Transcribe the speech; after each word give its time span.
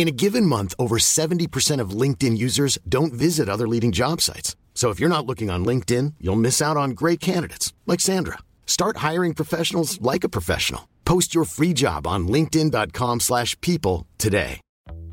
In 0.00 0.08
a 0.08 0.12
given 0.12 0.46
month, 0.46 0.74
over 0.78 0.96
70% 0.96 1.78
of 1.78 1.90
LinkedIn 1.90 2.38
users 2.38 2.78
don't 2.88 3.12
visit 3.12 3.50
other 3.50 3.68
leading 3.68 3.92
job 3.92 4.22
sites. 4.22 4.56
So 4.72 4.88
if 4.88 4.98
you're 4.98 5.14
not 5.14 5.26
looking 5.26 5.50
on 5.50 5.62
LinkedIn, 5.62 6.14
you'll 6.18 6.44
miss 6.44 6.62
out 6.62 6.78
on 6.78 6.92
great 6.92 7.20
candidates 7.20 7.74
like 7.86 8.00
Sandra. 8.00 8.38
Start 8.64 9.04
hiring 9.08 9.34
professionals 9.34 10.00
like 10.00 10.24
a 10.24 10.30
professional. 10.30 10.88
Post 11.04 11.34
your 11.34 11.44
free 11.44 11.74
job 11.74 12.06
on 12.06 12.26
linkedin.com/people 12.28 14.06
today. 14.16 14.60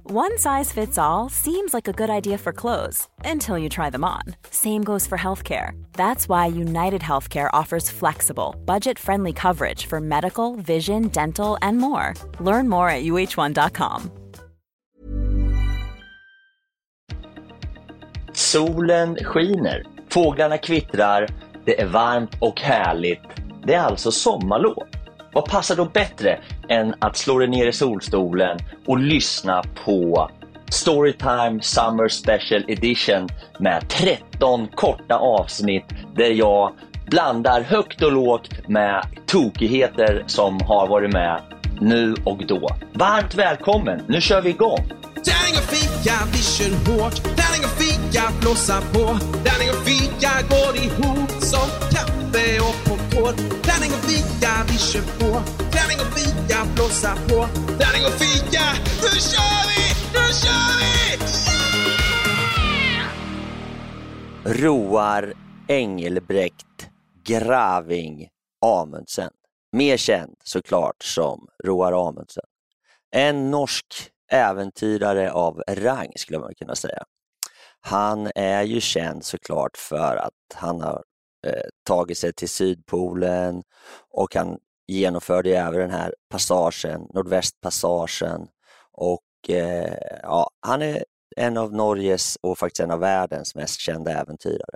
One 0.03 0.37
size 0.37 0.71
fits 0.71 0.97
all 0.97 1.27
seems 1.29 1.73
like 1.73 1.89
a 1.89 1.97
good 2.01 2.09
idea 2.09 2.37
for 2.37 2.53
clothes 2.53 3.09
until 3.25 3.57
you 3.57 3.67
try 3.67 3.89
them 3.89 4.05
on. 4.05 4.21
Same 4.51 4.83
goes 4.83 5.05
for 5.05 5.17
healthcare. 5.17 5.71
That's 6.01 6.29
why 6.29 6.45
United 6.45 7.01
Healthcare 7.01 7.49
offers 7.51 7.89
flexible, 7.91 8.55
budget-friendly 8.65 9.33
coverage 9.33 9.85
for 9.85 9.99
medical, 9.99 10.55
vision, 10.55 11.09
dental, 11.09 11.57
and 11.61 11.77
more. 11.77 12.13
Learn 12.39 12.69
more 12.69 12.89
at 12.89 13.03
uh1.com. 13.03 14.26
Solen 18.51 19.15
skiner, 19.23 19.83
fåglarna 20.09 20.57
kvittrar, 20.57 21.27
det 21.65 21.81
är 21.81 21.85
varmt 21.85 22.31
och 22.39 22.61
härligt. 22.61 23.21
Det 23.63 23.73
är 23.73 23.83
alltså 23.83 24.11
sommarlov. 24.11 24.83
Vad 25.33 25.45
passar 25.45 25.75
då 25.75 25.85
bättre 25.85 26.39
än 26.69 26.95
att 26.99 27.17
slå 27.17 27.39
dig 27.39 27.47
ner 27.47 27.67
i 27.67 27.73
solstolen 27.73 28.57
och 28.85 28.97
lyssna 28.97 29.63
på 29.85 30.29
Storytime 30.69 31.61
Summer 31.61 32.07
Special 32.07 32.63
Edition 32.67 33.27
med 33.59 33.89
13 33.89 34.67
korta 34.67 35.15
avsnitt 35.15 35.85
där 36.15 36.31
jag 36.31 36.71
blandar 37.05 37.61
högt 37.61 38.03
och 38.03 38.11
lågt 38.11 38.67
med 38.67 39.05
tokigheter 39.25 40.23
som 40.27 40.59
har 40.61 40.87
varit 40.87 41.13
med 41.13 41.41
nu 41.81 42.15
och 42.23 42.45
då. 42.47 42.69
Varmt 42.93 43.35
välkommen, 43.35 44.01
nu 44.07 44.21
kör 44.21 44.41
vi 44.41 44.49
igång! 44.49 44.91
Tärning 45.27 45.55
och 45.61 45.67
fika, 45.75 46.15
vi 46.33 46.37
kör 46.37 46.71
hårt. 46.87 47.15
Tärning 47.23 47.63
och 47.67 47.75
fika, 47.81 48.23
blåsa 48.41 48.81
på. 48.93 49.05
Tärning 49.45 49.69
och 49.69 49.81
fika 49.89 50.31
går 50.53 50.73
ihop 50.85 51.31
som 51.51 51.67
kaffe 51.93 52.59
och 52.67 52.75
popcorn. 52.85 53.35
Tärning 53.67 53.91
och 53.97 54.03
fika, 54.09 54.51
vi 54.69 54.77
kör 54.77 55.01
på. 55.19 55.31
Tärning 55.75 55.99
och 56.03 56.11
fika, 56.19 56.57
blåsa 56.75 57.15
på. 57.27 57.47
Tärning 57.79 58.05
och 58.09 58.17
fika, 58.23 58.65
nu 59.01 59.11
kör 59.31 59.63
vi! 59.69 59.83
Nu 60.13 60.25
kör 60.41 60.71
vi! 60.79 60.91
Yeah! 62.93 64.61
Roar 64.61 65.33
Engelbrekt 65.67 66.89
Graving 67.23 68.27
Amundsen. 68.65 69.31
Mer 69.71 69.97
känd 69.97 70.35
såklart 70.43 71.03
som 71.03 71.47
Roar 71.63 72.07
Amundsen. 72.09 72.43
En 73.11 73.51
norsk 73.51 74.11
äventyrare 74.31 75.31
av 75.31 75.63
rang 75.69 76.11
skulle 76.15 76.39
man 76.39 76.55
kunna 76.55 76.75
säga. 76.75 77.03
Han 77.81 78.31
är 78.35 78.63
ju 78.63 78.81
känd 78.81 79.25
såklart 79.25 79.77
för 79.77 80.15
att 80.15 80.33
han 80.55 80.81
har 80.81 81.03
eh, 81.47 81.63
tagit 81.87 82.17
sig 82.17 82.33
till 82.33 82.49
Sydpolen 82.49 83.63
och 84.09 84.35
han 84.35 84.57
genomförde 84.87 85.57
även 85.57 85.79
den 85.79 85.91
här 85.91 86.13
passagen, 86.29 87.07
Nordvästpassagen 87.13 88.47
och 88.91 89.49
eh, 89.49 89.97
ja, 90.23 90.49
han 90.59 90.81
är 90.81 91.03
en 91.35 91.57
av 91.57 91.73
Norges 91.73 92.37
och 92.41 92.57
faktiskt 92.57 92.79
en 92.79 92.91
av 92.91 92.99
världens 92.99 93.55
mest 93.55 93.79
kända 93.79 94.11
äventyrare. 94.11 94.75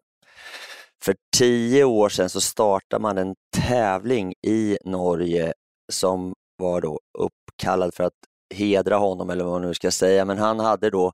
För 1.04 1.16
tio 1.38 1.84
år 1.84 2.10
sedan 2.10 2.30
så 2.30 2.42
startade 2.42 3.02
man 3.02 3.18
en 3.18 3.36
tävling 3.68 4.34
i 4.48 4.78
Norge 4.86 5.54
som 5.92 6.34
var 6.58 6.82
då 6.82 7.00
uppkallad 7.18 7.94
för 7.94 8.04
att 8.04 8.14
hedra 8.52 8.98
honom 8.98 9.30
eller 9.30 9.44
vad 9.44 9.54
man 9.54 9.62
nu 9.62 9.74
ska 9.74 9.92
säga. 9.92 10.26
Men 10.26 10.38
han 10.38 10.60
hade 10.60 10.90
då, 10.90 11.12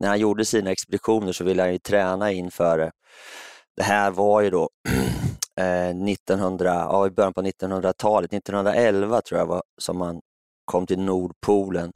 när 0.00 0.08
han 0.08 0.20
gjorde 0.20 0.44
sina 0.44 0.70
expeditioner 0.70 1.32
så 1.32 1.44
ville 1.44 1.62
han 1.62 1.72
ju 1.72 1.78
träna 1.78 2.32
inför 2.32 2.78
det. 2.78 2.90
Det 3.76 3.82
här 3.82 4.10
var 4.10 4.40
ju 4.40 4.50
då 4.50 4.68
eh, 5.60 5.88
1900, 5.88 6.74
ja, 6.74 7.06
i 7.06 7.10
början 7.10 7.34
på 7.34 7.42
1900-talet, 7.42 8.32
1911 8.32 9.20
tror 9.20 9.40
jag 9.40 9.46
var 9.46 9.62
som 9.80 10.00
han 10.00 10.20
kom 10.64 10.86
till 10.86 11.00
Nordpolen. 11.00 11.92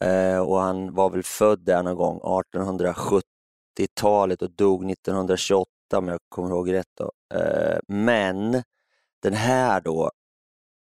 Eh, 0.00 0.38
och 0.38 0.60
han 0.60 0.94
var 0.94 1.10
väl 1.10 1.22
född 1.22 1.64
där 1.64 1.82
någon 1.82 1.96
gång, 1.96 2.20
1870-talet 2.20 4.42
och 4.42 4.50
dog 4.50 4.90
1928 4.90 5.70
om 5.96 6.08
jag 6.08 6.18
kommer 6.28 6.50
ihåg 6.50 6.72
rätt. 6.72 6.90
Då. 6.98 7.12
Eh, 7.34 7.78
men 7.88 8.62
den 9.22 9.34
här 9.34 9.80
då 9.80 10.10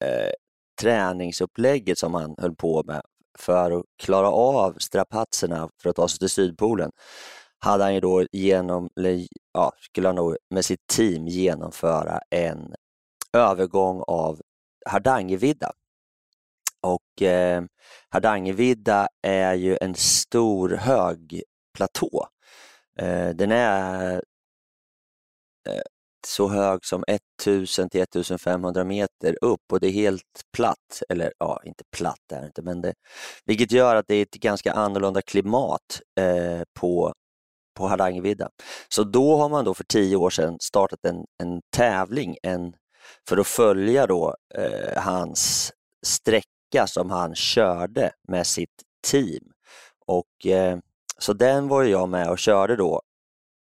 eh, 0.04 0.32
träningsupplägget 0.80 1.98
som 1.98 2.14
han 2.14 2.34
höll 2.38 2.54
på 2.54 2.82
med 2.86 3.02
för 3.38 3.70
att 3.70 3.84
klara 4.02 4.30
av 4.30 4.76
strapatserna 4.78 5.68
för 5.82 5.90
att 5.90 5.96
ta 5.96 6.08
sig 6.08 6.18
till 6.18 6.30
Sydpolen 6.30 6.90
hade 7.58 7.84
han 7.84 7.94
ju 7.94 8.00
då 8.00 8.26
genom, 8.32 8.88
ja, 9.52 9.72
skulle 9.80 10.08
han 10.08 10.14
nog 10.14 10.36
med 10.50 10.64
sitt 10.64 10.86
team 10.86 11.26
genomföra 11.26 12.20
en 12.30 12.74
övergång 13.32 14.02
av 14.06 14.40
Hardangervidda. 14.86 15.72
Och 16.80 17.22
eh, 17.22 17.62
Hardangervidda 18.08 19.08
är 19.22 19.54
ju 19.54 19.78
en 19.80 19.94
stor 19.94 20.68
hög 20.68 21.42
platå. 21.74 22.28
Eh, 22.98 23.28
den 23.28 23.52
är 23.52 24.14
eh, 25.68 25.82
så 26.26 26.48
hög 26.48 26.84
som 26.84 27.04
1000 27.06 27.90
till 27.90 28.02
1500 28.02 28.84
meter 28.84 29.36
upp 29.40 29.60
och 29.72 29.80
det 29.80 29.86
är 29.86 29.92
helt 29.92 30.22
platt, 30.56 31.02
eller 31.08 31.32
ja, 31.38 31.60
inte 31.64 31.84
platt 31.96 32.32
är 32.32 32.40
det 32.40 32.46
inte, 32.46 32.62
men 32.62 32.80
det, 32.80 32.94
vilket 33.44 33.72
gör 33.72 33.96
att 33.96 34.06
det 34.08 34.14
är 34.14 34.22
ett 34.22 34.30
ganska 34.34 34.72
annorlunda 34.72 35.22
klimat 35.22 36.00
eh, 36.20 36.62
på, 36.80 37.12
på 37.76 37.88
Hardangervidda. 37.88 38.48
Så 38.88 39.04
då 39.04 39.36
har 39.36 39.48
man 39.48 39.64
då 39.64 39.74
för 39.74 39.84
tio 39.84 40.16
år 40.16 40.30
sedan 40.30 40.56
startat 40.60 41.04
en, 41.04 41.24
en 41.42 41.60
tävling 41.76 42.36
en, 42.42 42.74
för 43.28 43.36
att 43.36 43.46
följa 43.46 44.06
då 44.06 44.36
eh, 44.54 45.02
hans 45.02 45.72
sträcka 46.06 46.46
sträcka 46.72 46.86
som 46.86 47.10
han 47.10 47.34
körde 47.34 48.12
med 48.28 48.46
sitt 48.46 48.82
team. 49.10 49.52
Och, 50.06 50.46
eh, 50.46 50.78
så 51.18 51.32
den 51.32 51.68
var 51.68 51.82
jag 51.82 52.08
med 52.08 52.30
och 52.30 52.38
körde 52.38 52.76
då 52.76 53.02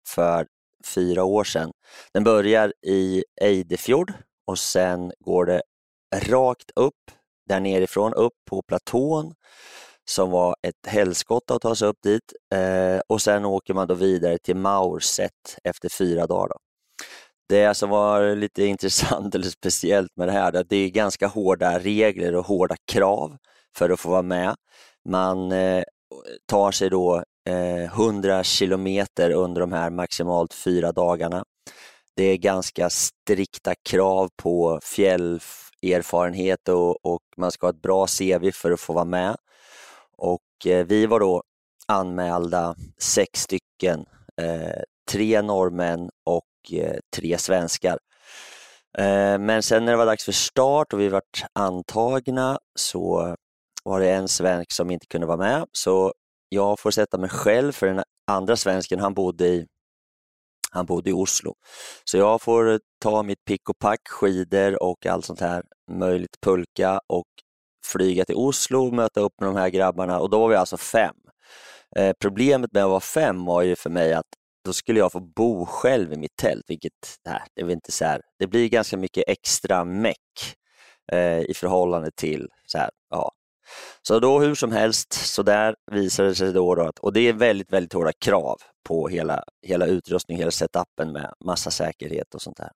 för 0.08 0.46
fyra 0.94 1.24
år 1.24 1.44
sedan. 1.44 1.72
Den 2.14 2.24
börjar 2.24 2.72
i 2.86 3.24
Eidefjord 3.40 4.12
och 4.46 4.58
sen 4.58 5.12
går 5.20 5.46
det 5.46 5.62
rakt 6.14 6.70
upp 6.76 7.10
där 7.48 7.60
nerifrån 7.60 8.14
upp 8.14 8.32
på 8.50 8.62
platån 8.62 9.34
som 10.10 10.30
var 10.30 10.56
ett 10.62 10.86
helskotta 10.86 11.54
att 11.54 11.62
ta 11.62 11.74
sig 11.74 11.88
upp 11.88 12.02
dit 12.02 12.32
eh, 12.54 13.00
och 13.08 13.22
sen 13.22 13.44
åker 13.44 13.74
man 13.74 13.88
då 13.88 13.94
vidare 13.94 14.38
till 14.38 14.56
Maurset 14.56 15.58
efter 15.64 15.88
fyra 15.88 16.26
dagar. 16.26 16.48
Då. 16.48 16.56
Det 17.48 17.74
som 17.74 17.90
var 17.90 18.36
lite 18.36 18.64
intressant 18.64 19.34
eller 19.34 19.48
speciellt 19.48 20.16
med 20.16 20.28
det 20.28 20.32
här, 20.32 20.64
det 20.68 20.76
är 20.76 20.88
ganska 20.88 21.26
hårda 21.26 21.78
regler 21.78 22.34
och 22.34 22.46
hårda 22.46 22.76
krav 22.92 23.36
för 23.76 23.90
att 23.90 24.00
få 24.00 24.08
vara 24.08 24.22
med. 24.22 24.54
Man 25.08 25.52
eh, 25.52 25.84
tar 26.46 26.70
sig 26.70 26.90
då 26.90 27.24
Eh, 27.48 27.84
100 27.84 28.44
kilometer 28.44 29.30
under 29.30 29.60
de 29.60 29.72
här 29.72 29.90
maximalt 29.90 30.54
fyra 30.54 30.92
dagarna. 30.92 31.44
Det 32.16 32.24
är 32.24 32.36
ganska 32.36 32.90
strikta 32.90 33.74
krav 33.88 34.28
på 34.36 34.80
fjällerfarenhet 34.82 36.68
och, 36.68 37.06
och 37.06 37.22
man 37.36 37.52
ska 37.52 37.66
ha 37.66 37.70
ett 37.70 37.82
bra 37.82 38.06
CV 38.06 38.50
för 38.52 38.70
att 38.70 38.80
få 38.80 38.92
vara 38.92 39.04
med. 39.04 39.36
Och 40.16 40.66
eh, 40.66 40.86
vi 40.86 41.06
var 41.06 41.20
då 41.20 41.42
anmälda 41.88 42.74
sex 42.98 43.40
stycken, 43.40 44.04
eh, 44.36 44.82
tre 45.10 45.42
norrmän 45.42 46.10
och 46.24 46.44
tre 47.16 47.38
svenskar. 47.38 47.98
Men 49.38 49.62
sen 49.62 49.84
när 49.84 49.92
det 49.92 49.98
var 49.98 50.06
dags 50.06 50.24
för 50.24 50.32
start 50.32 50.92
och 50.92 51.00
vi 51.00 51.08
vart 51.08 51.44
antagna 51.52 52.58
så 52.74 53.36
var 53.84 54.00
det 54.00 54.10
en 54.10 54.28
svensk 54.28 54.72
som 54.72 54.90
inte 54.90 55.06
kunde 55.06 55.26
vara 55.26 55.36
med, 55.36 55.66
så 55.72 56.12
jag 56.52 56.80
får 56.80 56.90
sätta 56.90 57.18
mig 57.18 57.30
själv 57.30 57.72
för 57.72 57.86
den 57.86 58.02
andra 58.26 58.56
svensken, 58.56 59.00
han 59.00 59.14
bodde 59.14 59.46
i, 59.46 59.66
han 60.70 60.86
bodde 60.86 61.10
i 61.10 61.12
Oslo. 61.12 61.54
Så 62.04 62.16
jag 62.16 62.42
får 62.42 62.80
ta 63.02 63.22
mitt 63.22 63.44
pick 63.44 63.68
och 63.68 63.78
pack, 63.78 64.00
skidor 64.08 64.82
och 64.82 65.06
allt 65.06 65.24
sånt 65.24 65.40
här 65.40 65.62
möjligt, 65.90 66.40
pulka 66.42 67.00
och 67.06 67.26
flyga 67.86 68.24
till 68.24 68.34
Oslo 68.34 68.86
och 68.86 68.92
möta 68.92 69.20
upp 69.20 69.32
med 69.40 69.48
de 69.48 69.56
här 69.56 69.68
grabbarna 69.68 70.20
och 70.20 70.30
då 70.30 70.38
var 70.38 70.48
vi 70.48 70.56
alltså 70.56 70.76
fem. 70.76 71.14
Eh, 71.96 72.12
problemet 72.20 72.72
med 72.72 72.84
att 72.84 72.90
vara 72.90 73.00
fem 73.00 73.44
var 73.44 73.62
ju 73.62 73.76
för 73.76 73.90
mig 73.90 74.12
att 74.12 74.26
då 74.64 74.72
skulle 74.72 74.98
jag 74.98 75.12
få 75.12 75.20
bo 75.20 75.66
själv 75.66 76.12
i 76.12 76.16
mitt 76.16 76.36
tält, 76.36 76.64
vilket 76.68 77.18
nej, 77.24 77.40
det, 77.54 77.62
är 77.62 77.70
inte 77.70 77.92
så 77.92 78.04
här, 78.04 78.20
det 78.38 78.46
blir 78.46 78.68
ganska 78.68 78.96
mycket 78.96 79.24
extra 79.26 79.84
meck 79.84 80.56
eh, 81.12 81.40
i 81.40 81.54
förhållande 81.56 82.10
till 82.16 82.48
så 82.66 82.78
här, 82.78 82.90
ja. 83.10 83.32
Så 84.02 84.20
då 84.20 84.40
hur 84.40 84.54
som 84.54 84.72
helst, 84.72 85.12
så 85.12 85.42
där 85.42 85.74
visade 85.92 86.28
det 86.28 86.34
sig 86.34 86.52
då, 86.52 86.74
då 86.74 86.82
att, 86.82 86.98
och 86.98 87.12
det 87.12 87.20
är 87.20 87.32
väldigt, 87.32 87.72
väldigt 87.72 87.92
hårda 87.92 88.12
krav 88.24 88.56
på 88.88 89.08
hela, 89.08 89.44
hela 89.66 89.86
utrustningen, 89.86 90.40
hela 90.40 90.50
setupen 90.50 91.12
med 91.12 91.32
massa 91.44 91.70
säkerhet 91.70 92.34
och 92.34 92.42
sånt 92.42 92.56
där. 92.56 92.70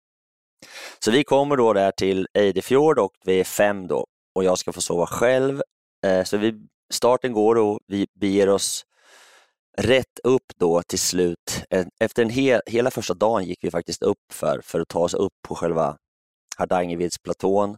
Så 0.98 1.10
vi 1.10 1.24
kommer 1.24 1.56
då 1.56 1.72
där 1.72 1.90
till 1.90 2.26
Eidefjord 2.34 2.98
och 2.98 3.12
vi 3.24 3.40
är 3.40 3.44
fem 3.44 3.86
då 3.86 4.06
och 4.34 4.44
jag 4.44 4.58
ska 4.58 4.72
få 4.72 4.80
sova 4.80 5.06
själv. 5.06 5.62
Eh, 6.06 6.24
så 6.24 6.36
vi, 6.36 6.54
starten 6.92 7.32
går 7.32 7.56
och 7.56 7.78
vi 7.86 8.06
beger 8.20 8.48
oss 8.48 8.84
rätt 9.78 10.18
upp 10.24 10.52
då 10.56 10.82
till 10.82 10.98
slut. 10.98 11.64
Efter 12.00 12.22
en 12.22 12.30
hel, 12.30 12.60
hela 12.66 12.90
första 12.90 13.14
dagen 13.14 13.44
gick 13.44 13.64
vi 13.64 13.70
faktiskt 13.70 14.02
upp 14.02 14.32
för, 14.32 14.60
för 14.64 14.80
att 14.80 14.88
ta 14.88 14.98
oss 14.98 15.14
upp 15.14 15.32
på 15.48 15.54
själva 15.54 15.96
Hardangervidsplatån. 16.56 17.76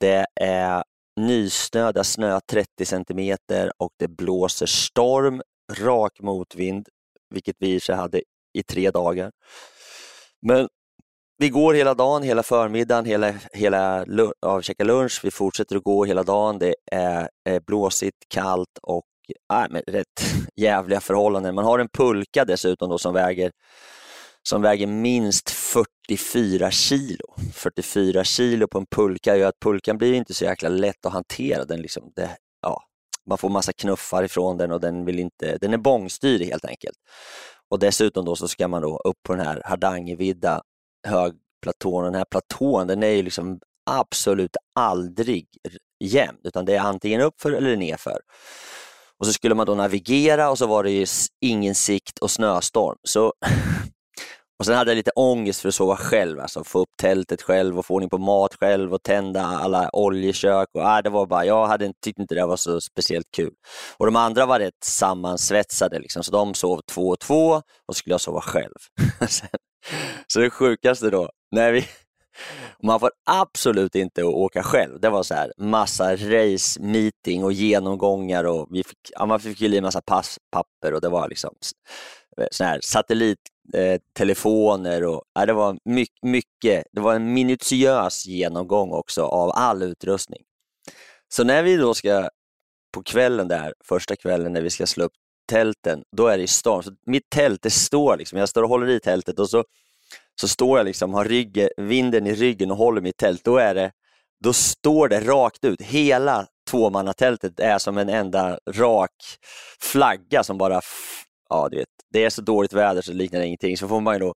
Det 0.00 0.26
är 0.40 0.84
nysnö, 1.18 1.92
det 1.92 2.04
snö 2.04 2.40
30 2.50 2.84
centimeter 2.84 3.72
och 3.78 3.92
det 3.98 4.08
blåser 4.08 4.66
storm, 4.66 5.42
rak 5.72 6.20
motvind, 6.20 6.88
vilket 7.34 7.56
vi 7.58 7.74
i 7.74 7.92
hade 7.92 8.22
i 8.54 8.62
tre 8.62 8.90
dagar. 8.90 9.32
Men 10.46 10.68
vi 11.38 11.48
går 11.48 11.74
hela 11.74 11.94
dagen, 11.94 12.22
hela 12.22 12.42
förmiddagen, 12.42 13.04
hela, 13.04 13.34
hela 13.52 14.04
ja, 14.40 14.62
käkar 14.62 14.84
lunch, 14.84 15.20
vi 15.24 15.30
fortsätter 15.30 15.76
att 15.76 15.84
gå 15.84 16.04
hela 16.04 16.22
dagen. 16.22 16.58
Det 16.58 16.74
är, 16.92 17.28
är 17.44 17.60
blåsigt, 17.60 18.16
kallt 18.28 18.78
och 18.82 19.04
äh, 19.52 19.66
men 19.70 19.82
rätt 19.86 20.06
jävliga 20.56 21.00
förhållanden. 21.00 21.54
Man 21.54 21.64
har 21.64 21.78
en 21.78 21.88
pulka 21.88 22.44
dessutom 22.44 22.90
då 22.90 22.98
som 22.98 23.14
väger, 23.14 23.52
som 24.42 24.62
väger 24.62 24.86
minst 24.86 25.50
44 25.50 26.70
kilo. 26.70 27.34
44 27.52 28.24
kilo 28.24 28.68
på 28.68 28.78
en 28.78 28.86
pulka 28.86 29.36
gör 29.36 29.48
att 29.48 29.60
pulkan 29.60 29.98
blir 29.98 30.12
inte 30.12 30.34
så 30.34 30.44
jäkla 30.44 30.68
lätt 30.68 31.06
att 31.06 31.12
hantera. 31.12 31.64
Den 31.64 31.82
liksom, 31.82 32.12
det, 32.16 32.36
ja, 32.62 32.82
man 33.28 33.38
får 33.38 33.48
massa 33.48 33.72
knuffar 33.72 34.24
ifrån 34.24 34.56
den 34.56 34.72
och 34.72 34.80
den, 34.80 35.04
vill 35.04 35.18
inte, 35.18 35.58
den 35.58 35.74
är 35.74 35.78
bångstyrig 35.78 36.46
helt 36.46 36.64
enkelt. 36.64 36.96
Och 37.70 37.78
dessutom 37.78 38.24
då 38.24 38.36
så 38.36 38.48
ska 38.48 38.68
man 38.68 38.82
då 38.82 38.98
upp 39.04 39.22
på 39.22 39.34
den 39.34 39.46
här 39.46 39.62
Hardangervidda 39.64 40.62
högplatån. 41.06 42.04
Den 42.04 42.14
här 42.14 42.26
platån 42.30 42.86
den 42.86 43.02
är 43.02 43.08
ju 43.08 43.22
liksom 43.22 43.60
absolut 43.90 44.56
aldrig 44.74 45.46
jämn, 46.04 46.38
utan 46.44 46.64
det 46.64 46.74
är 46.74 46.80
antingen 46.80 47.20
uppför 47.20 47.52
eller 47.52 47.76
nerför. 47.76 48.20
Och 49.18 49.26
så 49.26 49.32
skulle 49.32 49.54
man 49.54 49.66
då 49.66 49.74
navigera 49.74 50.50
och 50.50 50.58
så 50.58 50.66
var 50.66 50.84
det 50.84 50.90
ju 50.90 51.06
ingen 51.40 51.74
sikt 51.74 52.18
och 52.18 52.30
snöstorm. 52.30 52.96
Så 53.02 53.32
och 54.58 54.66
sen 54.66 54.74
hade 54.74 54.90
jag 54.90 54.96
lite 54.96 55.10
ångest 55.10 55.60
för 55.60 55.68
att 55.68 55.74
sova 55.74 55.96
själv, 55.96 56.40
alltså 56.40 56.64
få 56.64 56.78
upp 56.78 56.88
tältet 57.02 57.42
själv 57.42 57.78
och 57.78 57.86
få 57.86 57.94
ordning 57.94 58.10
på 58.10 58.18
mat 58.18 58.54
själv 58.54 58.94
och 58.94 59.02
tända 59.02 59.42
alla 59.42 59.90
oljekök. 59.92 60.68
Och, 60.74 60.82
äh, 60.82 61.02
det 61.02 61.10
var 61.10 61.26
bara, 61.26 61.44
jag 61.44 61.66
hade, 61.66 61.92
tyckte 62.04 62.22
inte 62.22 62.34
det 62.34 62.46
var 62.46 62.56
så 62.56 62.80
speciellt 62.80 63.26
kul. 63.36 63.52
Och 63.96 64.06
de 64.06 64.16
andra 64.16 64.46
var 64.46 64.58
rätt 64.58 64.84
sammansvetsade, 64.84 65.98
liksom, 65.98 66.22
så 66.22 66.32
de 66.32 66.54
sov 66.54 66.80
två 66.92 67.08
och 67.08 67.20
två 67.20 67.50
och 67.86 67.94
så 67.94 67.98
skulle 67.98 68.14
jag 68.14 68.20
sova 68.20 68.40
själv. 68.40 68.74
så 70.26 70.40
det 70.40 70.50
sjukaste 70.50 71.10
då, 71.10 71.30
när 71.52 71.72
vi, 71.72 71.84
man 72.82 73.00
får 73.00 73.10
absolut 73.30 73.94
inte 73.94 74.24
åka 74.24 74.62
själv. 74.62 75.00
Det 75.00 75.10
var 75.10 75.22
så 75.22 75.34
här 75.34 75.52
massa 75.58 76.16
race 76.16 76.80
meeting 76.80 77.44
och 77.44 77.52
genomgångar 77.52 78.44
och 78.44 78.68
vi 78.70 78.84
fick, 78.84 78.98
ja, 79.10 79.26
man 79.26 79.40
fick 79.40 79.60
ju 79.60 79.76
i 79.76 79.80
massa 79.80 80.00
papper 80.52 80.94
och 80.94 81.00
det 81.00 81.08
var 81.08 81.28
liksom 81.28 81.54
sån 82.50 82.66
här 82.66 82.80
satellit 82.82 83.38
Eh, 83.74 84.00
telefoner 84.12 85.04
och 85.04 85.22
ja, 85.34 85.46
det 85.46 85.52
var 85.52 85.78
mycket, 85.84 86.22
mycket, 86.22 86.84
det 86.92 87.00
var 87.00 87.14
en 87.14 87.32
minutiös 87.32 88.26
genomgång 88.26 88.92
också 88.92 89.22
av 89.22 89.50
all 89.54 89.82
utrustning. 89.82 90.42
Så 91.28 91.44
när 91.44 91.62
vi 91.62 91.76
då 91.76 91.94
ska 91.94 92.28
på 92.94 93.02
kvällen 93.02 93.48
där, 93.48 93.74
första 93.84 94.16
kvällen 94.16 94.52
när 94.52 94.62
vi 94.62 94.70
ska 94.70 94.86
slå 94.86 95.04
upp 95.04 95.12
tälten, 95.50 96.02
då 96.16 96.26
är 96.26 96.38
det 96.38 96.48
storm. 96.48 96.82
Så 96.82 96.92
mitt 97.06 97.30
tält, 97.30 97.62
det 97.62 97.70
står 97.70 98.16
liksom, 98.16 98.38
jag 98.38 98.48
står 98.48 98.62
och 98.62 98.68
håller 98.68 98.88
i 98.88 99.00
tältet 99.00 99.38
och 99.38 99.50
så, 99.50 99.64
så 100.40 100.48
står 100.48 100.78
jag 100.78 100.84
liksom, 100.84 101.14
har 101.14 101.24
ryggen, 101.24 101.68
vinden 101.76 102.26
i 102.26 102.34
ryggen 102.34 102.70
och 102.70 102.76
håller 102.76 103.00
mitt 103.00 103.16
tält. 103.16 103.44
Då, 103.44 103.56
är 103.56 103.74
det, 103.74 103.92
då 104.44 104.52
står 104.52 105.08
det 105.08 105.20
rakt 105.20 105.64
ut. 105.64 105.82
Hela 105.82 106.46
tvåmannatältet 106.70 107.60
är 107.60 107.78
som 107.78 107.98
en 107.98 108.08
enda 108.08 108.58
rak 108.70 109.14
flagga 109.80 110.44
som 110.44 110.58
bara, 110.58 110.80
ja 111.48 111.68
du 111.68 111.76
vet, 111.76 111.88
det 112.12 112.24
är 112.24 112.30
så 112.30 112.42
dåligt 112.42 112.72
väder 112.72 113.02
så 113.02 113.10
det 113.10 113.18
liknar 113.18 113.40
ingenting. 113.40 113.76
Så 113.76 113.88
får 113.88 114.00
man 114.00 114.14
ju 114.14 114.18
då 114.18 114.34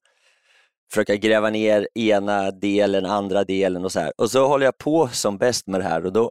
försöka 0.92 1.16
gräva 1.16 1.50
ner 1.50 1.88
ena 1.94 2.50
delen, 2.50 3.06
andra 3.06 3.44
delen 3.44 3.84
och 3.84 3.92
så 3.92 4.00
här. 4.00 4.12
Och 4.18 4.30
så 4.30 4.46
håller 4.48 4.64
jag 4.64 4.78
på 4.78 5.08
som 5.08 5.38
bäst 5.38 5.66
med 5.66 5.80
det 5.80 5.84
här 5.84 6.06
och 6.06 6.12
då, 6.12 6.30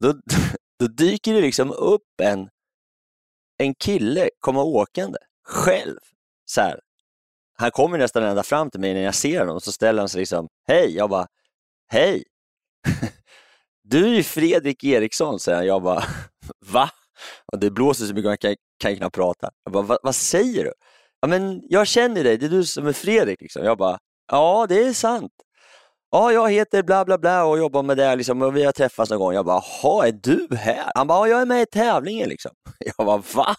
då, 0.00 0.12
då 0.78 0.86
dyker 0.86 1.34
det 1.34 1.40
liksom 1.40 1.72
upp 1.72 2.20
en 2.22 2.48
en 3.58 3.74
kille 3.74 4.30
komma 4.40 4.62
åkande 4.62 5.18
själv. 5.44 5.98
Så 6.44 6.60
här. 6.60 6.80
Han 7.54 7.70
kommer 7.70 7.98
nästan 7.98 8.22
ända 8.22 8.42
fram 8.42 8.70
till 8.70 8.80
mig 8.80 8.94
när 8.94 9.00
jag 9.00 9.14
ser 9.14 9.40
honom 9.40 9.56
och 9.56 9.62
så 9.62 9.72
ställer 9.72 10.02
han 10.02 10.08
sig 10.08 10.18
liksom, 10.18 10.48
hej, 10.66 10.96
jag 10.96 11.10
bara, 11.10 11.26
hej. 11.88 12.24
Du 13.82 14.04
är 14.04 14.14
ju 14.14 14.22
Fredrik 14.22 14.84
Eriksson, 14.84 15.40
säger 15.40 15.58
han. 15.58 15.66
Jag 15.66 15.82
bara, 15.82 16.04
va? 16.66 16.90
Och 17.52 17.58
det 17.58 17.70
blåser 17.70 18.06
så 18.06 18.14
mycket, 18.14 18.28
man 18.28 18.38
kan, 18.38 18.56
kan 18.78 18.96
knappt 18.96 19.14
prata. 19.14 19.50
Jag 19.64 19.72
bara, 19.72 19.82
Va, 19.82 19.98
vad 20.02 20.14
säger 20.14 20.64
du? 20.64 20.72
Ja, 21.20 21.28
men 21.28 21.62
jag 21.68 21.86
känner 21.86 22.24
dig, 22.24 22.38
det 22.38 22.46
är 22.46 22.50
du 22.50 22.64
som 22.64 22.86
är 22.86 22.92
Fredrik. 22.92 23.40
Liksom. 23.40 23.64
Jag 23.64 23.78
bara, 23.78 23.98
ja 24.32 24.66
det 24.68 24.84
är 24.84 24.92
sant 24.92 25.32
ja, 26.10 26.32
jag 26.32 26.50
heter 26.52 26.82
bla 26.82 27.04
bla 27.04 27.18
bla 27.18 27.44
och 27.44 27.58
jobbar 27.58 27.82
med 27.82 27.96
det 27.96 28.16
liksom, 28.16 28.42
och 28.42 28.56
vi 28.56 28.64
har 28.64 28.72
träffats 28.72 29.10
någon 29.10 29.18
gång. 29.20 29.34
Jag 29.34 29.46
bara, 29.46 29.62
jaha, 29.82 30.06
är 30.06 30.12
du 30.12 30.56
här? 30.56 30.92
Han 30.94 31.06
bara, 31.06 31.28
ja, 31.28 31.32
jag 31.32 31.42
är 31.42 31.46
med 31.46 31.62
i 31.62 31.66
tävlingen 31.66 32.28
liksom. 32.28 32.52
Jag 32.78 33.06
bara, 33.06 33.22
va? 33.34 33.56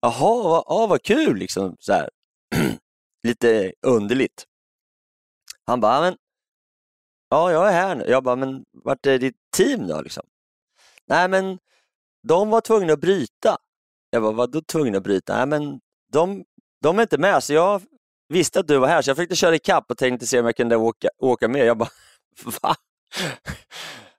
Jaha, 0.00 0.42
va, 0.42 0.64
ja, 0.66 0.86
vad 0.86 1.02
kul 1.02 1.36
liksom. 1.36 1.76
Så 1.80 1.92
här. 1.92 2.10
Lite 3.26 3.72
underligt. 3.86 4.44
Han 5.66 5.80
bara, 5.80 6.00
men 6.00 6.16
ja, 7.30 7.52
jag 7.52 7.68
är 7.68 7.72
här 7.72 7.94
nu. 7.94 8.04
Jag 8.08 8.24
bara, 8.24 8.36
men 8.36 8.64
vart 8.84 9.06
är 9.06 9.18
ditt 9.18 9.36
team 9.56 9.86
då 9.86 10.00
liksom? 10.00 10.24
Nej, 11.06 11.28
men 11.28 11.58
de 12.28 12.50
var 12.50 12.60
tvungna 12.60 12.92
att 12.92 13.00
bryta. 13.00 13.56
Jag 14.14 14.20
var 14.20 14.32
vadå 14.32 14.60
tvungen 14.60 14.94
att 14.94 15.02
bryta? 15.02 15.36
Nej, 15.36 15.46
men 15.46 15.80
de, 16.12 16.44
de 16.82 16.98
är 16.98 17.02
inte 17.02 17.18
med, 17.18 17.44
så 17.44 17.52
jag 17.52 17.82
visste 18.28 18.60
att 18.60 18.68
du 18.68 18.78
var 18.78 18.88
här 18.88 19.02
så 19.02 19.10
jag 19.10 19.16
försökte 19.16 19.36
köra 19.36 19.54
ikapp 19.54 19.90
och 19.90 19.98
tänkte 19.98 20.26
se 20.26 20.40
om 20.40 20.46
jag 20.46 20.56
kunde 20.56 20.76
åka, 20.76 21.08
åka 21.18 21.48
med. 21.48 21.66
Jag 21.66 21.78
bara, 21.78 21.88
va? 22.62 22.74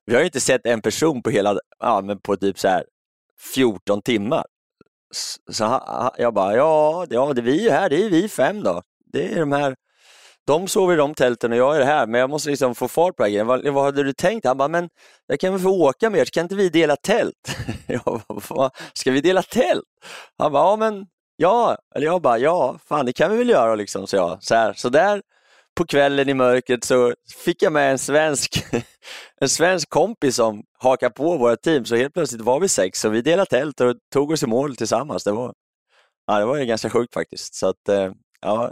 vi 0.05 0.13
har 0.13 0.19
ju 0.19 0.25
inte 0.25 0.39
sett 0.41 0.65
en 0.65 0.81
person 0.81 1.23
på 1.23 1.29
hela, 1.29 1.59
ja, 1.79 2.01
men 2.01 2.19
på 2.19 2.37
typ 2.37 2.59
så 2.59 2.67
här 2.67 2.85
14 3.53 4.01
timmar. 4.01 4.45
Så 5.51 5.81
jag 6.17 6.33
bara, 6.33 6.55
ja, 6.55 7.05
ja 7.09 7.33
det 7.33 7.41
är 7.41 7.43
vi 7.43 7.69
här, 7.69 7.89
det 7.89 8.05
är 8.05 8.09
vi 8.09 8.29
fem 8.29 8.63
då. 8.63 8.81
Det 9.05 9.33
är 9.33 9.39
de 9.39 9.51
här, 9.51 9.75
de 10.47 10.67
sover 10.67 10.93
i 10.93 10.97
de 10.97 11.13
tälten 11.13 11.51
och 11.51 11.57
jag 11.57 11.77
är 11.77 11.85
här, 11.85 12.07
men 12.07 12.21
jag 12.21 12.29
måste 12.29 12.49
liksom 12.49 12.75
få 12.75 12.87
fart 12.87 13.15
på 13.15 13.23
det 13.23 13.29
här 13.29 13.43
vad, 13.43 13.67
vad 13.67 13.83
hade 13.83 14.03
du 14.03 14.13
tänkt? 14.13 14.45
Han 14.45 14.57
bara, 14.57 14.67
men 14.67 14.89
jag 15.27 15.39
kan 15.39 15.53
väl 15.53 15.61
få 15.61 15.69
åka 15.69 16.09
med 16.09 16.19
er, 16.19 16.25
kan 16.25 16.43
inte 16.43 16.55
vi 16.55 16.69
dela 16.69 16.95
tält? 16.95 17.57
Jag 17.87 18.21
bara, 18.49 18.69
ska 18.93 19.11
vi 19.11 19.21
dela 19.21 19.41
tält? 19.41 19.83
Han 20.37 20.51
bara, 20.51 20.63
ja 20.63 20.75
men 20.75 21.07
ja, 21.35 21.77
eller 21.95 22.05
jag 22.05 22.21
bara, 22.21 22.37
ja, 22.37 22.79
fan 22.85 23.05
det 23.05 23.13
kan 23.13 23.31
vi 23.31 23.37
väl 23.37 23.49
göra 23.49 23.75
liksom, 23.75 24.07
så 24.07 24.15
jag. 24.15 24.43
Så, 24.43 24.55
här, 24.55 24.73
så 24.73 24.89
där 24.89 25.21
på 25.75 25.85
kvällen 25.85 26.29
i 26.29 26.33
mörkret 26.33 26.83
så 26.83 27.13
fick 27.45 27.63
jag 27.63 27.73
med 27.73 27.91
en 27.91 27.97
svensk, 27.97 28.65
en 29.41 29.49
svensk 29.49 29.89
kompis 29.89 30.35
som 30.35 30.63
hakade 30.79 31.13
på 31.13 31.37
våra 31.37 31.55
team, 31.55 31.85
så 31.85 31.95
helt 31.95 32.13
plötsligt 32.13 32.41
var 32.41 32.59
vi 32.59 32.67
sex 32.67 33.05
och 33.05 33.13
vi 33.13 33.21
delade 33.21 33.49
tält 33.49 33.81
och 33.81 33.95
tog 34.13 34.31
oss 34.31 34.43
i 34.43 34.47
mål 34.47 34.75
tillsammans. 34.75 35.23
Det 35.23 35.31
var, 35.31 35.53
ja, 36.27 36.39
det 36.39 36.45
var 36.45 36.59
ganska 36.59 36.89
sjukt 36.89 37.13
faktiskt. 37.13 37.55
Så 37.55 37.67
att, 37.67 37.89
eh, 37.89 38.11
ja, 38.41 38.71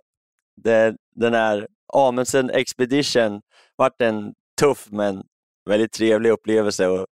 det, 0.63 0.95
den 1.15 1.33
här 1.33 1.67
Amundsen 1.93 2.49
Expedition 2.49 3.41
vart 3.75 4.01
en 4.01 4.33
tuff 4.59 4.87
men 4.89 5.23
väldigt 5.69 5.91
trevlig 5.91 6.29
upplevelse. 6.29 6.87
Och 6.87 7.05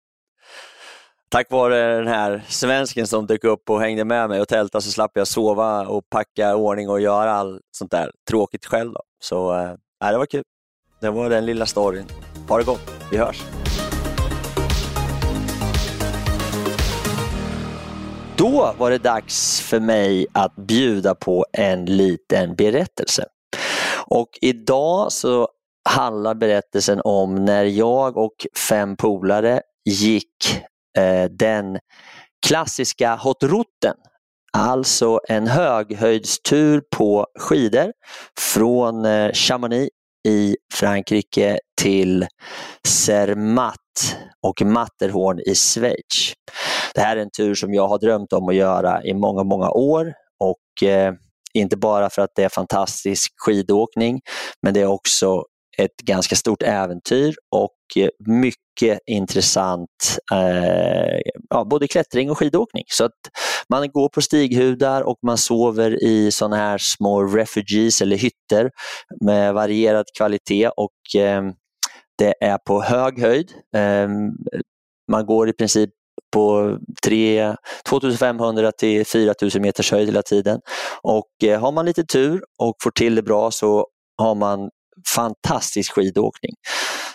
tack 1.29 1.51
vare 1.51 1.97
den 1.97 2.07
här 2.07 2.45
svensken 2.49 3.07
som 3.07 3.27
dök 3.27 3.45
upp 3.45 3.71
och 3.71 3.81
hängde 3.81 4.05
med 4.05 4.29
mig 4.29 4.41
och 4.41 4.49
tältade 4.49 4.83
så 4.83 4.91
slapp 4.91 5.11
jag 5.15 5.27
sova 5.27 5.87
och 5.87 6.11
packa 6.11 6.57
ordning 6.57 6.89
och 6.89 7.01
göra 7.01 7.33
allt 7.33 7.61
sånt 7.71 7.91
där 7.91 8.13
tråkigt 8.31 8.67
själv. 8.67 8.93
Då. 8.93 9.01
Så 9.21 9.55
eh, 9.55 9.71
äh, 10.05 10.11
det 10.11 10.19
var 10.19 10.27
kul. 10.27 10.43
Det 11.01 11.11
var 11.11 11.31
den 11.31 11.47
lilla 11.47 11.67
storyn. 11.67 12.07
Ha 12.49 12.59
det 12.59 12.65
gott, 12.65 12.91
vi 13.11 13.17
hörs! 13.17 13.43
Då 18.37 18.75
var 18.79 18.91
det 18.91 18.99
dags 18.99 19.61
för 19.61 19.81
mig 19.81 20.27
att 20.33 20.57
bjuda 20.57 21.15
på 21.15 21.47
en 21.53 21.85
liten 21.85 22.55
berättelse. 22.55 23.25
Och 24.11 24.29
idag 24.41 25.13
så 25.13 25.49
handlar 25.89 26.35
berättelsen 26.35 27.01
om 27.05 27.45
när 27.45 27.65
jag 27.65 28.17
och 28.17 28.47
fem 28.69 28.97
polare 28.97 29.61
gick 29.85 30.63
eh, 30.99 31.25
den 31.25 31.79
klassiska 32.47 33.15
hotrouten. 33.15 33.95
Alltså 34.53 35.21
en 35.29 35.47
höghöjdstur 35.47 36.83
på 36.97 37.27
skidor 37.39 37.93
från 38.41 39.05
eh, 39.05 39.33
Chamonix 39.33 39.89
i 40.29 40.57
Frankrike 40.75 41.59
till 41.81 42.27
Zermatt 42.87 44.17
och 44.43 44.63
Matterhorn 44.63 45.41
i 45.41 45.55
Schweiz. 45.55 46.33
Det 46.95 47.01
här 47.01 47.17
är 47.17 47.21
en 47.21 47.31
tur 47.31 47.55
som 47.55 47.75
jag 47.75 47.89
har 47.89 47.99
drömt 47.99 48.33
om 48.33 48.49
att 48.49 48.55
göra 48.55 49.05
i 49.05 49.15
många, 49.15 49.45
många 49.45 49.71
år 49.71 50.13
och 50.41 50.89
eh, 50.89 51.15
inte 51.55 51.77
bara 51.77 52.11
för 52.11 52.23
att 52.23 52.31
det 52.37 52.45
är 52.45 52.49
fantastisk 52.49 53.33
skidåkning, 53.37 54.21
men 54.63 54.75
det 54.75 54.81
är 54.81 54.87
också 54.87 55.45
ett 55.79 55.97
ganska 55.97 56.37
stort 56.37 56.63
äventyr 56.63 57.35
och 57.51 57.75
eh, 57.97 58.09
mycket 58.27 58.99
intressant, 59.07 60.19
eh, 60.33 61.21
ja, 61.51 61.65
både 61.65 61.89
klättring 61.89 62.31
och 62.31 62.39
skidåkning. 62.39 62.85
Så 62.87 63.05
att 63.05 63.19
man 63.69 63.91
går 63.91 64.09
på 64.09 64.23
stighudar 64.23 65.03
och 65.03 65.19
man 65.27 65.39
sover 65.39 66.05
i 66.05 66.31
sådana 66.31 66.57
här 66.57 66.79
små 66.79 67.23
refugees 67.23 68.03
eller 68.03 68.17
hytter 68.17 68.71
med 69.25 69.55
varierad 69.55 70.07
kvalitet 70.17 70.69
och 70.69 71.21
eh, 71.21 71.43
det 72.19 72.35
är 72.41 72.59
på 72.59 72.83
hög 72.83 73.21
höjd. 73.21 73.53
Eh, 73.77 74.09
man 75.11 75.27
går 75.27 75.49
i 75.49 75.53
princip 75.53 75.91
på 76.33 76.79
3, 77.05 77.57
2500 77.89 78.73
till 78.73 79.07
4000 79.07 79.63
meters 79.63 79.93
höjd 79.93 80.09
hela 80.09 80.23
tiden. 80.23 80.61
Och 81.03 81.45
eh, 81.45 81.61
har 81.61 81.73
man 81.73 81.87
lite 81.87 82.05
tur 82.05 82.43
och 82.59 82.75
får 82.83 82.91
till 82.91 83.15
det 83.15 83.23
bra 83.23 83.51
så 83.51 83.87
har 84.19 84.35
man 84.35 84.71
fantastisk 85.15 85.93
skidåkning. 85.93 86.53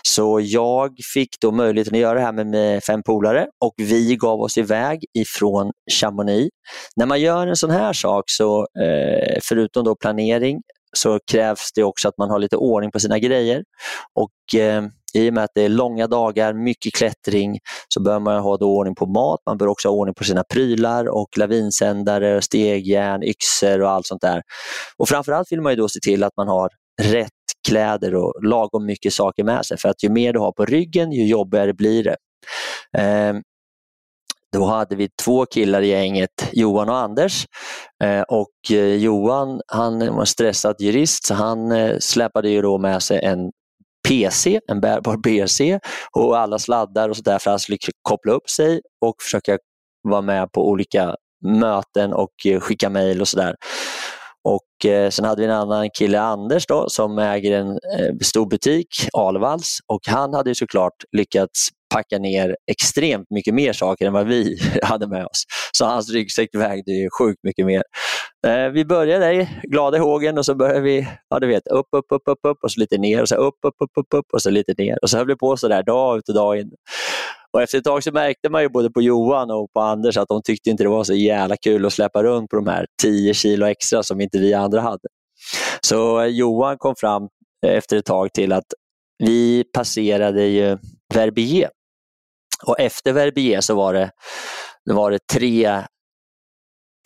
Så 0.02 0.40
jag 0.42 0.96
fick 1.14 1.28
då 1.40 1.52
möjligheten 1.52 1.94
att 1.94 2.00
göra 2.00 2.14
det 2.14 2.24
här 2.24 2.32
med, 2.32 2.46
med 2.46 2.84
fem 2.84 3.02
polare 3.02 3.46
och 3.64 3.74
vi 3.78 4.16
gav 4.16 4.40
oss 4.40 4.58
iväg 4.58 5.04
ifrån 5.18 5.72
Chamonix. 5.92 6.48
När 6.96 7.06
man 7.06 7.20
gör 7.20 7.46
en 7.46 7.56
sån 7.56 7.70
här 7.70 7.92
sak 7.92 8.24
så 8.26 8.60
eh, 8.60 9.38
förutom 9.42 9.84
då 9.84 9.96
planering 9.96 10.60
så 10.96 11.18
krävs 11.30 11.72
det 11.74 11.82
också 11.82 12.08
att 12.08 12.18
man 12.18 12.30
har 12.30 12.38
lite 12.38 12.56
ordning 12.56 12.90
på 12.90 13.00
sina 13.00 13.18
grejer. 13.18 13.64
Och 14.14 14.60
eh, 14.60 14.82
i 15.14 15.30
och 15.30 15.34
med 15.34 15.44
att 15.44 15.50
det 15.54 15.62
är 15.62 15.68
långa 15.68 16.06
dagar, 16.06 16.52
mycket 16.52 16.94
klättring, 16.94 17.58
så 17.88 18.02
bör 18.02 18.20
man 18.20 18.42
ha 18.42 18.56
då 18.56 18.76
ordning 18.76 18.94
på 18.94 19.06
mat. 19.06 19.40
Man 19.46 19.58
bör 19.58 19.66
också 19.66 19.88
ha 19.88 19.94
ordning 19.94 20.14
på 20.14 20.24
sina 20.24 20.44
prylar 20.52 21.08
och 21.08 21.38
lavinsändare, 21.38 22.42
stegjärn, 22.42 23.22
yxor 23.22 23.82
och 23.82 23.90
allt 23.90 24.06
sånt 24.06 24.22
där. 24.22 24.42
Och 24.98 25.08
framförallt 25.08 25.52
vill 25.52 25.60
man 25.60 25.76
då 25.76 25.88
se 25.88 26.00
till 26.00 26.24
att 26.24 26.36
man 26.36 26.48
har 26.48 26.68
rätt 27.02 27.30
kläder 27.68 28.14
och 28.14 28.44
lagom 28.44 28.86
mycket 28.86 29.12
saker 29.12 29.44
med 29.44 29.66
sig. 29.66 29.78
För 29.78 29.88
att 29.88 30.02
ju 30.04 30.08
mer 30.08 30.32
du 30.32 30.38
har 30.38 30.52
på 30.52 30.64
ryggen, 30.64 31.12
ju 31.12 31.26
jobbigare 31.26 31.74
blir 31.74 32.04
det. 32.04 32.16
Eh, 32.98 33.34
då 34.52 34.64
hade 34.64 34.96
vi 34.96 35.08
två 35.24 35.46
killar 35.46 35.82
i 35.82 35.88
gänget, 35.88 36.48
Johan 36.52 36.88
och 36.88 36.96
Anders. 36.96 37.46
Ehm, 38.04 38.18
eh, 38.18 38.22
och 38.22 38.70
Johan 38.98 39.60
han 39.66 40.16
var 40.16 40.24
stressad 40.24 40.76
jurist 40.80 41.24
så 41.26 41.34
han 41.34 41.72
eh, 41.72 41.98
släpade 41.98 42.50
ju 42.50 42.62
då 42.62 42.78
med 42.78 43.02
sig 43.02 43.20
en 43.24 43.50
PC, 44.08 44.60
en 44.68 44.80
bärbar 44.80 45.16
BRC, 45.16 45.78
och 46.12 46.38
alla 46.38 46.58
sladdar 46.58 47.08
och 47.08 47.16
sådär 47.16 47.38
för 47.38 47.50
att 47.50 47.52
han 47.52 47.58
skulle 47.58 47.78
koppla 48.02 48.32
upp 48.32 48.50
sig 48.50 48.80
och 49.00 49.14
försöka 49.22 49.58
vara 50.02 50.22
med 50.22 50.52
på 50.52 50.68
olika 50.68 51.16
möten 51.44 52.12
och 52.12 52.46
eh, 52.46 52.60
skicka 52.60 52.90
mejl 52.90 53.20
och 53.20 53.28
sådär. 53.28 53.56
Och 54.44 54.90
eh, 54.90 55.10
sen 55.10 55.24
hade 55.24 55.42
vi 55.42 55.46
en 55.46 55.54
annan 55.54 55.90
kille, 55.90 56.20
Anders, 56.20 56.66
då, 56.66 56.88
som 56.88 57.18
äger 57.18 57.60
en 57.60 57.70
eh, 57.70 58.16
stor 58.20 58.46
butik, 58.46 58.88
Alvalls, 59.12 59.78
och 59.86 60.00
han 60.06 60.34
hade 60.34 60.54
såklart 60.54 61.04
lyckats 61.16 61.68
packa 61.94 62.18
ner 62.18 62.56
extremt 62.70 63.26
mycket 63.30 63.54
mer 63.54 63.72
saker 63.72 64.06
än 64.06 64.12
vad 64.12 64.26
vi 64.26 64.58
hade 64.82 65.06
med 65.08 65.26
oss. 65.26 65.44
Så 65.72 65.84
hans 65.84 66.10
ryggsäck 66.10 66.48
vägde 66.54 66.92
ju 66.92 67.08
sjukt 67.18 67.40
mycket 67.42 67.66
mer. 67.66 67.82
Eh, 68.46 68.68
vi 68.68 68.84
började 68.84 69.34
i 69.34 69.48
glada 69.62 69.98
hågen 69.98 70.38
och 70.38 70.44
så 70.44 70.54
började 70.54 70.80
vi 70.80 71.08
ja, 71.28 71.40
du 71.40 71.46
vet, 71.46 71.66
upp, 71.66 71.86
upp, 71.96 72.06
upp, 72.12 72.22
upp, 72.26 72.38
upp 72.42 72.58
och 72.62 72.72
så 72.72 72.80
lite 72.80 72.98
ner 72.98 73.22
och 73.22 73.28
så 73.28 73.34
upp, 73.34 73.58
upp, 73.66 73.74
upp, 73.84 73.90
upp, 73.96 74.14
upp 74.14 74.26
och 74.32 74.42
så 74.42 74.50
lite 74.50 74.74
ner. 74.78 74.98
Och 75.02 75.10
så 75.10 75.16
höll 75.16 75.26
vi 75.26 75.36
på 75.36 75.56
så 75.56 75.68
där 75.68 75.82
dag 75.82 76.18
ut 76.18 76.28
och 76.28 76.34
dag 76.34 76.58
in. 76.58 76.70
Och 77.52 77.62
efter 77.62 77.78
ett 77.78 77.84
tag 77.84 78.02
så 78.02 78.12
märkte 78.12 78.48
man 78.48 78.62
ju 78.62 78.68
både 78.68 78.90
på 78.90 79.02
Johan 79.02 79.50
och 79.50 79.72
på 79.72 79.80
Anders 79.80 80.16
att 80.16 80.28
de 80.28 80.42
tyckte 80.42 80.70
inte 80.70 80.82
det 80.82 80.88
var 80.88 81.04
så 81.04 81.14
jävla 81.14 81.56
kul 81.56 81.86
att 81.86 81.92
släppa 81.92 82.22
runt 82.22 82.50
på 82.50 82.56
de 82.56 82.66
här 82.66 82.86
10 83.02 83.34
kilo 83.34 83.66
extra 83.66 84.02
som 84.02 84.20
inte 84.20 84.38
vi 84.38 84.54
andra 84.54 84.80
hade. 84.80 85.08
Så 85.80 86.24
Johan 86.24 86.78
kom 86.78 86.94
fram 86.96 87.22
eh, 87.66 87.76
efter 87.76 87.96
ett 87.96 88.04
tag 88.04 88.32
till 88.32 88.52
att 88.52 88.66
vi 89.18 89.64
passerade 89.72 90.46
ju 90.46 90.78
Verbier. 91.14 91.70
Och 92.66 92.80
efter 92.80 93.12
Verbier 93.12 93.60
så 93.60 93.74
var 93.74 93.94
det, 93.94 94.10
var 94.90 95.10
det 95.10 95.18
tre 95.32 95.84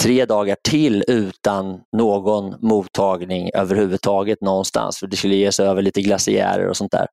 tre 0.02 0.24
dagar 0.24 0.56
till 0.68 1.04
utan 1.08 1.80
någon 1.96 2.54
mottagning 2.60 3.50
överhuvudtaget 3.54 4.40
någonstans. 4.40 4.98
För 4.98 5.06
det 5.06 5.16
skulle 5.16 5.34
ges 5.34 5.60
över 5.60 5.82
lite 5.82 6.00
glaciärer 6.00 6.68
och 6.68 6.76
sånt 6.76 6.92
där. 6.92 7.06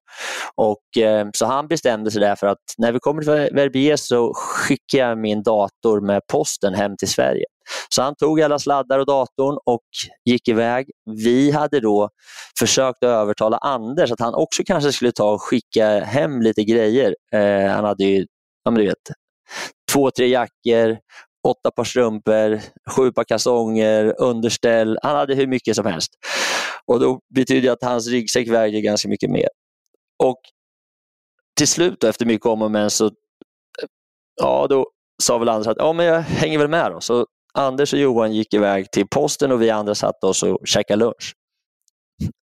Och, 0.56 1.04
eh, 1.04 1.28
så 1.34 1.46
han 1.46 1.68
bestämde 1.68 2.12
sig 2.12 2.22
därför 2.22 2.48
att 2.48 2.58
när 2.78 2.92
vi 2.92 3.00
kommer 3.00 3.22
till 3.22 3.56
Verbier 3.56 3.96
så 3.96 4.34
skickar 4.36 5.00
jag 5.00 5.18
min 5.18 5.44
dator 5.44 6.02
med 6.02 6.22
posten 6.32 6.74
hem 6.74 6.98
till 6.98 7.10
Sverige. 7.10 7.46
Så 7.90 8.02
han 8.02 8.16
tog 8.16 8.42
alla 8.42 8.60
sladdar 8.60 9.00
och 9.00 9.06
datorn 9.06 9.58
och 9.66 9.82
gick 10.26 10.48
iväg. 10.48 10.86
Vi 11.24 11.52
hade 11.52 11.80
då 11.80 12.10
försökt 12.60 13.04
övertala 13.04 13.58
Anders 13.58 14.12
att 14.12 14.20
han 14.20 14.34
också 14.34 14.64
kanske 14.66 14.92
skulle 14.92 15.12
ta 15.12 15.34
och 15.34 15.42
skicka 15.42 16.00
hem 16.00 16.42
lite 16.42 16.64
grejer. 16.64 17.16
Eh, 17.34 17.72
han 17.72 17.86
hade 17.86 18.04
ju, 18.04 18.26
ja, 18.66 18.72
men 18.72 18.82
du 18.82 18.88
vet, 18.88 19.12
två, 19.92 20.12
tre 20.12 20.28
jackor 20.28 20.98
åtta 21.48 21.72
par 21.72 21.84
strumpor, 21.84 22.62
sju 22.90 23.12
par 23.12 23.24
kalsonger, 23.24 24.22
underställ. 24.22 25.00
Han 25.02 25.16
hade 25.16 25.36
hur 25.36 25.48
mycket 25.48 25.76
som 25.76 25.86
helst. 25.86 26.12
Och 26.86 27.00
då 27.00 27.20
betyder 27.36 27.62
det 27.62 27.70
att 27.70 27.84
hans 27.84 28.08
ryggsäck 28.08 28.48
vägde 28.48 28.82
ganska 28.82 29.10
mycket 29.10 29.30
mer. 29.30 29.48
Och 30.24 30.40
till 31.58 31.68
slut 31.68 32.00
då, 32.00 32.08
efter 32.08 32.26
mycket 32.26 32.46
om 32.46 32.62
och 32.62 32.72
men 32.72 32.90
så 32.90 33.12
ja, 34.42 34.68
då 34.70 34.88
sa 35.24 35.38
väl 35.38 35.50
Anders 35.50 35.68
att 35.68 35.78
ja, 35.80 35.94
men 35.94 36.06
jag 36.06 36.22
hänger 36.22 36.60
väl 36.60 36.68
med. 36.68 36.92
Då. 36.92 37.02
Så 37.02 37.26
Anders 37.54 37.94
och 37.94 38.00
Johan 38.00 38.34
gick 38.34 38.54
iväg 38.54 38.92
till 38.92 39.08
posten 39.08 39.52
och 39.52 39.62
vi 39.62 39.70
andra 39.70 39.96
satt 39.96 40.24
oss 40.24 40.44
och 40.44 40.60
käkade 40.66 41.00
lunch. 41.00 41.34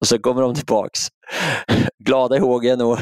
Och 0.01 0.07
så 0.07 0.19
kommer 0.19 0.43
de 0.43 0.55
tillbaks, 0.55 1.01
glada 2.05 2.37
i 2.37 2.39
hågen 2.39 2.81
och 2.81 2.99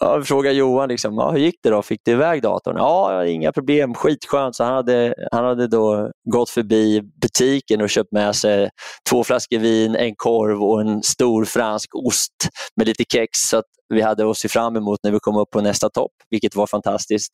jag 0.00 0.26
frågade 0.26 0.54
Johan, 0.54 0.88
liksom, 0.88 1.14
ja, 1.14 1.30
hur 1.30 1.38
gick 1.38 1.54
det 1.62 1.70
då? 1.70 1.82
Fick 1.82 2.00
du 2.04 2.12
iväg 2.12 2.42
datorn? 2.42 2.76
Ja, 2.76 3.26
inga 3.26 3.52
problem, 3.52 3.94
skitskönt. 3.94 4.56
Så 4.56 4.64
han 4.64 4.74
hade, 4.74 5.14
han 5.32 5.44
hade 5.44 5.66
då 5.66 6.10
gått 6.32 6.50
förbi 6.50 7.02
butiken 7.22 7.80
och 7.80 7.90
köpt 7.90 8.12
med 8.12 8.36
sig 8.36 8.70
två 9.10 9.24
flaskor 9.24 9.58
vin, 9.58 9.96
en 9.96 10.14
korv 10.16 10.62
och 10.62 10.80
en 10.80 11.02
stor 11.02 11.44
fransk 11.44 11.94
ost 11.94 12.32
med 12.76 12.88
lite 12.88 13.04
kex. 13.12 13.38
Så 13.38 13.56
att 13.56 13.64
vi 13.94 14.02
hade 14.02 14.30
att 14.30 14.36
se 14.36 14.48
fram 14.48 14.76
emot 14.76 14.98
när 15.02 15.10
vi 15.10 15.18
kom 15.20 15.36
upp 15.36 15.50
på 15.50 15.60
nästa 15.60 15.88
topp, 15.90 16.12
vilket 16.30 16.56
var 16.56 16.66
fantastiskt. 16.66 17.30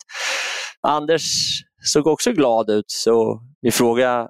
Anders 0.87 1.23
såg 1.83 2.07
också 2.07 2.31
glad 2.31 2.69
ut, 2.69 2.85
så 2.91 3.39
vi 3.61 3.71
frågade 3.71 4.29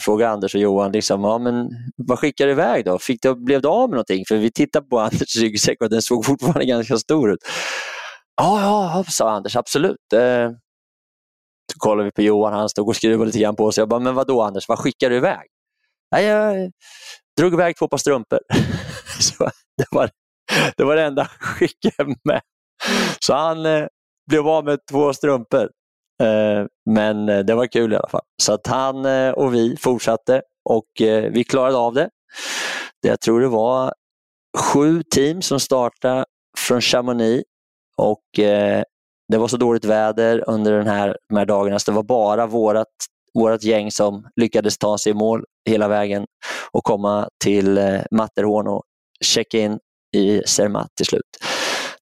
frågade 0.00 0.32
Anders 0.32 0.54
och 0.54 0.60
Johan, 0.60 0.92
liksom, 0.92 1.24
ja, 1.24 1.38
men 1.38 1.68
vad 1.96 2.18
skickade 2.18 2.48
du 2.48 2.52
iväg 2.52 2.84
då? 2.84 2.98
Fick 2.98 3.22
du, 3.22 3.34
blev 3.34 3.62
du 3.62 3.68
av 3.68 3.88
med 3.88 3.96
någonting? 3.96 4.24
För 4.28 4.36
vi 4.36 4.52
tittade 4.52 4.86
på 4.86 4.98
Anders 5.00 5.36
ryggsäck 5.36 5.82
och 5.82 5.90
den 5.90 6.02
såg 6.02 6.24
fortfarande 6.24 6.64
ganska 6.64 6.96
stor 6.96 7.32
ut. 7.32 7.40
Ja, 8.36 8.60
ja, 8.60 9.04
sa 9.08 9.30
Anders, 9.30 9.56
absolut. 9.56 10.12
Eh, 10.14 10.50
så 11.72 11.78
kollade 11.78 12.04
vi 12.04 12.12
på 12.12 12.22
Johan, 12.22 12.52
han 12.52 12.68
stod 12.68 12.88
och 12.88 12.96
skruvade 12.96 13.26
lite 13.26 13.38
grann 13.38 13.56
på 13.56 13.72
sig. 13.72 13.82
Jag 13.82 13.88
bara, 13.88 14.00
men 14.00 14.14
vad 14.14 14.26
då 14.26 14.42
Anders, 14.42 14.68
vad 14.68 14.78
skickade 14.78 15.14
du 15.14 15.16
iväg? 15.16 15.46
Nej, 16.12 16.24
jag 16.24 16.72
drog 17.36 17.54
iväg 17.54 17.76
två 17.76 17.88
par 17.88 17.98
strumpor. 17.98 18.38
så 19.20 19.44
det, 19.76 19.86
var, 19.90 20.10
det 20.76 20.84
var 20.84 20.96
det 20.96 21.02
enda 21.02 21.22
han 21.22 21.54
skickade 21.54 22.14
med. 22.24 22.40
Så 23.20 23.34
han 23.34 23.66
eh, 23.66 23.86
blev 24.28 24.48
av 24.48 24.64
med 24.64 24.78
två 24.90 25.12
strumpor. 25.12 25.70
Eh, 26.22 26.66
men 26.90 27.28
eh, 27.28 27.38
det 27.38 27.54
var 27.54 27.66
kul 27.66 27.92
i 27.92 27.96
alla 27.96 28.08
fall. 28.08 28.24
Så 28.42 28.52
att 28.52 28.66
han 28.66 29.04
eh, 29.04 29.30
och 29.30 29.54
vi 29.54 29.76
fortsatte 29.76 30.42
och 30.68 30.86
vi 31.30 31.44
klarade 31.44 31.76
av 31.76 31.94
det. 31.94 32.08
Jag 33.00 33.20
tror 33.20 33.40
det 33.40 33.48
var 33.48 33.94
sju 34.58 35.02
team 35.02 35.42
som 35.42 35.60
startade 35.60 36.24
från 36.58 36.80
Chamonix 36.80 37.44
och 37.96 38.22
det 39.28 39.38
var 39.38 39.48
så 39.48 39.56
dåligt 39.56 39.84
väder 39.84 40.44
under 40.46 40.72
den 40.72 40.86
här, 40.86 41.16
de 41.28 41.38
här 41.38 41.46
dagarna 41.46 41.78
så 41.78 41.90
det 41.90 41.94
var 41.94 42.02
bara 42.02 42.46
vårt 42.46 42.86
vårat 43.34 43.64
gäng 43.64 43.90
som 43.90 44.28
lyckades 44.40 44.78
ta 44.78 44.98
sig 44.98 45.10
i 45.10 45.14
mål 45.14 45.44
hela 45.68 45.88
vägen 45.88 46.26
och 46.70 46.84
komma 46.84 47.28
till 47.44 48.00
Matterhorn 48.10 48.66
och 48.66 48.82
checka 49.24 49.58
in 49.58 49.78
i 50.16 50.42
Zermatt 50.46 50.90
till 50.96 51.06
slut. 51.06 51.38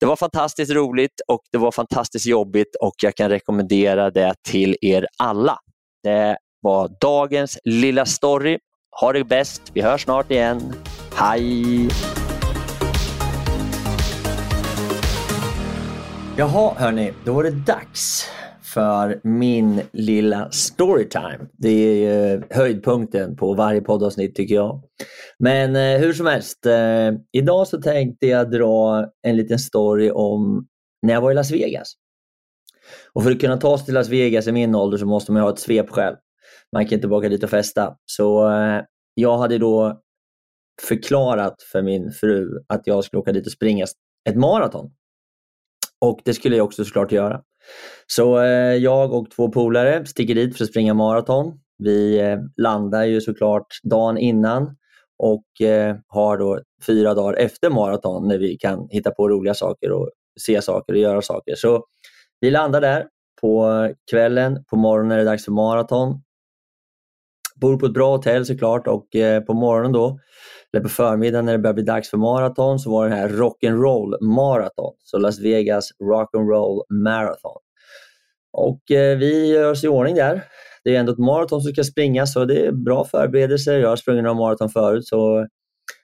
Det 0.05 0.09
var 0.09 0.17
fantastiskt 0.17 0.73
roligt 0.73 1.21
och 1.29 1.41
det 1.53 1.59
var 1.59 1.73
fantastiskt 1.73 2.27
jobbigt 2.27 2.77
och 2.81 2.95
jag 3.03 3.15
kan 3.15 3.29
rekommendera 3.29 4.11
det 4.11 4.35
till 4.49 4.77
er 4.81 5.07
alla. 5.19 5.59
Det 6.03 6.37
var 6.61 6.91
dagens 7.01 7.59
lilla 7.65 8.07
story. 8.07 8.59
Ha 9.01 9.13
det 9.13 9.25
bäst. 9.25 9.63
Vi 9.75 9.81
hörs 9.81 10.03
snart 10.05 10.31
igen. 10.31 10.75
Hej! 11.15 11.89
Jaha 16.37 16.75
hörni, 16.77 17.13
då 17.25 17.33
var 17.33 17.43
det 17.43 17.51
dags 17.51 18.29
för 18.75 19.21
min 19.23 19.83
lilla 19.93 20.51
storytime. 20.51 21.39
Det 21.53 22.07
är 22.07 22.47
höjdpunkten 22.51 23.37
på 23.37 23.55
varje 23.55 23.81
poddavsnitt 23.81 24.35
tycker 24.35 24.55
jag. 24.55 24.83
Men 25.39 25.77
eh, 25.77 26.01
hur 26.01 26.13
som 26.13 26.27
helst, 26.27 26.67
eh, 26.67 27.13
idag 27.33 27.69
så 27.69 27.83
tänkte 27.83 28.27
jag 28.27 28.51
dra 28.51 29.07
en 29.23 29.37
liten 29.37 29.59
story 29.59 30.11
om 30.11 30.67
när 31.03 31.15
jag 31.15 31.21
var 31.21 31.31
i 31.31 31.35
Las 31.35 31.51
Vegas. 31.51 31.95
Och 33.13 33.23
för 33.23 33.31
att 33.31 33.41
kunna 33.41 33.57
ta 33.57 33.79
sig 33.79 33.85
till 33.85 33.95
Las 33.95 34.09
Vegas 34.09 34.47
i 34.47 34.53
min 34.53 34.75
ålder 34.75 34.99
så 34.99 35.07
måste 35.07 35.33
man 35.33 35.43
ha 35.43 35.51
ett 35.51 35.59
svep 35.59 35.91
själv. 35.91 36.17
Man 36.73 36.87
kan 36.87 36.95
inte 36.95 37.09
bara 37.09 37.19
åka 37.19 37.29
dit 37.29 37.45
och 37.45 37.51
festa. 37.51 37.97
Så 38.07 38.51
eh, 38.51 38.83
jag 39.15 39.39
hade 39.39 39.59
då 39.59 40.01
förklarat 40.83 41.63
för 41.73 41.83
min 41.83 42.13
fru 42.13 42.49
att 42.67 42.87
jag 42.87 43.05
skulle 43.05 43.21
åka 43.21 43.33
dit 43.33 43.47
och 43.47 43.53
springa 43.53 43.87
ett 44.29 44.37
maraton. 44.37 44.91
Och 46.01 46.21
det 46.25 46.35
skulle 46.35 46.57
jag 46.57 46.65
också 46.65 46.85
såklart 46.85 47.13
göra. 47.13 47.43
Så 48.07 48.41
eh, 48.41 48.75
jag 48.75 49.13
och 49.13 49.31
två 49.31 49.51
polare 49.51 50.07
sticker 50.07 50.35
dit 50.35 50.57
för 50.57 50.65
att 50.65 50.71
springa 50.71 50.95
maraton. 50.95 51.61
Vi 51.79 52.21
eh, 52.21 52.39
landar 52.57 53.05
ju 53.05 53.21
såklart 53.21 53.67
dagen 53.83 54.19
innan 54.19 54.77
och 55.19 55.67
eh, 55.67 55.97
har 56.07 56.39
då 56.39 56.61
fyra 56.87 57.15
dagar 57.15 57.35
efter 57.35 57.71
maraton 57.71 58.29
när 58.29 58.39
vi 58.39 58.57
kan 58.57 58.89
hitta 58.91 59.11
på 59.11 59.29
roliga 59.29 59.55
saker 59.55 59.93
och 59.93 60.11
se 60.41 60.63
saker 60.63 60.93
och 60.93 60.99
göra 60.99 61.23
saker. 61.23 61.55
Så 61.55 61.85
vi 62.41 62.51
landar 62.51 62.81
där 62.81 63.07
på 63.41 63.89
kvällen, 64.11 64.65
på 64.65 64.77
morgonen 64.77 65.13
är 65.13 65.19
det 65.19 65.25
dags 65.25 65.45
för 65.45 65.53
maraton. 65.53 66.23
Bor 67.57 67.79
på 67.79 67.87
ett 67.87 67.93
bra 67.93 68.17
hotell 68.17 68.47
såklart 68.47 68.87
och 68.87 69.07
på 69.47 69.55
morgonen 69.55 69.93
då, 69.93 70.19
eller 70.75 70.83
på 70.83 70.89
förmiddagen 70.89 71.45
när 71.45 71.53
det 71.53 71.59
börjar 71.59 71.75
bli 71.75 71.85
dags 71.85 72.11
för 72.11 72.19
maraton 72.19 72.79
så 72.79 72.91
var 72.91 73.09
det 73.09 73.15
här 73.15 73.29
rock'n'roll 73.29 74.21
maraton. 74.21 74.95
Så 74.99 75.19
Las 75.19 75.41
Vegas 75.41 75.89
rock'n'roll 76.03 76.83
marathon. 77.05 77.59
Och 78.53 78.91
eh, 78.91 79.19
vi 79.19 79.47
gör 79.47 79.71
oss 79.71 79.85
i 79.85 79.89
ordning 79.89 80.15
där 80.15 80.45
det 80.85 80.97
är 80.97 81.01
ändå 81.01 81.13
ett 81.13 81.19
maraton 81.19 81.63
som 81.63 81.73
ska 81.73 81.85
springas 81.85 82.33
så 82.33 82.45
det 82.45 82.67
är 82.67 82.73
bra 82.73 83.05
förberedelser. 83.05 83.79
Jag 83.79 83.89
har 83.89 83.97
sprungit 83.97 84.25
några 84.25 84.39
maraton 84.39 84.69
förut 84.69 85.07
så 85.07 85.47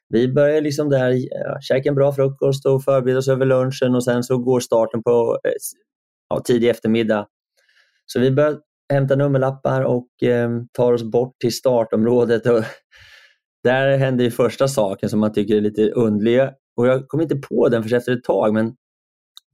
vi 0.08 0.32
börjar 0.32 0.60
liksom 0.60 0.88
där, 0.88 1.10
ja, 1.10 1.58
käka 1.60 1.88
en 1.88 1.94
bra 1.94 2.12
frukost 2.12 2.66
och 2.66 2.84
förbereda 2.84 3.18
oss 3.18 3.28
över 3.28 3.46
lunchen 3.46 3.94
och 3.94 4.04
sen 4.04 4.22
så 4.22 4.38
går 4.38 4.60
starten 4.60 5.02
på 5.02 5.38
eh, 5.44 5.50
ja, 6.28 6.40
tidig 6.40 6.68
eftermiddag. 6.68 7.26
Så 8.06 8.20
vi 8.20 8.30
börjar 8.30 8.58
hämta 8.92 9.16
nummerlappar 9.16 9.82
och 9.82 10.22
eh, 10.22 10.50
tar 10.72 10.92
oss 10.92 11.02
bort 11.02 11.34
till 11.40 11.54
startområdet. 11.54 12.46
Och 12.46 12.64
där 13.64 13.98
hände 13.98 14.24
ju 14.24 14.30
första 14.30 14.68
saken 14.68 15.08
som 15.08 15.20
man 15.20 15.32
tycker 15.32 15.56
är 15.56 15.60
lite 15.60 15.90
underlig. 15.90 16.40
Och 16.76 16.86
jag 16.86 17.08
kom 17.08 17.20
inte 17.20 17.36
på 17.36 17.68
den 17.68 17.82
förrän 17.82 17.98
efter 17.98 18.12
ett 18.12 18.24
tag, 18.24 18.54
men 18.54 18.74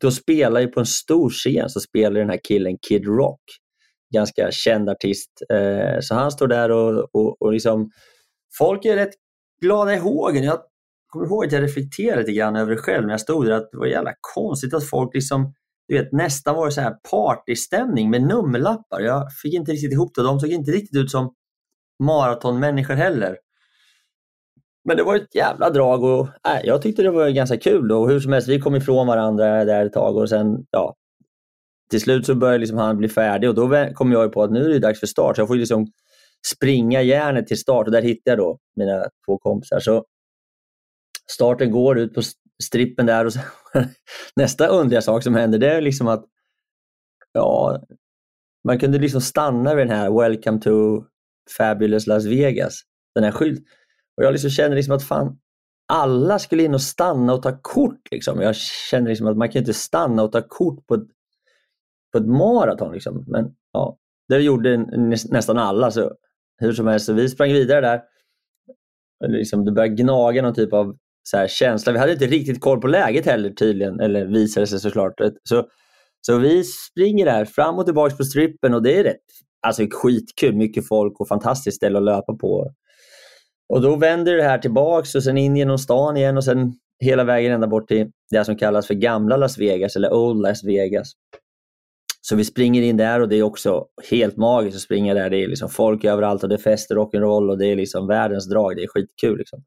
då 0.00 0.10
spelar 0.10 0.60
ju 0.60 0.66
på 0.66 0.80
en 0.80 0.86
stor 0.86 1.30
scen 1.30 1.68
så 1.68 1.80
spelar 1.80 2.20
den 2.20 2.30
här 2.30 2.40
killen 2.44 2.78
Kid 2.88 3.06
Rock 3.06 3.40
ganska 4.14 4.50
känd 4.50 4.88
artist. 4.88 5.30
Eh, 5.52 6.00
så 6.00 6.14
han 6.14 6.30
står 6.30 6.46
där 6.46 6.70
och, 6.70 7.08
och, 7.12 7.42
och 7.42 7.52
liksom, 7.52 7.90
folk 8.58 8.84
är 8.84 8.96
rätt 8.96 9.14
glada 9.60 9.94
i 9.94 9.98
hågen. 9.98 10.44
Jag 10.44 10.58
kommer 11.06 11.26
ihåg 11.26 11.46
att 11.46 11.52
jag 11.52 11.62
reflekterade 11.62 12.20
lite 12.20 12.32
grann 12.32 12.56
över 12.56 12.70
det 12.70 12.78
själv 12.78 13.06
när 13.06 13.12
jag 13.12 13.20
stod 13.20 13.46
där, 13.46 13.52
att 13.52 13.70
det 13.72 13.78
var 13.78 13.86
jävla 13.86 14.12
konstigt 14.34 14.74
att 14.74 14.88
folk 14.88 15.14
liksom 15.14 15.52
du 15.88 15.98
vet, 15.98 16.12
nästan 16.12 16.56
var 16.56 16.66
det 16.66 16.72
så 16.72 16.80
här 16.80 16.96
partystämning 17.10 18.10
med 18.10 18.22
nummerlappar. 18.22 19.00
Jag 19.00 19.32
fick 19.42 19.54
inte 19.54 19.72
riktigt 19.72 19.92
ihop 19.92 20.14
det. 20.14 20.22
De 20.22 20.40
såg 20.40 20.50
inte 20.50 20.70
riktigt 20.70 20.96
ut 20.96 21.10
som 21.10 21.34
maratonmänniskor 22.02 22.94
heller. 22.94 23.36
Men 24.86 24.96
det 24.96 25.02
var 25.02 25.16
ett 25.16 25.34
jävla 25.34 25.70
drag 25.70 26.04
och 26.04 26.26
äh, 26.26 26.60
jag 26.64 26.82
tyckte 26.82 27.02
det 27.02 27.10
var 27.10 27.28
ganska 27.28 27.56
kul. 27.56 27.92
Och 27.92 28.10
hur 28.10 28.20
som 28.20 28.32
helst, 28.32 28.48
vi 28.48 28.60
kom 28.60 28.76
ifrån 28.76 29.06
varandra 29.06 29.64
där 29.64 29.86
ett 29.86 29.92
tag 29.92 30.16
och 30.16 30.28
sen 30.28 30.66
ja, 30.70 30.94
till 31.90 32.00
slut 32.00 32.26
så 32.26 32.34
började 32.34 32.58
liksom 32.58 32.78
han 32.78 32.96
bli 32.96 33.08
färdig 33.08 33.48
och 33.50 33.54
då 33.54 33.88
kom 33.94 34.12
jag 34.12 34.32
på 34.32 34.42
att 34.42 34.50
nu 34.50 34.64
är 34.64 34.68
det 34.68 34.78
dags 34.78 35.00
för 35.00 35.06
start. 35.06 35.36
Så 35.36 35.40
jag 35.40 35.48
får 35.48 35.56
liksom 35.56 35.86
springa 36.54 37.02
järnet 37.02 37.46
till 37.46 37.60
start 37.60 37.86
och 37.86 37.92
där 37.92 38.02
hittade 38.02 38.30
jag 38.30 38.38
då 38.38 38.58
mina 38.76 39.04
två 39.26 39.38
kompisar. 39.38 39.80
Så 39.80 40.04
starten 41.32 41.70
går 41.70 41.98
ut 41.98 42.14
på 42.14 42.22
strippen 42.62 43.06
där 43.06 43.24
och 43.24 43.32
så, 43.32 43.40
nästa 44.36 44.66
underliga 44.66 45.02
sak 45.02 45.22
som 45.22 45.34
händer 45.34 45.58
det 45.58 45.70
är 45.70 45.80
liksom 45.80 46.08
att 46.08 46.24
ja, 47.32 47.82
man 48.64 48.78
kunde 48.78 48.98
liksom 48.98 49.20
stanna 49.20 49.74
vid 49.74 49.86
den 49.86 49.96
här 49.96 50.20
Welcome 50.20 50.60
to 50.60 51.04
Fabulous 51.58 52.06
Las 52.06 52.24
Vegas, 52.24 52.80
den 53.14 53.24
här 53.24 53.32
skylten. 53.32 53.64
Och 54.16 54.24
jag 54.24 54.32
liksom 54.32 54.50
känner 54.50 54.76
liksom 54.76 54.94
att 54.94 55.02
fan, 55.02 55.38
alla 55.92 56.38
skulle 56.38 56.62
in 56.62 56.74
och 56.74 56.82
stanna 56.82 57.34
och 57.34 57.42
ta 57.42 57.58
kort. 57.62 58.10
Liksom. 58.10 58.40
Jag 58.40 58.56
känner 58.56 59.08
liksom 59.08 59.26
att 59.26 59.36
man 59.36 59.48
kan 59.48 59.60
inte 59.60 59.74
stanna 59.74 60.22
och 60.22 60.32
ta 60.32 60.42
kort 60.48 60.86
på 60.86 60.94
ett 60.94 61.06
på 62.12 62.18
ett 62.18 62.26
maraton. 62.26 62.92
Liksom. 62.92 63.24
Men 63.28 63.54
ja, 63.72 63.98
det 64.28 64.38
gjorde 64.38 64.76
nästan 65.30 65.58
alla. 65.58 65.90
Så 65.90 66.12
hur 66.58 66.72
som 66.72 66.86
helst, 66.86 67.06
så 67.06 67.12
vi 67.12 67.28
sprang 67.28 67.52
vidare 67.52 67.80
där. 67.80 68.02
Liksom, 69.28 69.64
det 69.64 69.72
började 69.72 69.94
gnaga 69.94 70.42
någon 70.42 70.54
typ 70.54 70.72
av 70.72 70.96
så 71.22 71.36
här, 71.36 71.48
känsla. 71.48 71.92
Vi 71.92 71.98
hade 71.98 72.12
inte 72.12 72.26
riktigt 72.26 72.60
koll 72.60 72.80
på 72.80 72.86
läget 72.86 73.26
heller 73.26 73.50
tydligen, 73.50 74.00
eller 74.00 74.24
visade 74.24 74.66
sig 74.66 74.80
såklart. 74.80 75.14
Så, 75.42 75.68
så 76.20 76.38
vi 76.38 76.64
springer 76.64 77.24
där 77.24 77.44
fram 77.44 77.78
och 77.78 77.84
tillbaka 77.84 78.16
på 78.16 78.24
strippen 78.24 78.74
och 78.74 78.82
det 78.82 78.98
är 78.98 79.04
rätt 79.04 79.16
alltså, 79.66 79.86
skitkul. 79.90 80.56
Mycket 80.56 80.88
folk 80.88 81.20
och 81.20 81.28
fantastiskt 81.28 81.76
ställe 81.76 81.98
att 81.98 82.04
löpa 82.04 82.34
på. 82.34 82.74
Och 83.68 83.82
då 83.82 83.96
vänder 83.96 84.36
det 84.36 84.42
här 84.42 84.58
tillbaks 84.58 85.14
och 85.14 85.22
sen 85.22 85.38
in 85.38 85.56
genom 85.56 85.78
stan 85.78 86.16
igen 86.16 86.36
och 86.36 86.44
sen 86.44 86.74
hela 87.00 87.24
vägen 87.24 87.52
ända 87.52 87.66
bort 87.66 87.88
till 87.88 88.10
det 88.30 88.44
som 88.44 88.56
kallas 88.56 88.86
för 88.86 88.94
gamla 88.94 89.36
Las 89.36 89.58
Vegas 89.58 89.96
eller 89.96 90.12
Old 90.12 90.42
Las 90.42 90.64
Vegas. 90.64 91.12
Så 92.20 92.36
vi 92.36 92.44
springer 92.44 92.82
in 92.82 92.96
där 92.96 93.20
och 93.20 93.28
det 93.28 93.36
är 93.36 93.42
också 93.42 93.86
helt 94.10 94.36
magiskt 94.36 94.76
att 94.76 94.82
springa 94.82 95.14
där. 95.14 95.30
Det 95.30 95.44
är 95.44 95.48
liksom 95.48 95.68
folk 95.68 96.04
överallt 96.04 96.42
och 96.42 96.48
det 96.48 96.54
är 96.54 96.58
fest 96.58 96.90
och 96.90 96.96
rock'n'roll 96.96 97.50
och 97.50 97.58
det 97.58 97.66
är 97.66 97.76
liksom 97.76 98.06
världens 98.06 98.48
drag. 98.48 98.76
Det 98.76 98.82
är 98.82 98.88
skitkul. 98.88 99.38
Liksom. 99.38 99.64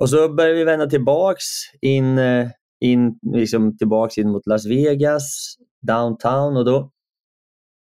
Och 0.00 0.10
så 0.10 0.28
börjar 0.28 0.54
vi 0.54 0.64
vända 0.64 0.86
tillbaks 0.86 1.44
in, 1.80 2.18
eh, 2.18 2.48
in, 2.80 3.18
liksom 3.34 3.78
tillbaks 3.78 4.18
in 4.18 4.30
mot 4.30 4.46
Las 4.46 4.66
Vegas, 4.66 5.56
downtown 5.82 6.56
och 6.56 6.64
då 6.64 6.90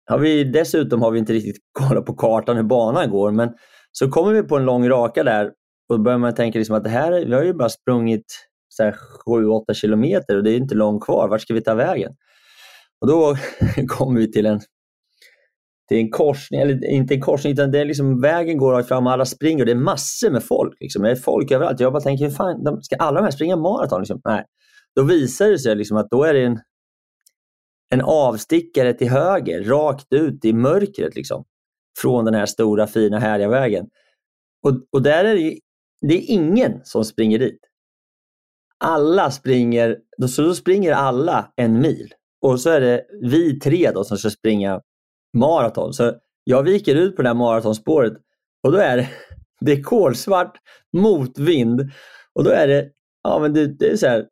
har 0.07 0.19
vi 0.19 0.45
dessutom 0.45 1.03
har 1.03 1.11
vi 1.11 1.19
inte 1.19 1.33
riktigt 1.33 1.63
kollat 1.73 2.07
på 2.07 2.15
kartan 2.15 2.57
hur 2.57 2.63
banan 2.63 3.11
går 3.11 3.31
men 3.31 3.49
så 3.99 4.09
kommer 4.09 4.33
vi 4.33 4.43
på 4.43 4.57
en 4.57 4.65
lång 4.65 4.89
raka 4.89 5.25
där 5.25 5.47
och 5.89 5.99
då 5.99 5.99
börjar 5.99 6.19
man 6.19 6.35
tänka 6.35 6.59
liksom 6.59 6.77
att 6.77 6.85
det 6.85 6.91
här, 6.91 7.25
vi 7.25 7.35
har 7.35 7.45
ju 7.45 7.55
bara 7.55 7.69
sprungit 7.69 8.49
7-8 9.27 9.75
kilometer 9.75 10.37
och 10.37 10.45
det 10.45 10.51
är 10.51 10.57
inte 10.57 10.75
långt 10.75 11.05
kvar. 11.05 11.29
Vart 11.29 11.41
ska 11.41 11.55
vi 11.55 11.61
ta 11.61 11.75
vägen? 11.75 12.13
Och 13.01 13.09
Då 13.09 13.37
kommer 13.89 14.21
vi 14.21 14.33
till 14.33 14.47
en, 14.47 14.61
till 15.89 15.99
en 15.99 16.11
korsning, 16.11 16.61
eller 16.61 16.85
inte 16.85 17.15
en 17.15 17.21
korsning, 17.21 17.53
utan 17.53 17.71
det 17.71 17.79
är 17.79 17.85
liksom, 17.85 18.21
vägen 18.21 18.59
går 18.59 18.73
rakt 18.73 18.89
fram 18.89 19.07
och 19.07 19.13
alla 19.13 19.25
springer 19.25 19.63
och 19.63 19.67
det 19.67 19.73
är 19.73 19.77
massor 19.77 20.31
med 20.31 20.45
folk. 20.45 20.77
Liksom. 20.81 21.03
Det 21.03 21.11
är 21.11 21.17
folk 21.17 21.51
överallt. 21.51 21.81
Jag 21.81 21.93
bara 21.93 22.03
tänker, 22.03 22.25
hur 22.25 22.33
fan, 22.33 22.65
de, 22.65 22.83
ska 22.83 22.97
alla 22.97 23.21
de 23.21 23.25
här 23.25 23.31
springa 23.31 23.57
maraton? 23.57 24.01
Liksom? 24.01 24.21
Nej. 24.25 24.45
Då 24.97 25.03
visar 25.03 25.49
det 25.49 25.59
sig 25.59 25.77
liksom 25.77 25.97
att 25.97 26.11
då 26.11 26.25
är 26.25 26.35
det 26.35 26.45
en, 26.45 26.61
en 27.91 28.01
avstickare 28.01 28.93
till 28.93 29.09
höger, 29.09 29.65
rakt 29.65 30.13
ut 30.13 30.45
i 30.45 30.53
mörkret. 30.53 31.17
Liksom, 31.17 31.45
från 32.03 32.25
den 32.25 32.35
här 32.35 32.47
stora, 32.47 32.87
fina, 32.87 33.19
härliga 33.19 33.49
vägen. 33.49 33.87
Och, 34.63 34.73
och 34.93 35.03
där 35.03 35.25
är 35.25 35.35
det, 35.35 35.59
det 36.01 36.15
är 36.15 36.31
ingen 36.31 36.81
som 36.85 37.05
springer 37.05 37.39
dit. 37.39 37.61
Alla 38.85 39.31
springer, 39.31 39.99
så 40.29 40.43
då 40.43 40.55
springer 40.55 40.93
alla 40.93 41.53
en 41.57 41.81
mil. 41.81 42.15
Och 42.43 42.61
så 42.61 42.71
är 42.71 42.81
det 42.81 43.05
vi 43.23 43.61
tre 43.61 43.91
då 43.91 44.05
som 44.05 44.19
ska 44.19 44.31
springa 44.31 44.81
maraton. 45.37 45.93
Så 45.93 46.13
jag 46.45 46.63
viker 46.63 46.95
ut 46.95 47.17
på 47.17 47.23
det 47.23 47.29
här 47.29 47.35
maratonspåret 47.35 48.13
och 48.63 48.73
då 48.73 48.79
är 48.79 48.97
det, 48.97 49.09
det 49.61 49.73
är 49.73 49.83
kolsvart, 49.83 50.57
motvind 50.93 51.91
och 52.35 52.45
då 52.45 52.51
är 52.51 52.69
det, 52.69 52.91
ja, 53.23 53.39
men 53.39 53.55
det, 53.55 53.67
det 53.67 53.91
är 53.91 53.97
så 53.97 54.07
här 54.07 54.27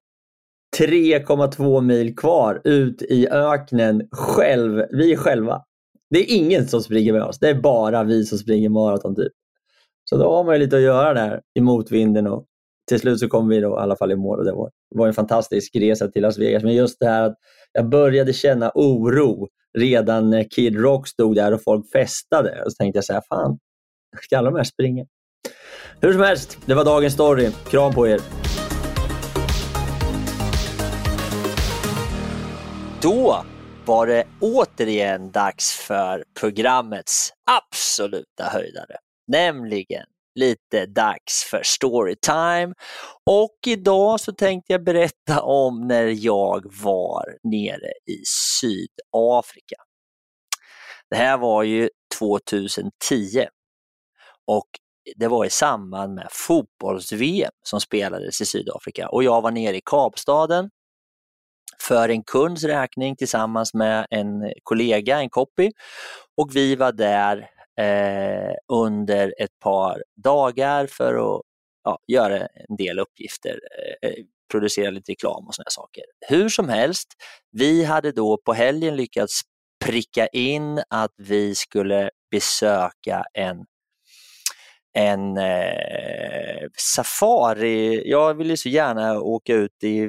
3,2 0.78 1.80
mil 1.80 2.16
kvar 2.16 2.60
ut 2.64 3.02
i 3.02 3.28
öknen 3.28 4.08
själv. 4.12 4.84
Vi 4.90 5.12
är 5.12 5.16
själva. 5.16 5.62
Det 6.10 6.18
är 6.18 6.36
ingen 6.36 6.68
som 6.68 6.80
springer 6.80 7.12
med 7.12 7.22
oss. 7.22 7.38
Det 7.38 7.48
är 7.48 7.54
bara 7.54 8.04
vi 8.04 8.24
som 8.24 8.38
springer 8.38 8.68
maraton. 8.68 9.16
Typ. 9.16 9.32
Så 10.10 10.16
då 10.16 10.36
har 10.36 10.44
man 10.44 10.58
lite 10.58 10.76
att 10.76 10.82
göra 10.82 11.14
där 11.14 11.40
i 11.54 11.60
motvinden 11.60 12.26
och 12.26 12.44
till 12.88 13.00
slut 13.00 13.20
så 13.20 13.28
kom 13.28 13.48
vi 13.48 13.60
då 13.60 13.68
i 13.68 13.80
alla 13.80 13.96
fall 13.96 14.12
i 14.12 14.16
mål 14.16 14.38
och 14.38 14.44
det 14.44 14.52
var, 14.52 14.70
var 14.94 15.06
en 15.06 15.14
fantastisk 15.14 15.76
resa 15.76 16.08
till 16.08 16.22
Las 16.22 16.38
Vegas. 16.38 16.62
Men 16.62 16.74
just 16.74 16.96
det 17.00 17.06
här 17.06 17.22
att 17.22 17.36
jag 17.72 17.88
började 17.88 18.32
känna 18.32 18.72
oro 18.74 19.48
redan 19.78 20.30
när 20.30 20.44
Kid 20.50 20.80
Rock 20.80 21.08
stod 21.08 21.36
där 21.36 21.52
och 21.52 21.62
folk 21.62 21.92
festade. 21.92 22.62
Och 22.64 22.72
så 22.72 22.76
tänkte 22.76 22.96
jag 22.96 23.04
så 23.04 23.12
här, 23.12 23.22
fan, 23.28 23.58
ska 24.20 24.38
alla 24.38 24.50
de 24.50 24.56
här 24.56 24.64
springa? 24.64 25.06
Hur 26.00 26.12
som 26.12 26.22
helst, 26.22 26.58
det 26.66 26.74
var 26.74 26.84
dagens 26.84 27.14
story. 27.14 27.50
Kram 27.70 27.94
på 27.94 28.08
er! 28.08 28.20
Då 33.02 33.44
var 33.86 34.06
det 34.06 34.24
återigen 34.40 35.30
dags 35.32 35.72
för 35.72 36.24
programmets 36.40 37.32
absoluta 37.50 38.44
höjdare, 38.44 38.96
nämligen 39.26 40.04
lite 40.34 40.86
dags 40.86 41.44
för 41.50 41.62
storytime. 41.64 42.74
Och 43.30 43.56
idag 43.66 44.20
så 44.20 44.32
tänkte 44.32 44.72
jag 44.72 44.84
berätta 44.84 45.42
om 45.42 45.86
när 45.86 46.24
jag 46.24 46.74
var 46.82 47.38
nere 47.42 47.92
i 48.06 48.22
Sydafrika. 48.60 49.76
Det 51.10 51.16
här 51.16 51.38
var 51.38 51.62
ju 51.62 51.90
2010 52.18 53.46
och 54.46 54.68
det 55.16 55.28
var 55.28 55.44
i 55.44 55.50
samband 55.50 56.14
med 56.14 56.28
fotbolls-VM 56.30 57.52
som 57.62 57.80
spelades 57.80 58.40
i 58.40 58.46
Sydafrika 58.46 59.08
och 59.08 59.24
jag 59.24 59.42
var 59.42 59.50
nere 59.50 59.76
i 59.76 59.80
Kapstaden 59.84 60.70
för 61.82 62.08
en 62.08 62.22
kunds 62.22 62.64
räkning 62.64 63.16
tillsammans 63.16 63.74
med 63.74 64.06
en 64.10 64.52
kollega, 64.62 65.20
en 65.20 65.30
copy 65.30 65.70
och 66.36 66.56
vi 66.56 66.76
var 66.76 66.92
där 66.92 67.50
eh, 67.80 68.54
under 68.72 69.34
ett 69.38 69.58
par 69.62 70.02
dagar 70.16 70.86
för 70.86 71.14
att 71.14 71.42
ja, 71.84 71.98
göra 72.06 72.38
en 72.38 72.76
del 72.78 72.98
uppgifter, 72.98 73.60
eh, 74.02 74.10
eh 74.10 74.16
producera 74.50 74.90
lite 74.90 75.12
reklam 75.12 75.46
och 75.46 75.54
sådana 75.54 75.70
saker. 75.70 76.04
Hur 76.28 76.48
som 76.48 76.68
helst, 76.68 77.08
vi 77.52 77.84
hade 77.84 78.12
då 78.12 78.36
på 78.44 78.52
helgen 78.52 78.96
lyckats 78.96 79.40
pricka 79.84 80.26
in 80.26 80.82
att 80.90 81.14
vi 81.16 81.54
skulle 81.54 82.10
besöka 82.30 83.24
en 83.34 83.64
en 84.98 85.36
eh, 85.36 86.68
safari. 86.78 88.10
Jag 88.10 88.34
ville 88.34 88.56
så 88.56 88.68
gärna 88.68 89.20
åka 89.20 89.54
ut 89.54 89.84
i 89.84 90.08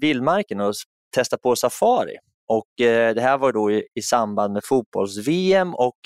vildmarken 0.00 0.60
och 0.60 0.74
testa 1.12 1.36
på 1.38 1.56
safari. 1.56 2.16
Och 2.48 2.80
eh, 2.86 3.14
Det 3.14 3.20
här 3.20 3.38
var 3.38 3.52
då 3.52 3.70
i, 3.70 3.86
i 3.94 4.02
samband 4.02 4.52
med 4.52 4.64
fotbolls-VM 4.64 5.74
och 5.74 5.96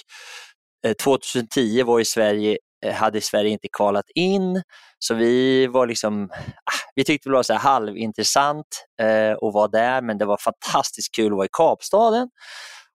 eh, 0.86 0.92
2010 0.92 1.82
var 1.82 2.00
i 2.00 2.04
Sverige, 2.04 2.58
eh, 2.84 2.94
hade 2.94 3.20
Sverige 3.20 3.50
inte 3.50 3.68
kvalat 3.72 4.10
in, 4.14 4.62
så 4.98 5.14
vi 5.14 5.66
var 5.66 5.86
liksom, 5.86 6.30
ah, 6.32 6.90
vi 6.94 7.04
tyckte 7.04 7.28
det 7.28 7.32
var 7.32 7.42
så 7.42 7.52
här 7.52 7.60
halvintressant 7.60 8.66
eh, 9.02 9.32
att 9.32 9.54
vara 9.54 9.68
där, 9.68 10.02
men 10.02 10.18
det 10.18 10.24
var 10.24 10.36
fantastiskt 10.36 11.14
kul 11.14 11.26
att 11.26 11.36
vara 11.36 11.46
i 11.46 11.50
Kapstaden. 11.52 12.30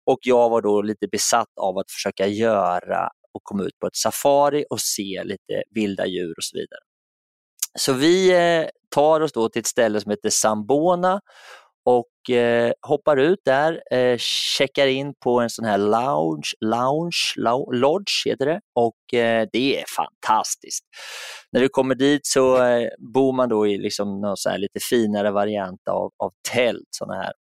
Och 0.06 0.20
jag 0.22 0.50
var 0.50 0.62
då 0.62 0.82
lite 0.82 1.08
besatt 1.12 1.58
av 1.62 1.78
att 1.78 1.92
försöka 1.92 2.28
göra 2.28 3.10
och 3.34 3.44
komma 3.44 3.64
ut 3.64 3.80
på 3.80 3.88
ett 3.88 3.96
safari 3.96 4.66
och 4.70 4.82
se 4.82 5.24
lite 5.24 5.64
vilda 5.76 6.06
djur 6.06 6.34
och 6.38 6.44
så 6.44 6.58
vidare. 6.58 6.80
Så 7.80 7.94
vi 7.94 8.32
eh, 8.32 8.70
tar 8.96 9.22
oss 9.22 9.32
då 9.32 9.50
till 9.50 9.60
ett 9.60 9.68
ställe 9.68 10.02
som 10.02 10.10
heter 10.12 10.30
Sambona 10.30 11.22
och 11.86 12.36
eh, 12.36 12.74
hoppar 12.88 13.18
ut 13.18 13.40
där, 13.46 13.82
eh, 13.92 14.18
checkar 14.18 14.88
in 14.88 15.14
på 15.24 15.40
en 15.40 15.50
sån 15.50 15.66
här 15.66 15.78
lounge, 15.78 16.54
lounge, 16.62 17.34
lodge 17.72 18.28
heter 18.28 18.46
det 18.46 18.62
och 18.76 19.20
eh, 19.20 19.48
det 19.54 19.82
är 19.82 19.86
fantastiskt. 19.96 20.86
När 21.52 21.62
du 21.62 21.70
kommer 21.70 21.96
dit 21.96 22.26
så 22.26 22.64
eh, 22.64 22.90
bor 23.14 23.34
man 23.34 23.50
då 23.50 23.68
i 23.68 23.78
liksom 23.78 24.22
någon 24.22 24.38
så 24.38 24.58
lite 24.58 24.80
finare 24.90 25.32
variant 25.32 25.88
av, 25.90 26.12
av 26.18 26.32
tält, 26.52 26.88
såna 26.90 27.16
här 27.16 27.34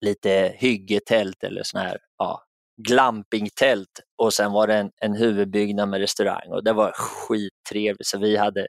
lite 0.00 0.52
hyggetält 0.56 1.44
eller 1.44 1.62
såna 1.62 1.84
här 1.84 1.98
ja, 2.18 2.42
glampingtält 2.88 4.00
och 4.22 4.34
sen 4.34 4.52
var 4.52 4.66
det 4.66 4.74
en, 4.74 4.90
en 5.00 5.14
huvudbyggnad 5.14 5.88
med 5.88 6.00
restaurang 6.00 6.52
och 6.52 6.64
det 6.64 6.72
var 6.72 6.92
skittrevligt. 6.92 8.06
Så 8.06 8.18
vi 8.18 8.36
hade, 8.36 8.66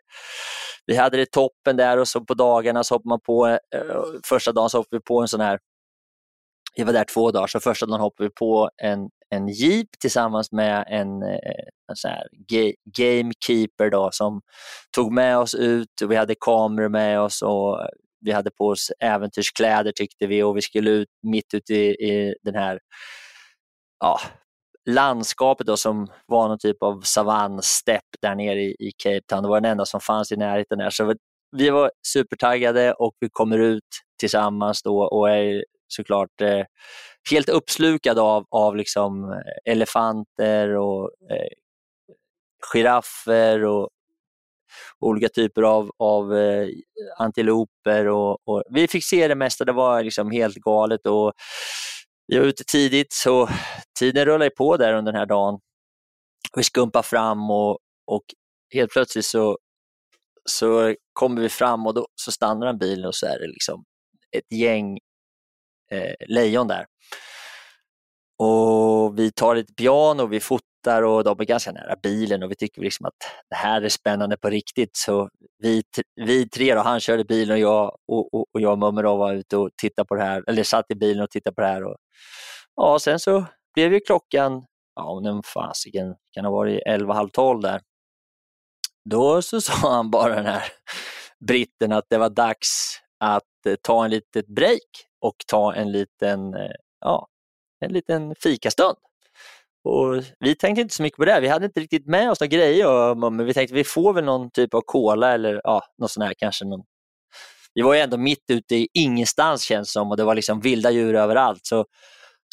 vi 0.89 0.95
hade 0.95 1.17
det 1.17 1.31
toppen 1.31 1.77
där 1.77 1.97
och 1.97 2.07
så 2.07 2.25
på 2.25 2.33
dagarna 2.33 2.83
så 2.83 2.95
hoppade 2.95 3.09
man 3.09 3.19
på, 3.19 3.47
eh, 3.47 3.59
första 4.25 4.51
dagen 4.51 4.69
så 4.69 4.77
hoppade 4.77 4.97
vi 4.97 5.01
på 5.01 5.21
en 5.21 5.27
sån 5.27 5.41
här, 5.41 5.59
vi 6.75 6.83
var 6.83 6.93
där 6.93 7.03
två 7.13 7.31
dagar, 7.31 7.47
så 7.47 7.59
första 7.59 7.85
dagen 7.85 7.99
hoppade 7.99 8.29
vi 8.29 8.33
på 8.33 8.69
en, 8.77 9.09
en 9.29 9.47
jeep 9.47 9.87
tillsammans 9.99 10.51
med 10.51 10.85
en, 10.87 11.23
eh, 11.23 11.65
en 11.89 11.95
sån 11.95 12.11
här 12.11 12.27
gamekeeper 12.97 13.89
då, 13.89 14.09
som 14.11 14.41
tog 14.95 15.13
med 15.13 15.37
oss 15.37 15.55
ut 15.55 16.01
och 16.03 16.11
vi 16.11 16.15
hade 16.15 16.35
kameror 16.39 16.89
med 16.89 17.21
oss 17.21 17.41
och 17.41 17.87
vi 18.21 18.31
hade 18.31 18.51
på 18.51 18.67
oss 18.67 18.91
äventyrskläder 18.99 19.91
tyckte 19.91 20.27
vi 20.27 20.43
och 20.43 20.57
vi 20.57 20.61
skulle 20.61 20.89
ut 20.89 21.09
mitt 21.23 21.53
ute 21.53 21.73
i, 21.73 21.89
i 21.89 22.35
den 22.43 22.55
här 22.55 22.79
ja, 23.99 24.19
landskapet 24.89 25.67
då, 25.67 25.77
som 25.77 26.07
var 26.25 26.47
någon 26.47 26.59
typ 26.59 26.83
av 26.83 27.01
savannstäpp 27.01 28.05
där 28.21 28.35
nere 28.35 28.61
i, 28.61 28.75
i 28.79 28.91
Cape 29.03 29.21
Town. 29.27 29.43
Det 29.43 29.49
var 29.49 29.61
den 29.61 29.71
enda 29.71 29.85
som 29.85 30.01
fanns 30.01 30.31
i 30.31 30.35
närheten 30.35 30.77
där. 30.77 30.89
Så 30.89 31.15
vi 31.57 31.69
var 31.69 31.91
supertaggade 32.07 32.93
och 32.93 33.13
vi 33.19 33.29
kommer 33.31 33.59
ut 33.59 33.83
tillsammans 34.19 34.83
då 34.83 35.01
och 35.01 35.29
är 35.29 35.65
såklart 35.87 36.41
eh, 36.41 36.63
helt 37.31 37.49
uppslukade 37.49 38.21
av, 38.21 38.45
av 38.49 38.75
liksom 38.75 39.31
eh, 39.31 39.71
elefanter 39.73 40.75
och 40.75 41.11
eh, 41.31 41.47
giraffer 42.73 43.63
och 43.63 43.89
olika 44.99 45.29
typer 45.29 45.61
av, 45.61 45.91
av 45.99 46.37
eh, 46.37 46.67
antiloper. 47.17 48.07
Och, 48.07 48.47
och, 48.47 48.63
vi 48.69 48.87
fick 48.87 49.05
se 49.05 49.27
det 49.27 49.35
mesta, 49.35 49.65
det 49.65 49.71
var 49.71 50.03
liksom 50.03 50.31
helt 50.31 50.55
galet. 50.55 51.05
Och 51.05 51.33
vi 52.29 52.39
var 52.39 52.45
ute 52.45 52.63
tidigt 52.63 53.13
så 53.13 53.49
tiden 53.99 54.25
rullade 54.25 54.49
på 54.49 54.77
där 54.77 54.93
under 54.93 55.11
den 55.11 55.19
här 55.19 55.25
dagen. 55.25 55.59
Vi 56.55 56.63
skumpar 56.63 57.01
fram 57.01 57.51
och, 57.51 57.79
och 58.07 58.23
helt 58.73 58.91
plötsligt 58.91 59.25
så, 59.25 59.57
så 60.45 60.95
kommer 61.13 61.41
vi 61.41 61.49
fram 61.49 61.87
och 61.87 61.93
då, 61.93 62.07
så 62.15 62.31
stannar 62.31 62.67
en 62.67 62.77
bil 62.77 63.05
och 63.05 63.15
så 63.15 63.25
är 63.25 63.39
det 63.39 63.47
liksom 63.47 63.83
ett 64.37 64.59
gäng 64.59 64.97
eh, 65.91 66.27
lejon 66.27 66.67
där. 66.67 66.85
Och 68.37 69.19
Vi 69.19 69.31
tar 69.31 69.55
lite 69.55 69.73
piano 69.73 70.25
vi 70.25 70.39
vi 70.39 70.39
tittar 70.79 71.03
och 71.03 71.23
de 71.23 71.39
är 71.39 71.45
ganska 71.45 71.71
nära 71.71 71.95
bilen 72.03 72.43
och 72.43 72.51
vi 72.51 72.55
tycker 72.55 72.81
liksom 72.81 73.05
att 73.05 73.13
det 73.49 73.55
här 73.55 73.81
är 73.81 73.89
spännande 73.89 74.37
på 74.37 74.49
riktigt. 74.49 74.97
Så 74.97 75.29
vi, 75.57 75.83
vi 76.15 76.49
tre, 76.49 76.75
då, 76.75 76.81
han 76.81 76.99
körde 76.99 77.23
bilen 77.23 77.53
och 77.53 77.59
jag 77.59 77.97
och, 78.07 78.33
och, 78.33 78.45
och 78.53 78.61
jag 78.61 78.71
och 78.71 78.79
Mummer 78.79 79.03
var 79.03 79.33
ute 79.33 79.57
och 79.57 79.69
tittade 79.81 80.07
på 80.07 80.15
det 80.15 80.23
här, 80.23 80.43
eller 80.47 80.63
satt 80.63 80.91
i 80.91 80.95
bilen 80.95 81.23
och 81.23 81.29
tittade 81.29 81.55
på 81.55 81.61
det 81.61 81.67
här. 81.67 81.83
Och, 81.83 81.95
ja, 82.75 82.99
sen 82.99 83.19
så 83.19 83.45
blev 83.73 83.93
ju 83.93 83.99
klockan, 83.99 84.65
ja 84.95 85.03
om 85.03 85.23
den 85.23 85.43
fasiken 85.43 86.15
kan 86.31 86.45
ha 86.45 86.51
varit 86.51 86.81
11, 86.85 87.13
halv 87.13 87.29
12 87.29 87.61
där. 87.61 87.81
Då 89.09 89.41
så 89.41 89.61
sa 89.61 89.73
han 89.73 90.11
bara 90.11 90.35
den 90.35 90.45
här 90.45 90.63
britten 91.47 91.91
att 91.91 92.05
det 92.09 92.17
var 92.17 92.29
dags 92.29 92.99
att 93.19 93.65
eh, 93.67 93.75
ta 93.81 94.05
en 94.05 94.11
litet 94.11 94.47
break 94.47 95.05
och 95.21 95.35
ta 95.47 95.73
en 95.73 95.91
liten, 95.91 96.53
eh, 96.53 96.71
ja, 96.99 97.27
en 97.79 97.93
liten 97.93 98.35
fikastund. 98.35 98.97
Och 99.83 100.23
vi 100.39 100.55
tänkte 100.55 100.81
inte 100.81 100.95
så 100.95 101.03
mycket 101.03 101.17
på 101.17 101.25
det. 101.25 101.39
Vi 101.39 101.47
hade 101.47 101.65
inte 101.65 101.79
riktigt 101.79 102.07
med 102.07 102.31
oss 102.31 102.39
några 102.39 102.49
grejer, 102.49 103.15
men 103.15 103.45
vi 103.45 103.53
tänkte 103.53 103.75
vi 103.75 103.83
får 103.83 104.13
väl 104.13 104.25
någon 104.25 104.51
typ 104.51 104.73
av 104.73 104.81
cola 104.85 105.33
eller 105.33 105.61
ja, 105.63 105.83
något 105.97 106.11
sånt 106.11 106.25
här, 106.25 106.33
kanske 106.37 106.65
någon 106.65 106.83
vi 107.73 107.81
var 107.81 107.93
ju 107.93 107.99
ändå 107.99 108.17
mitt 108.17 108.43
ute 108.51 108.75
i 108.75 108.87
ingenstans 108.93 109.63
känns 109.63 109.91
som 109.91 110.11
och 110.11 110.17
det 110.17 110.23
var 110.23 110.35
liksom 110.35 110.59
vilda 110.59 110.91
djur 110.91 111.15
överallt. 111.15 111.65
Så, 111.65 111.85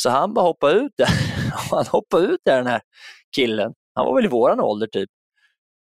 så 0.02 0.10
han 0.10 0.34
bara 0.34 0.44
hoppade 0.44 0.74
ut 0.74 0.92
där. 0.98 1.08
han 1.70 1.86
hoppade 1.86 2.26
ut 2.26 2.40
där 2.44 2.56
den 2.56 2.66
här 2.66 2.80
killen. 3.36 3.72
Han 3.94 4.06
var 4.06 4.14
väl 4.14 4.24
i 4.24 4.28
våran 4.28 4.60
ålder 4.60 4.86
typ. 4.86 5.10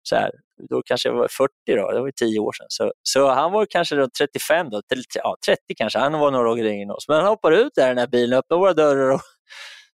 Så 0.09 0.15
här, 0.15 0.31
då 0.69 0.81
kanske 0.85 1.09
jag 1.09 1.15
var 1.15 1.27
40 1.27 1.51
då, 1.67 1.91
det 1.91 1.99
var 1.99 2.07
ju 2.07 2.11
10 2.11 2.39
år 2.39 2.51
sedan. 2.51 2.65
Så, 2.69 2.93
så 3.03 3.29
han 3.29 3.51
var 3.51 3.65
kanske 3.65 3.95
då 3.95 4.07
35 4.19 4.69
då, 4.69 4.81
ja, 5.15 5.35
30 5.45 5.59
kanske, 5.77 5.99
han 5.99 6.19
var 6.19 6.31
några 6.31 6.49
år 6.49 6.59
yngre 6.59 6.83
än 6.83 6.91
oss. 6.91 7.07
Men 7.07 7.17
han 7.17 7.27
hoppar 7.27 7.51
ut 7.51 7.71
där 7.75 7.85
i 7.85 7.89
den 7.89 7.97
här 7.97 8.07
bilen, 8.07 8.39
öppnar 8.39 8.57
våra 8.57 8.73
dörrar 8.73 9.11
och 9.11 9.21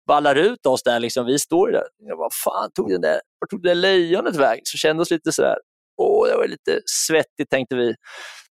ballar 0.09 0.35
ut 0.35 0.66
oss 0.66 0.83
där. 0.83 1.01
Liksom. 1.01 1.27
Vi 1.27 1.38
står 1.38 1.73
där. 1.73 1.85
Jag 1.99 2.16
vad 2.16 2.33
fan 2.44 2.71
tog 2.75 2.90
den 2.90 3.01
där, 3.01 3.21
var 3.38 3.47
tog 3.47 3.62
det 3.62 3.68
där 3.68 3.75
lejonet 3.75 4.37
vägen? 4.37 4.62
Så 4.64 4.79
kände 4.79 5.03
oss 5.03 5.11
lite 5.11 5.33
sådär, 5.33 5.57
åh, 5.97 6.29
det 6.29 6.37
var 6.37 6.49
lite 6.49 6.81
svettigt 6.87 7.51
tänkte 7.51 7.77
vi. 7.77 7.94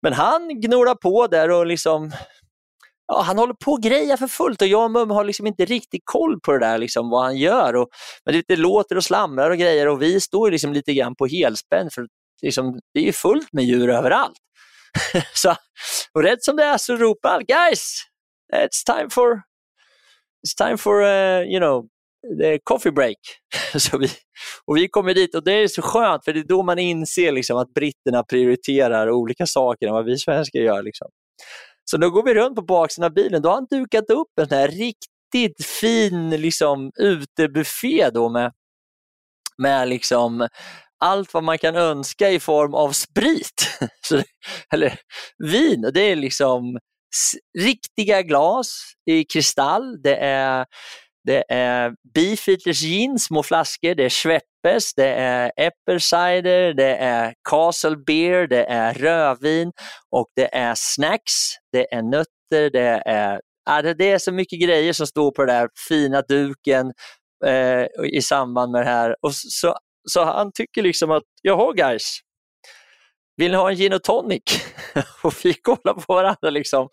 Men 0.03 0.12
han 0.12 0.61
gnorar 0.61 0.95
på 0.95 1.27
där 1.27 1.51
och 1.51 1.66
liksom 1.66 2.12
ja, 3.07 3.23
han 3.23 3.38
håller 3.38 3.55
på 3.55 3.73
och 3.73 3.83
grejer 3.83 4.16
för 4.16 4.27
fullt 4.27 4.62
och 4.62 4.69
jag 4.69 4.85
och 4.85 4.90
Mum 4.90 5.11
har 5.11 5.25
liksom 5.25 5.47
inte 5.47 5.64
riktigt 5.64 6.03
koll 6.05 6.40
på 6.40 6.53
det 6.53 6.59
där, 6.59 6.79
liksom, 6.79 7.11
vad 7.11 7.25
han 7.25 7.37
gör. 7.37 7.77
Och, 7.77 7.88
men 8.25 8.42
det 8.49 8.57
låter 8.57 8.97
och 8.97 9.05
slamrar 9.05 9.51
och 9.51 9.59
grejer 9.59 9.88
och 9.88 10.03
vi 10.03 10.21
står 10.21 10.51
liksom 10.51 10.73
lite 10.73 10.95
grann 10.95 11.16
på 11.16 11.27
helspänn 11.27 11.90
för 11.90 12.07
liksom, 12.42 12.81
det 12.95 13.09
är 13.09 13.12
fullt 13.12 13.53
med 13.53 13.64
djur 13.64 13.90
överallt. 13.90 14.38
så, 15.35 15.55
och 16.12 16.23
rätt 16.23 16.45
som 16.45 16.57
det 16.57 16.64
är 16.64 16.79
så 16.79 16.97
ropar 16.97 17.31
han 17.31 17.45
“Guys, 17.45 18.03
it's 18.55 18.97
time 18.97 19.11
for, 19.11 19.42
it's 20.46 20.54
time 20.54 20.78
for 20.78 21.02
uh, 21.02 21.42
you 21.42 21.59
know, 21.59 21.87
the 22.38 22.59
coffee 22.64 22.90
break”. 22.90 23.16
så 23.78 23.98
vi, 23.98 24.09
och 24.64 24.76
vi 24.76 24.88
kommer 24.88 25.14
dit 25.14 25.35
och 25.35 25.44
det 25.44 25.52
är 25.52 25.68
så 25.68 25.82
skönt 25.82 26.24
för 26.24 26.32
det 26.32 26.40
är 26.40 26.44
då 26.44 26.62
man 26.62 26.78
inser 26.78 27.32
liksom, 27.32 27.59
att 27.59 27.74
britterna 27.74 28.22
prioriterar 28.22 29.11
olika 29.11 29.46
saker 29.46 29.87
än 29.87 29.92
vad 29.92 30.04
vi 30.04 30.18
svenskar 30.18 30.61
gör. 30.61 30.82
Liksom. 30.82 31.09
Så 31.90 31.96
då 31.96 32.11
går 32.11 32.22
vi 32.22 32.35
runt 32.35 32.56
på 32.56 32.62
baksidan 32.62 33.06
av 33.06 33.14
bilen. 33.14 33.42
Då 33.42 33.48
har 33.48 33.54
han 33.54 33.66
dukat 33.70 34.11
upp 34.11 34.28
en 34.40 34.48
sån 34.48 34.59
här 34.59 34.68
riktigt 34.68 35.66
fin 35.80 36.30
liksom, 36.30 36.92
utebuffé 37.00 38.11
då 38.11 38.28
med, 38.28 38.52
med 39.59 39.88
liksom 39.88 40.48
allt 40.98 41.35
vad 41.35 41.44
man 41.44 41.59
kan 41.59 41.76
önska 41.76 42.30
i 42.30 42.40
form 42.40 42.74
av 42.74 42.92
sprit. 42.92 43.78
eller 44.72 44.98
vin. 45.38 45.90
Det 45.94 46.00
är 46.00 46.16
liksom 46.16 46.78
riktiga 47.59 48.23
glas 48.23 48.79
i 49.11 49.25
kristall. 49.25 50.03
Det 50.03 50.16
är, 50.16 50.66
det 51.25 51.45
är 51.49 51.95
Beefeaters 52.14 52.81
gin, 52.81 53.19
små 53.19 53.42
flaskor. 53.42 53.95
Det 53.95 54.05
är 54.05 54.11
Schweppes, 54.11 54.95
det 54.95 55.09
är 55.09 55.53
Apple 55.57 56.01
cider, 56.01 56.75
det 56.75 56.97
är 56.97 57.35
Castle 57.51 57.97
beer, 58.07 58.47
det 58.47 58.64
är 58.64 58.95
rödvin 58.95 59.73
och 60.11 60.27
det 60.37 60.55
är 60.55 60.75
snacks. 60.77 61.33
Det 61.73 61.95
är 61.95 62.03
nötter, 62.03 62.71
det 62.71 63.03
är, 63.07 63.40
det 63.95 64.11
är 64.11 64.19
så 64.19 64.33
mycket 64.33 64.61
grejer 64.61 64.92
som 64.92 65.07
står 65.07 65.31
på 65.31 65.45
den 65.45 65.57
där 65.57 65.69
fina 65.88 66.23
duken 66.23 66.92
eh, 67.47 67.87
i 68.12 68.23
samband 68.23 68.73
med 68.73 68.81
det 68.81 68.90
här. 68.90 69.16
Och 69.23 69.35
så 69.35 69.77
så 70.07 70.25
han 70.25 70.53
tycker 70.53 70.83
liksom 70.83 71.11
att, 71.11 71.23
jaha 71.42 71.73
guys, 71.73 72.19
vill 73.37 73.51
ni 73.51 73.57
ha 73.57 73.70
en 73.70 73.77
gin 73.77 73.92
och 73.92 74.03
tonic? 74.03 74.42
och 75.22 75.35
vi 75.44 75.55
kollar 75.55 75.94
på 75.94 76.14
varandra. 76.14 76.51
Liksom. 76.51 76.88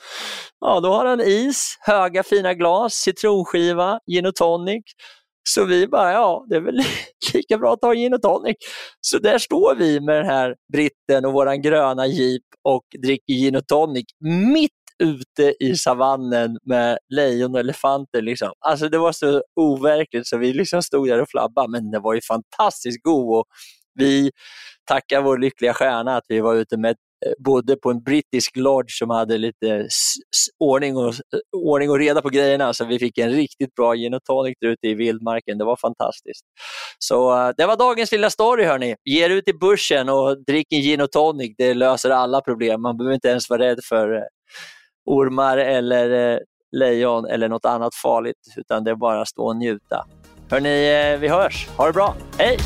Ja, 0.59 0.79
då 0.79 0.93
har 0.93 1.05
han 1.05 1.21
is, 1.21 1.77
höga 1.79 2.23
fina 2.23 2.53
glas, 2.53 2.93
citronskiva, 2.93 3.99
gin 4.11 4.25
och 4.25 4.35
tonic. 4.35 4.83
Så 5.49 5.65
vi 5.65 5.87
bara, 5.87 6.11
ja, 6.11 6.45
det 6.49 6.55
är 6.55 6.61
väl 6.61 6.81
lika 7.33 7.57
bra 7.57 7.73
att 7.73 7.81
ta 7.81 7.93
gin 7.93 8.13
och 8.13 8.21
tonic. 8.21 8.55
Så 9.01 9.19
där 9.19 9.37
står 9.37 9.75
vi 9.75 9.99
med 9.99 10.15
den 10.15 10.25
här 10.25 10.55
britten 10.73 11.25
och 11.25 11.33
våran 11.33 11.61
gröna 11.61 12.07
jeep 12.07 12.43
och 12.63 12.83
dricker 13.01 13.33
gin 13.33 13.55
och 13.55 13.67
tonic 13.67 14.05
mitt 14.53 14.71
ute 14.99 15.55
i 15.59 15.75
savannen 15.75 16.57
med 16.65 16.97
lejon 17.09 17.53
och 17.53 17.59
elefanter. 17.59 18.21
Liksom. 18.21 18.51
Alltså 18.59 18.89
det 18.89 18.97
var 18.97 19.11
så 19.11 19.43
overkligt 19.55 20.27
så 20.27 20.37
vi 20.37 20.53
liksom 20.53 20.81
stod 20.81 21.07
där 21.07 21.21
och 21.21 21.29
flabbade, 21.29 21.71
men 21.71 21.91
den 21.91 22.01
var 22.01 22.13
ju 22.13 22.21
fantastiskt 22.21 23.03
god. 23.03 23.39
Och 23.39 23.45
vi 23.93 24.31
Tacka 24.85 25.21
vår 25.21 25.37
lyckliga 25.37 25.73
stjärna 25.73 26.17
att 26.17 26.23
vi 26.27 26.39
var 26.39 26.55
ute 26.55 26.77
med 26.77 26.95
eh, 27.25 27.31
bodde 27.39 27.75
på 27.75 27.91
en 27.91 28.03
brittisk 28.03 28.57
lodge 28.57 28.91
som 28.91 29.09
hade 29.09 29.37
lite 29.37 29.87
ordning 30.59 30.97
och, 30.97 31.07
eh, 31.07 31.39
ordning 31.51 31.89
och 31.89 31.99
reda 31.99 32.21
på 32.21 32.29
grejerna, 32.29 32.73
så 32.73 32.85
vi 32.85 32.99
fick 32.99 33.17
en 33.17 33.29
riktigt 33.31 33.75
bra 33.75 33.95
gin 33.95 34.13
och 34.13 34.23
tonic 34.23 34.55
ute 34.61 34.87
i 34.87 34.93
vildmarken. 34.93 35.57
Det 35.57 35.65
var 35.65 35.75
fantastiskt. 35.75 36.45
Så 36.99 37.47
eh, 37.47 37.51
det 37.57 37.65
var 37.65 37.77
dagens 37.77 38.11
lilla 38.11 38.29
story 38.29 38.63
hörni. 38.63 38.95
Ge 39.05 39.25
er 39.25 39.29
ut 39.29 39.47
i 39.47 39.53
bussen 39.53 40.09
och 40.09 40.45
drick 40.45 40.73
en 40.73 40.81
gin 40.81 41.01
och 41.01 41.11
tonic. 41.11 41.55
Det 41.57 41.73
löser 41.73 42.09
alla 42.09 42.41
problem. 42.41 42.81
Man 42.81 42.97
behöver 42.97 43.13
inte 43.13 43.27
ens 43.27 43.49
vara 43.49 43.61
rädd 43.61 43.79
för 43.89 44.27
ormar 45.05 45.57
eller 45.57 46.39
lejon 46.77 47.25
eller 47.25 47.49
något 47.49 47.65
annat 47.65 47.95
farligt, 47.95 48.37
utan 48.55 48.83
det 48.83 48.91
är 48.91 48.95
bara 48.95 49.21
att 49.21 49.27
stå 49.27 49.45
och 49.45 49.55
njuta. 49.55 50.05
Hörni, 50.49 51.17
vi 51.17 51.27
hörs. 51.27 51.67
Ha 51.77 51.87
det 51.87 51.93
bra. 51.93 52.15
Hej! 52.37 52.57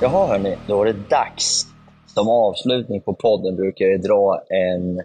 Jaha 0.00 0.26
hörni, 0.26 0.56
då 0.68 0.82
är 0.82 0.84
det 0.84 1.08
dags. 1.10 1.66
Som 2.06 2.28
avslutning 2.28 3.00
på 3.00 3.14
podden 3.14 3.56
brukar 3.56 3.86
jag 3.86 4.02
dra 4.02 4.42
en 4.48 5.02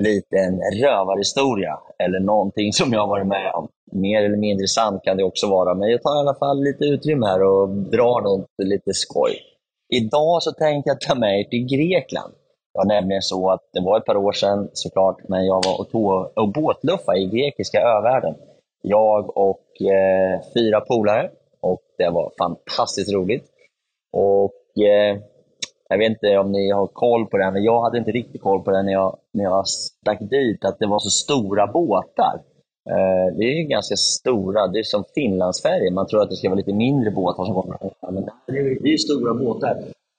liten 0.00 0.60
rövarhistoria 0.82 1.78
eller 1.98 2.20
någonting 2.20 2.72
som 2.72 2.92
jag 2.92 3.00
har 3.00 3.08
varit 3.08 3.26
med 3.26 3.52
om. 3.54 3.68
Mer 3.92 4.22
eller 4.24 4.36
mindre 4.36 4.66
sant 4.66 5.02
kan 5.04 5.16
det 5.16 5.24
också 5.24 5.46
vara, 5.50 5.74
men 5.74 5.90
jag 5.90 6.02
tar 6.02 6.16
i 6.16 6.18
alla 6.18 6.34
fall 6.34 6.64
lite 6.64 6.84
utrymme 6.84 7.26
här 7.26 7.42
och 7.42 7.68
drar 7.68 8.22
något 8.22 8.46
lite 8.62 8.94
skoj. 8.94 9.32
Idag 9.94 10.42
så 10.42 10.52
tänkte 10.52 10.90
jag 10.90 11.00
ta 11.00 11.14
mig 11.14 11.48
till 11.48 11.66
Grekland. 11.66 12.32
Det 12.72 12.78
var 12.78 12.84
nämligen 12.84 13.22
så 13.22 13.50
att 13.50 13.70
det 13.72 13.80
var 13.80 13.98
ett 13.98 14.04
par 14.04 14.16
år 14.16 14.32
sedan 14.32 14.70
såklart, 14.72 15.16
men 15.28 15.46
jag 15.46 15.64
var 15.64 15.80
och, 15.80 15.90
tog, 15.90 16.38
och 16.38 16.52
båtluffade 16.52 17.18
i 17.18 17.26
grekiska 17.26 17.80
övärlden. 17.80 18.34
Jag 18.82 19.36
och 19.36 19.82
eh, 19.82 20.40
fyra 20.54 20.80
polare 20.80 21.30
och 21.60 21.82
det 21.98 22.10
var 22.10 22.32
fantastiskt 22.38 23.12
roligt. 23.12 23.44
Och 24.12 24.84
eh, 24.84 25.18
Jag 25.88 25.98
vet 25.98 26.10
inte 26.10 26.38
om 26.38 26.52
ni 26.52 26.70
har 26.70 26.86
koll 26.86 27.26
på 27.26 27.38
det, 27.38 27.50
men 27.50 27.62
jag 27.62 27.82
hade 27.82 27.98
inte 27.98 28.10
riktigt 28.10 28.42
koll 28.42 28.62
på 28.62 28.70
det 28.70 28.82
när 28.82 28.92
jag, 28.92 29.18
när 29.32 29.44
jag 29.44 29.68
stack 29.68 30.20
dit, 30.20 30.64
att 30.64 30.78
det 30.78 30.86
var 30.86 30.98
så 30.98 31.10
stora 31.10 31.66
båtar. 31.66 32.42
Eh, 32.90 33.36
det 33.36 33.44
är 33.44 33.68
ganska 33.68 33.96
stora, 33.96 34.66
det 34.66 34.78
är 34.78 34.82
som 34.82 35.04
Finlandsfärjor. 35.14 35.90
Man 35.90 36.06
tror 36.06 36.22
att 36.22 36.30
det 36.30 36.36
ska 36.36 36.48
vara 36.48 36.56
lite 36.56 36.72
mindre 36.72 37.10
båtar 37.10 37.44
som 37.44 37.54
kommer. 37.54 37.78
Men 38.12 38.24
det 38.46 38.58
är, 38.58 38.86
ju 38.86 38.98
stora 38.98 39.34
båtar. 39.34 39.76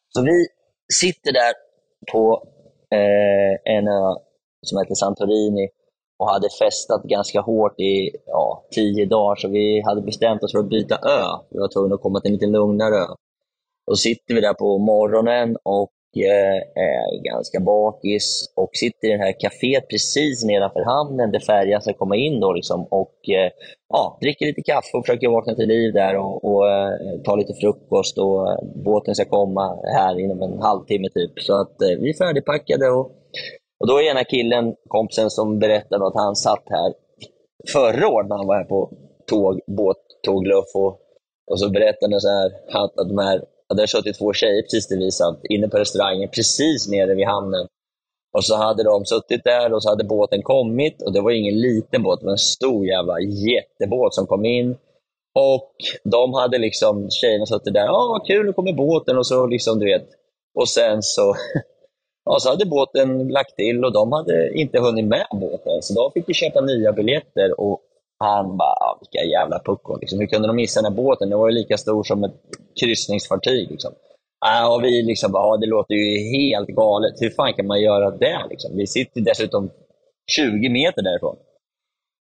Så 0.09 0.21
vi 0.21 0.47
sitter 0.93 1.31
där 1.31 1.53
på 2.11 2.43
eh, 2.91 3.75
en 3.75 3.87
ö 3.87 4.15
som 4.61 4.77
heter 4.79 4.95
Santorini 4.95 5.69
och 6.19 6.29
hade 6.29 6.49
festat 6.59 7.03
ganska 7.03 7.41
hårt 7.41 7.79
i 7.79 8.09
ja, 8.25 8.63
tio 8.71 9.05
dagar, 9.05 9.35
så 9.35 9.47
vi 9.47 9.81
hade 9.81 10.01
bestämt 10.01 10.43
oss 10.43 10.51
för 10.51 10.59
att 10.59 10.69
byta 10.69 10.95
ö. 10.95 11.21
Vi 11.49 11.59
var 11.59 11.67
tvungna 11.67 11.95
att 11.95 12.01
komma 12.01 12.19
till 12.19 12.29
en 12.29 12.33
lite 12.33 12.45
lugnare 12.45 12.95
ö. 12.95 13.07
Då 13.89 13.95
sitter 13.95 14.35
vi 14.35 14.41
där 14.41 14.53
på 14.53 14.77
morgonen 14.77 15.57
och 15.63 15.91
eh, 16.17 16.57
är 16.75 17.23
ganska 17.23 17.59
bakis 17.59 18.53
och 18.55 18.69
sitter 18.73 19.07
i 19.07 19.11
det 19.11 19.23
här 19.25 19.35
kaféet 19.39 19.87
precis 19.89 20.43
nedanför 20.43 20.83
hamnen 20.93 21.31
där 21.31 21.39
färjan 21.39 21.81
ska 21.81 21.93
komma 21.93 22.15
in 22.15 22.39
då 22.39 22.53
liksom 22.53 22.87
och 22.91 23.29
eh, 23.29 23.51
ja, 23.89 24.17
dricker 24.21 24.45
lite 24.45 24.61
kaffe 24.61 24.97
och 24.97 25.05
försöker 25.05 25.29
vakna 25.29 25.55
till 25.55 25.67
liv 25.67 25.93
där 25.93 26.15
och, 26.15 26.45
och 26.45 26.71
eh, 26.71 26.91
ta 27.25 27.35
lite 27.35 27.53
frukost 27.53 28.17
och 28.17 28.57
båten 28.85 29.15
ska 29.15 29.25
komma 29.25 29.79
här 29.95 30.19
inom 30.19 30.41
en 30.41 30.59
halvtimme 30.61 31.09
typ. 31.09 31.31
Så 31.39 31.61
att 31.61 31.75
vi 31.79 32.09
är 32.09 32.17
färdigpackade 32.17 32.89
och, 32.89 33.05
och 33.79 33.87
då 33.87 33.97
är 33.97 34.11
ena 34.11 34.23
killen, 34.23 34.75
kompisen 34.87 35.29
som 35.29 35.59
berättade 35.59 36.07
att 36.07 36.15
han 36.15 36.35
satt 36.35 36.63
här 36.69 36.93
förra 37.73 38.07
året 38.07 38.29
när 38.29 38.37
han 38.37 38.47
var 38.47 38.57
här 38.57 38.63
på 38.63 38.91
tåg, 39.29 39.59
båttågluff 39.67 40.71
och, 40.75 40.99
och 41.51 41.59
så 41.59 41.69
berättade 41.69 42.13
han 42.13 42.21
så 42.21 42.29
här, 42.29 42.51
att 42.83 42.93
de 43.09 43.17
här 43.17 43.41
hade 43.69 43.81
där 43.81 43.87
suttit 43.87 44.17
två 44.17 44.33
tjejer 44.33 44.61
precis 44.61 44.87
där 44.87 45.09
satt, 45.09 45.39
inne 45.49 45.67
på 45.67 45.77
restaurangen, 45.77 46.29
precis 46.29 46.89
nere 46.89 47.15
vid 47.15 47.27
hamnen. 47.27 47.67
Och 48.37 48.45
så 48.45 48.55
hade 48.55 48.83
de 48.83 49.05
suttit 49.05 49.43
där 49.43 49.73
och 49.73 49.83
så 49.83 49.89
hade 49.89 50.03
båten 50.03 50.41
kommit. 50.43 51.01
Och 51.01 51.13
det 51.13 51.21
var 51.21 51.31
ingen 51.31 51.61
liten 51.61 52.03
båt, 52.03 52.19
det 52.19 52.25
var 52.25 52.31
en 52.31 52.37
stor 52.37 52.85
jävla 52.85 53.19
jättebåt 53.19 54.15
som 54.15 54.27
kom 54.27 54.45
in. 54.45 54.77
Och 55.35 55.73
de 56.03 56.33
hade 56.33 56.57
liksom, 56.57 57.09
tjejerna 57.09 57.45
suttit 57.45 57.73
där, 57.73 57.85
ja 57.85 58.07
vad 58.09 58.27
kul, 58.27 58.45
nu 58.45 58.53
kommer 58.53 58.73
båten 58.73 59.17
och 59.17 59.27
så 59.27 59.47
liksom, 59.47 59.79
du 59.79 59.85
vet. 59.85 60.07
Och 60.55 60.69
sen 60.69 61.01
så, 61.01 61.35
ja, 62.25 62.39
så 62.39 62.49
hade 62.49 62.65
båten 62.65 63.27
lagt 63.27 63.55
till 63.55 63.85
och 63.85 63.93
de 63.93 64.11
hade 64.11 64.53
inte 64.53 64.79
hunnit 64.79 65.05
med 65.05 65.27
båten. 65.31 65.81
Så 65.81 65.93
de 65.93 66.11
fick 66.11 66.27
ju 66.27 66.33
köpa 66.33 66.61
nya 66.61 66.91
biljetter 66.91 67.59
och 67.59 67.81
han 68.19 68.57
bara, 68.57 68.69
ah, 68.69 68.99
vilka 69.01 69.25
jävla 69.25 69.59
puckon. 69.59 69.99
Liksom. 69.99 70.19
Hur 70.19 70.27
kunde 70.27 70.47
de 70.47 70.55
missa 70.55 70.81
den 70.81 70.91
här 70.91 71.03
båten? 71.03 71.29
Den 71.29 71.39
var 71.39 71.49
ju 71.49 71.55
lika 71.55 71.77
stor 71.77 72.03
som 72.03 72.23
ett 72.23 72.35
kryssningsfartyg. 72.79 73.71
Liksom. 73.71 73.93
Äh, 74.45 74.73
och 74.73 74.83
vi 74.83 75.01
liksom 75.01 75.31
bara, 75.31 75.43
ah, 75.43 75.57
det 75.57 75.67
låter 75.67 75.93
ju 75.95 76.31
helt 76.31 76.69
galet. 76.69 77.13
Hur 77.21 77.29
fan 77.29 77.53
kan 77.53 77.67
man 77.67 77.81
göra 77.81 78.11
det? 78.11 78.39
Liksom? 78.49 78.77
Vi 78.77 78.87
sitter 78.87 79.21
dessutom 79.21 79.69
20 80.37 80.69
meter 80.69 81.01
därifrån. 81.01 81.35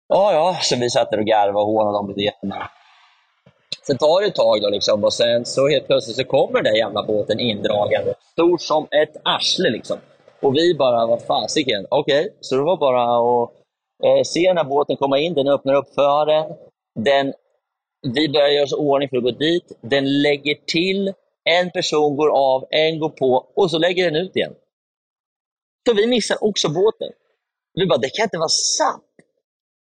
Ja, 0.10 0.34
ja, 0.34 0.58
så 0.62 0.76
vi 0.76 0.90
satt 0.90 1.12
där 1.12 1.20
och 1.20 1.26
garvade 1.26 1.60
och 1.60 1.66
hånade 1.66 1.98
dem 1.98 2.10
lite 2.10 2.22
grann. 2.22 2.68
Sen 3.88 3.98
tar 3.98 4.22
det 4.22 4.28
ett 4.28 4.36
tag 4.36 4.62
då 4.62 4.70
liksom, 4.70 5.04
och 5.04 5.14
sen 5.14 5.46
så 5.46 5.68
helt 5.68 5.88
plötsligt 5.88 6.18
så 6.18 6.24
kommer 6.24 6.54
den 6.54 6.64
där 6.64 6.80
jävla 6.80 7.04
båten 7.04 7.40
indragande. 7.40 8.14
Stor 8.32 8.58
som 8.58 8.88
ett 8.92 9.18
arsle 9.24 9.70
liksom. 9.70 9.98
Och 10.42 10.56
vi 10.56 10.76
bara, 10.76 11.06
vad 11.06 11.22
fasiken. 11.22 11.86
Okej, 11.90 12.20
okay. 12.20 12.32
så 12.42 12.56
det 12.56 12.64
var 12.64 12.78
bara 12.78 13.04
att 13.04 13.52
eh, 14.04 14.24
ser 14.24 14.48
den 14.48 14.58
här 14.58 14.64
båten 14.64 14.98
komma 14.98 15.20
in. 15.20 15.34
Den 15.34 15.48
öppnar 15.48 15.74
upp 15.74 15.94
för 15.96 16.26
den. 16.26 16.56
den 17.00 17.34
vi 18.16 18.30
börjar 18.30 18.48
göra 18.48 18.64
oss 18.64 18.74
ordning 18.74 19.10
för 19.10 19.18
att 19.18 19.24
gå 19.24 19.32
dit. 19.32 19.72
Den 19.82 20.22
lägger 20.22 20.56
till. 20.66 21.14
En 21.50 21.72
person 21.72 22.16
går 22.16 22.30
av, 22.30 22.66
en 22.70 23.00
går 23.00 23.10
på 23.10 23.48
och 23.56 23.72
så 23.72 23.78
lägger 23.78 24.12
den 24.12 24.16
ut 24.16 24.36
igen. 24.36 24.54
Så 25.88 25.94
vi 25.94 26.08
missar 26.08 26.44
också 26.44 26.70
båten. 26.70 27.12
Vi 27.74 27.86
bara, 27.88 27.98
det 27.98 28.10
kan 28.10 28.24
inte 28.24 28.38
vara 28.38 28.50
sant. 28.50 29.04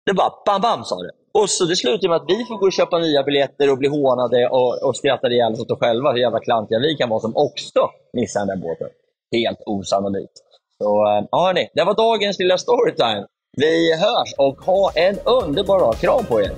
Det 0.05 0.13
bara 0.13 0.33
bam, 0.45 0.61
bam 0.61 0.83
sa 0.83 0.95
det. 0.95 1.11
Och 1.39 1.49
så 1.49 1.65
det 1.65 1.75
slutar 1.75 2.07
med 2.07 2.15
att 2.15 2.29
vi 2.29 2.45
får 2.45 2.57
gå 2.57 2.65
och 2.65 2.73
köpa 2.73 2.99
nya 2.99 3.23
biljetter 3.23 3.71
och 3.71 3.77
bli 3.77 3.87
hånade 3.87 4.47
och, 4.47 4.83
och 4.87 4.95
skratta 4.95 5.27
ihjäl 5.27 5.53
oss 5.53 5.59
åt 5.59 5.79
själva 5.79 6.11
hur 6.11 6.19
jävla 6.19 6.39
klantiga 6.39 6.79
vi 6.79 6.95
kan 6.95 7.09
vara 7.09 7.19
som 7.19 7.35
också 7.35 7.89
missar 8.13 8.39
den 8.39 8.47
där 8.47 8.67
båten. 8.67 8.89
Helt 9.31 9.61
osannolikt. 9.65 10.33
Så 10.77 11.07
eh, 11.07 11.25
ja, 11.31 11.45
hörni, 11.45 11.69
det 11.73 11.83
var 11.83 11.95
dagens 11.95 12.39
lilla 12.39 12.57
storytime. 12.57 13.25
Vi 13.57 13.93
hörs 13.93 14.33
och 14.37 14.61
ha 14.61 14.91
en 14.95 15.15
underbar 15.25 15.79
dag. 15.79 15.95
Kram 15.95 16.25
på 16.25 16.41
er! 16.41 16.51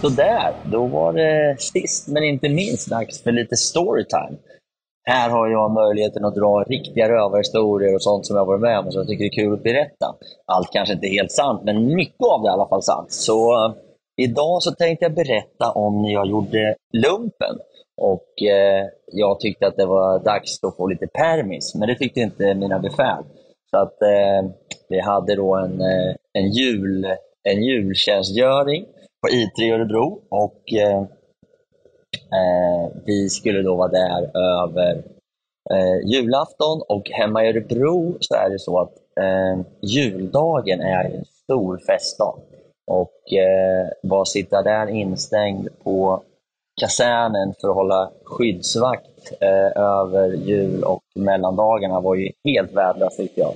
Sådär, 0.00 0.54
då 0.72 0.86
var 0.86 1.12
det 1.12 1.56
sist 1.60 2.08
men 2.08 2.24
inte 2.24 2.48
minst 2.48 2.90
dags 2.90 3.22
för 3.22 3.32
lite 3.32 3.56
storytime. 3.56 4.36
Här 5.04 5.30
har 5.30 5.48
jag 5.48 5.70
möjligheten 5.70 6.24
att 6.24 6.34
dra 6.34 6.62
riktiga 6.62 7.08
rövarhistorier 7.08 7.94
och 7.94 8.02
sånt 8.02 8.26
som 8.26 8.36
jag 8.36 8.46
varit 8.46 8.60
med 8.60 8.78
om 8.78 8.86
och 8.86 8.92
som 8.92 9.00
jag 9.00 9.08
tycker 9.08 9.24
är 9.24 9.42
kul 9.42 9.54
att 9.54 9.62
berätta. 9.62 10.14
Allt 10.46 10.72
kanske 10.72 10.94
inte 10.94 11.06
är 11.06 11.18
helt 11.20 11.32
sant, 11.32 11.62
men 11.64 11.94
mycket 11.94 12.26
av 12.32 12.42
det 12.42 12.48
är 12.48 12.52
i 12.52 12.54
alla 12.54 12.68
fall 12.68 12.82
sant. 12.82 13.12
Så 13.12 13.74
idag 14.22 14.62
så 14.62 14.70
tänkte 14.72 15.04
jag 15.04 15.14
berätta 15.14 15.70
om 15.70 16.02
när 16.02 16.12
jag 16.12 16.26
gjorde 16.26 16.74
lumpen. 16.92 17.58
Och 17.96 18.42
eh, 18.42 18.86
jag 19.12 19.40
tyckte 19.40 19.66
att 19.66 19.76
det 19.76 19.86
var 19.86 20.18
dags 20.18 20.64
att 20.64 20.76
få 20.76 20.86
lite 20.86 21.06
permis, 21.06 21.74
men 21.74 21.88
det 21.88 21.94
tyckte 21.94 22.20
inte 22.20 22.54
mina 22.54 22.78
befäl. 22.78 23.24
Så 23.70 23.78
att 23.78 24.02
eh, 24.02 24.50
vi 24.88 25.00
hade 25.00 25.34
då 25.36 25.54
en, 25.56 25.80
eh, 25.80 26.14
en, 26.32 26.50
jul, 26.50 27.06
en 27.42 27.62
jultjänstgöring 27.62 28.84
på 29.22 29.28
I3 29.28 29.62
i 29.62 29.70
Örebro 29.70 30.20
och 30.28 30.72
eh, 30.72 30.98
eh, 32.38 32.90
vi 33.04 33.28
skulle 33.28 33.62
då 33.62 33.76
vara 33.76 33.88
där 33.88 34.30
över 34.36 35.02
eh, 35.70 36.08
julafton 36.10 36.82
och 36.88 37.10
hemma 37.10 37.44
i 37.44 37.48
Örebro 37.48 38.16
så 38.20 38.34
är 38.34 38.50
det 38.50 38.58
så 38.58 38.78
att 38.80 38.92
eh, 39.20 39.64
juldagen 39.82 40.80
är 40.80 41.04
en 41.04 41.24
stor 41.24 41.78
festdag. 41.86 42.38
Och 42.92 43.32
eh, 43.32 43.88
bara 44.02 44.24
sitta 44.24 44.62
där 44.62 44.86
instängd 44.86 45.68
på 45.84 46.22
kasernen 46.80 47.54
för 47.60 47.68
att 47.68 47.74
hålla 47.74 48.10
skyddsvakt 48.24 49.32
eh, 49.40 49.82
över 49.82 50.34
jul 50.34 50.84
och 50.84 51.02
mellandagarna 51.14 52.00
var 52.00 52.14
ju 52.14 52.30
helt 52.44 52.72
värdelöst 52.72 53.16
tyckte 53.16 53.40
jag. 53.40 53.54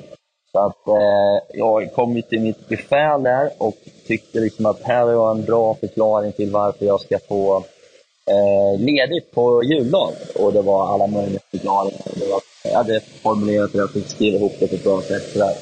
Så 0.53 0.59
att 0.59 0.89
eh, 0.89 1.59
jag 1.59 1.93
kom 1.95 2.17
ju 2.17 2.23
till 2.23 2.41
mitt 2.41 2.69
befäl 2.69 3.23
där 3.23 3.51
och 3.59 3.75
tyckte 4.07 4.41
liksom 4.41 4.67
att 4.67 4.83
här 4.83 5.03
har 5.03 5.13
jag 5.13 5.37
en 5.37 5.45
bra 5.45 5.75
förklaring 5.75 6.33
till 6.33 6.51
varför 6.51 6.87
jag 6.87 7.01
ska 7.01 7.19
få 7.29 7.57
eh, 8.31 8.81
ledigt 8.81 9.35
på 9.35 9.65
juldagen 9.65 10.15
och 10.41 10.53
det 10.53 10.63
var 10.63 10.95
alla 10.95 11.07
möjliga 11.07 11.41
förklaringar. 11.51 12.03
Det 12.15 12.31
var, 12.31 12.41
jag 12.65 12.77
hade 12.77 13.01
formulerat 13.01 13.73
det, 13.73 13.79
jag 13.79 13.91
fick 13.91 14.09
skriva 14.09 14.37
ihop 14.37 14.53
det 14.61 14.69
på 14.69 14.75
ett 14.75 14.85
bra 14.85 15.01
sätt. 15.01 15.33
Sådär. 15.33 15.55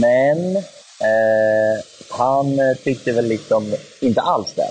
Men 0.00 0.62
eh, 1.00 1.84
han 2.10 2.58
eh, 2.58 2.76
tyckte 2.84 3.12
väl 3.12 3.24
liksom 3.24 3.74
inte 4.00 4.20
alls 4.20 4.54
det. 4.54 4.70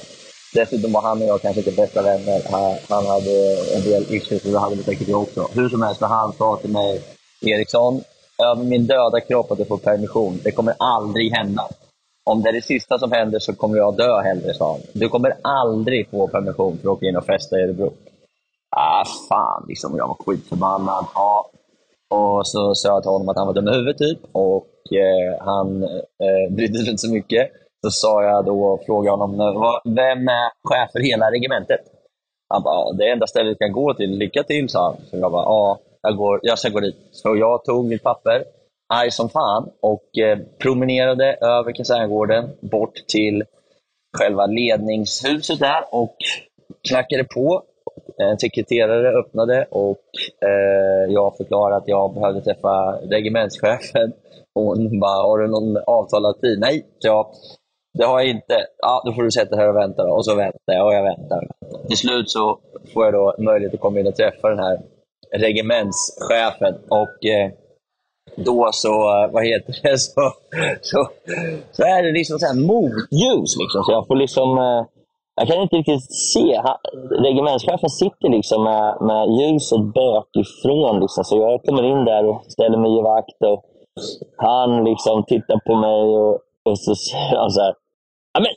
Dessutom 0.54 0.92
var 0.92 1.02
han 1.02 1.22
och 1.22 1.28
jag 1.28 1.42
kanske 1.42 1.62
inte 1.62 1.82
bästa 1.82 2.02
vänner. 2.02 2.42
Han, 2.90 3.06
hade 3.06 3.58
en 3.76 3.82
del 3.82 4.16
issues 4.16 4.46
och 4.46 4.52
det 4.52 4.60
hade 4.60 4.84
säkert 4.84 5.08
jag 5.08 5.22
också. 5.22 5.48
Hur 5.54 5.70
som 5.70 5.82
helst, 5.82 6.02
han 6.02 6.34
sa 6.34 6.58
till 6.58 6.70
mig, 6.70 7.02
Eriksson, 7.42 8.04
över 8.44 8.64
min 8.64 8.88
döda 8.88 9.20
kropp 9.20 9.52
att 9.52 9.58
du 9.58 9.66
får 9.66 9.78
permission. 9.78 10.40
Det 10.44 10.52
kommer 10.52 10.74
aldrig 10.80 11.32
hända 11.32 11.70
om 12.28 12.42
det 12.42 12.50
är 12.50 12.54
det 12.54 12.62
sista 12.62 13.00
som 13.00 13.12
händer 13.12 13.40
så 13.40 13.56
kommer 13.56 13.78
jag 13.78 13.98
dö 13.98 14.22
hellre, 14.22 14.54
sa 14.54 14.72
han. 14.72 14.82
Du 14.94 15.10
kommer 15.10 15.34
aldrig 15.42 16.10
få 16.10 16.28
permission 16.28 16.78
för 16.78 16.90
att 16.90 16.98
åka 16.98 17.06
in 17.06 17.18
och 17.18 17.26
festa 17.26 17.60
i 17.60 17.64
Örebro. 17.64 17.94
Ah, 18.76 19.06
fan, 19.30 19.66
liksom. 19.68 19.98
Jag 19.98 20.08
var 20.08 20.18
skitförbannad. 20.26 21.06
Ja. 21.16 21.50
Och 22.10 22.48
så 22.48 22.76
sa 22.76 22.90
jag 22.90 23.04
till 23.04 23.12
honom 23.12 23.30
att 23.30 23.38
han 23.38 23.48
var 23.48 23.54
dum 23.54 23.68
i 23.68 23.72
huvudet, 23.72 23.98
typ. 23.98 24.20
Och 24.32 24.66
eh, 24.92 25.46
han 25.46 25.84
eh, 25.84 26.54
brydde 26.56 26.80
sig 26.80 26.90
inte 26.90 26.98
så 26.98 27.14
mycket. 27.14 27.52
Så 27.86 27.92
sa 27.92 28.24
jag 28.24 28.46
då, 28.46 28.80
frågade 28.86 29.18
honom, 29.18 29.80
vem 29.86 30.28
är 30.28 30.52
chef 30.64 30.92
för 30.92 31.00
hela 31.00 31.32
regementet? 31.32 31.82
Han 32.50 32.64
bara, 32.64 32.94
det 32.94 33.08
är 33.08 33.12
enda 33.12 33.28
stället 33.28 33.58
du 33.60 33.66
kan 33.66 33.72
gå 33.72 33.94
till. 33.94 34.10
Lycka 34.10 34.44
till, 34.44 34.70
sa 34.70 34.84
han. 34.84 34.96
Så 35.10 35.18
jag 35.18 35.32
bara, 35.32 35.44
ja, 35.44 35.80
jag, 36.02 36.18
går, 36.18 36.40
jag 36.44 36.60
ska 36.60 36.70
gå 36.70 36.80
dit. 36.80 36.96
Så 37.12 37.36
jag 37.36 37.66
tog 37.66 37.86
mitt 37.86 38.04
papper, 38.04 38.44
arg 38.94 39.12
som 39.12 39.30
fan 39.30 39.70
och 39.82 40.18
eh, 40.18 40.40
promenerade 40.58 41.34
över 41.34 41.72
kaserngården 41.72 42.50
bort 42.62 42.96
till 43.08 43.44
själva 44.18 44.46
ledningshuset 44.46 45.60
där 45.60 45.84
och 45.92 46.16
knackade 46.90 47.24
på. 47.24 47.64
Eh, 48.20 48.30
en 48.30 48.40
sekreterare 48.40 49.20
öppnade 49.20 49.68
och 49.72 50.06
eh, 50.42 51.14
jag 51.14 51.38
förklarade 51.38 51.76
att 51.76 51.88
jag 51.88 52.14
behövde 52.14 52.42
träffa 52.42 53.00
regementschefen. 53.02 54.14
Hon 54.56 55.00
bara, 55.00 55.22
har 55.22 55.38
du 55.38 55.48
någon 55.48 55.78
avtalad 55.78 56.42
tid? 56.42 56.60
Nej, 56.60 56.86
så 57.00 57.32
det 57.98 58.06
har 58.06 58.20
jag 58.20 58.30
inte. 58.30 58.56
Ja, 58.78 59.04
då 59.06 59.14
får 59.14 59.24
du 59.24 59.32
sätta 59.32 59.56
dig 59.56 59.60
här 59.60 59.70
och 59.70 59.76
vänta. 59.76 60.04
Då. 60.04 60.14
Och 60.14 60.26
så 60.26 60.36
väntar 60.36 60.74
jag 60.74 60.86
och 60.86 60.94
jag 60.94 61.04
väntar. 61.04 61.48
Till 61.88 61.98
slut 61.98 62.30
så 62.30 62.60
får 62.94 63.06
jag 63.06 63.14
då 63.14 63.36
möjlighet 63.38 63.74
att 63.74 63.80
komma 63.80 64.00
in 64.00 64.08
och 64.08 64.16
träffa 64.16 64.50
den 64.50 64.60
här 64.60 64.80
regementschefen. 65.36 66.76
Och 66.90 67.26
eh, 67.26 67.52
då 68.36 68.70
så, 68.74 69.24
eh, 69.24 69.32
vad 69.32 69.46
heter 69.46 69.76
det, 69.84 69.98
så, 69.98 70.34
så, 70.82 71.10
så 71.72 71.84
är 71.84 72.04
det 72.04 72.12
liksom 72.12 72.40
så 72.40 72.46
här 72.46 72.68
motljus. 72.68 73.58
Liksom. 73.60 73.84
Så 73.84 73.92
jag 73.92 74.08
får 74.08 74.16
liksom... 74.16 74.58
Eh, 74.58 74.86
jag 75.40 75.48
kan 75.48 75.62
inte 75.62 75.76
riktigt 75.76 76.12
se. 76.12 76.62
Regementschefen 77.26 77.90
sitter 77.90 78.30
liksom 78.30 78.64
med, 78.64 78.98
med 79.02 79.24
ljuset 79.40 79.84
bakifrån. 79.94 81.00
Liksom. 81.00 81.24
Så 81.24 81.38
jag 81.38 81.64
kommer 81.64 81.84
in 81.84 82.06
där 82.06 82.26
och 82.30 82.46
ställer 82.48 82.78
mig 82.78 83.00
i 83.00 83.02
vakt. 83.02 83.42
Och 83.52 83.60
han 84.38 84.84
liksom 84.84 85.26
tittar 85.26 85.60
på 85.68 85.76
mig 85.76 86.18
och, 86.18 86.34
och 86.66 86.80
så 86.80 86.96
säger 86.96 87.38
han 87.38 87.52
så 87.52 87.62
här. 87.62 87.74
Men, 88.40 88.54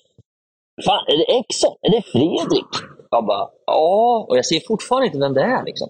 fan, 0.86 1.04
är 1.06 1.16
det 1.18 1.38
Exxon? 1.38 1.74
Är 1.82 1.90
det 1.90 2.02
Fredrik? 2.02 2.72
Jag 3.10 3.26
bara, 3.26 3.48
ja. 3.66 4.26
Och 4.28 4.36
jag 4.36 4.46
ser 4.46 4.60
fortfarande 4.68 5.06
inte 5.06 5.18
vem 5.18 5.34
det 5.34 5.42
är. 5.42 5.64
Liksom. 5.64 5.88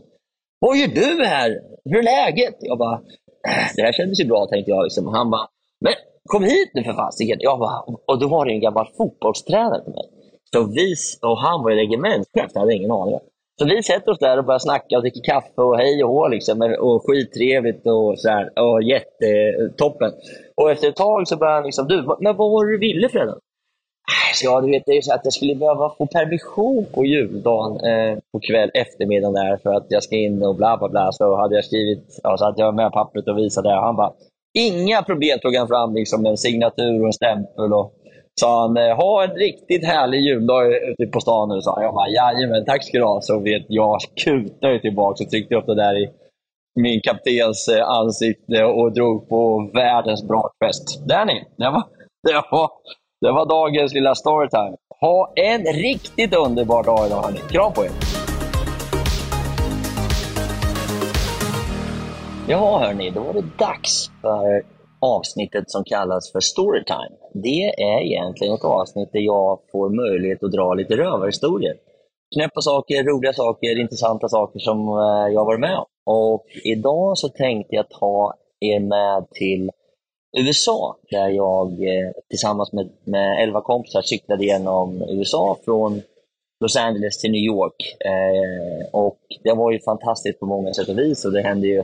Vad 0.60 0.76
gör 0.76 0.88
du 0.88 1.24
här? 1.24 1.50
Hur 1.84 1.98
är 1.98 2.02
läget? 2.02 2.56
Jag 2.60 2.78
bara, 2.78 2.94
äh, 3.48 3.66
det 3.76 3.82
här 3.82 3.92
kändes 3.92 4.20
ju 4.20 4.26
bra, 4.28 4.46
tänkte 4.46 4.70
jag. 4.70 4.82
Liksom. 4.82 5.08
Han 5.08 5.30
bara, 5.30 5.46
men 5.80 5.92
kom 6.28 6.44
hit 6.44 6.70
nu 6.74 6.84
för 6.84 6.92
fasiken. 6.92 7.38
Jag 7.40 7.58
bara, 7.58 7.80
och 8.06 8.18
då 8.18 8.28
var 8.28 8.46
det 8.46 8.52
en 8.52 8.60
gammal 8.60 8.86
fotbollstränare 8.96 9.84
till 9.84 9.92
mig. 9.92 10.19
Så 10.54 10.64
vi, 10.64 10.94
och 11.22 11.38
han 11.38 11.62
var 11.62 11.70
ju 11.70 11.76
regementschef, 11.76 12.50
jag 12.54 12.60
hade 12.60 12.74
ingen 12.74 12.90
aning. 12.90 13.14
om. 13.14 13.20
Så 13.58 13.66
vi 13.66 13.82
sätter 13.82 14.12
oss 14.12 14.18
där 14.18 14.38
och 14.38 14.44
börjar 14.44 14.58
snacka 14.58 14.96
och 14.96 15.02
dricker 15.02 15.22
kaffe 15.22 15.62
och 15.62 15.76
hej 15.76 16.04
och 16.04 16.10
hå. 16.10 16.28
Liksom, 16.28 16.76
och 16.80 17.02
skittrevligt 17.06 17.86
och 17.86 18.18
så 18.18 18.28
här, 18.28 18.58
och 18.58 18.82
jättetoppen. 18.82 20.12
Och 20.56 20.70
efter 20.70 20.88
ett 20.88 20.96
tag 20.96 21.28
så 21.28 21.36
börjar 21.36 21.54
han 21.54 21.64
liksom, 21.64 21.88
du, 21.88 21.96
men 22.20 22.36
vad 22.36 22.50
var 22.50 22.66
det 22.66 22.72
du 22.72 22.78
ville 22.78 23.08
Fredrik? 23.08 23.34
Äh, 23.34 24.44
ja, 24.44 24.60
du 24.60 24.70
vet, 24.70 24.82
det 24.86 24.92
är 24.92 25.02
så 25.02 25.14
att 25.14 25.24
jag 25.24 25.32
skulle 25.32 25.54
behöva 25.54 25.94
få 25.98 26.06
permission 26.06 26.86
på 26.94 27.04
juldagen 27.04 27.72
eh, 27.90 28.18
på 28.32 28.40
kväll, 28.40 28.70
eftermiddagen 28.74 29.34
där 29.34 29.56
för 29.56 29.70
att 29.74 29.86
jag 29.88 30.02
ska 30.02 30.16
in 30.16 30.42
och 30.42 30.54
bla 30.56 30.76
bla 30.76 30.88
bla. 30.88 31.12
Så 31.12 31.36
hade 31.36 31.54
jag 31.54 31.64
skrivit, 31.64 32.20
ja, 32.22 32.36
så 32.38 32.44
hade 32.44 32.62
jag 32.62 32.74
med 32.74 32.92
pappret 32.92 33.28
och 33.28 33.38
visade 33.38 33.68
det. 33.68 33.74
Han 33.74 33.96
bara, 33.96 34.12
inga 34.58 35.02
problem 35.02 35.38
tog 35.38 35.56
han 35.56 35.68
fram 35.68 35.94
liksom 35.94 36.26
en 36.26 36.36
signatur 36.36 37.00
och 37.00 37.06
en 37.06 37.12
stämpel. 37.12 37.72
Och, 37.72 37.92
sa 38.40 38.60
han, 38.60 38.76
eh, 38.76 38.96
ha 38.96 39.24
en 39.24 39.34
riktigt 39.46 39.84
härlig 39.86 40.20
juldag 40.20 40.66
ute 40.90 41.06
på 41.12 41.20
stan 41.20 41.48
nu. 41.48 41.60
Sa 41.60 41.74
han. 41.74 41.84
Jag 41.84 41.94
bara, 41.94 42.08
jajamän, 42.08 42.64
tack 42.64 42.84
ska 42.84 42.98
du 42.98 43.04
ha. 43.04 43.20
Så 43.20 43.40
vet 43.40 43.66
jag 43.68 43.98
kutade 44.24 44.80
tillbaka 44.80 45.24
och 45.24 45.30
tryckte 45.30 45.54
upp 45.54 45.66
det 45.66 45.74
där 45.74 45.94
i 46.02 46.10
min 46.80 47.00
kaptens 47.00 47.68
eh, 47.68 47.88
ansikte 47.88 48.64
och 48.64 48.92
drog 48.92 49.28
på 49.28 49.70
världens 49.74 50.22
brakfest. 50.28 51.08
Där 51.08 51.24
ni, 51.24 51.44
det 51.56 51.70
var, 51.70 51.84
det 52.28 52.42
var 52.52 52.70
det 53.20 53.32
var 53.32 53.46
dagens 53.48 53.94
lilla 53.94 54.14
storytime. 54.14 54.76
Ha 55.00 55.32
en 55.36 55.62
riktigt 55.64 56.34
underbar 56.36 56.82
dag 56.82 57.06
idag 57.06 57.22
hörni. 57.22 57.38
Kram 57.38 57.72
på 57.72 57.84
er! 57.84 57.90
Ja 62.48 62.78
hörni, 62.78 63.10
då 63.10 63.20
var 63.20 63.32
det 63.32 63.44
dags 63.58 64.10
för 64.20 64.62
avsnittet 65.00 65.70
som 65.70 65.84
kallas 65.84 66.32
för 66.32 66.40
Storytime. 66.40 67.19
Det 67.32 67.64
är 67.64 68.00
egentligen 68.00 68.54
ett 68.54 68.64
avsnitt 68.64 69.12
där 69.12 69.20
jag 69.20 69.58
får 69.72 69.88
möjlighet 69.88 70.42
att 70.42 70.52
dra 70.52 70.74
lite 70.74 70.96
rövarhistorier. 70.96 71.76
Knäppa 72.34 72.60
saker, 72.60 73.04
roliga 73.04 73.32
saker, 73.32 73.80
intressanta 73.80 74.28
saker 74.28 74.58
som 74.58 74.88
eh, 74.88 75.34
jag 75.34 75.44
varit 75.44 75.60
med 75.60 75.76
om. 75.76 75.86
Och 76.06 76.46
idag 76.64 77.18
så 77.18 77.28
tänkte 77.28 77.74
jag 77.74 77.88
ta 77.88 78.34
er 78.60 78.80
med 78.80 79.30
till 79.30 79.70
USA 80.38 80.96
där 81.10 81.28
jag 81.28 81.66
eh, 81.72 82.10
tillsammans 82.28 82.72
med, 82.72 82.90
med 83.04 83.42
11 83.42 83.60
kompisar 83.60 84.02
cyklade 84.02 84.44
genom 84.44 85.02
USA 85.02 85.58
från 85.64 86.02
Los 86.60 86.76
Angeles 86.76 87.18
till 87.18 87.30
New 87.30 87.44
York. 87.44 87.96
Eh, 88.04 88.88
och 88.92 89.18
Det 89.44 89.52
var 89.52 89.72
ju 89.72 89.80
fantastiskt 89.80 90.40
på 90.40 90.46
många 90.46 90.74
sätt 90.74 90.88
och 90.88 90.98
vis 90.98 91.24
och 91.24 91.32
det 91.32 91.42
hände 91.42 91.66
ju 91.66 91.82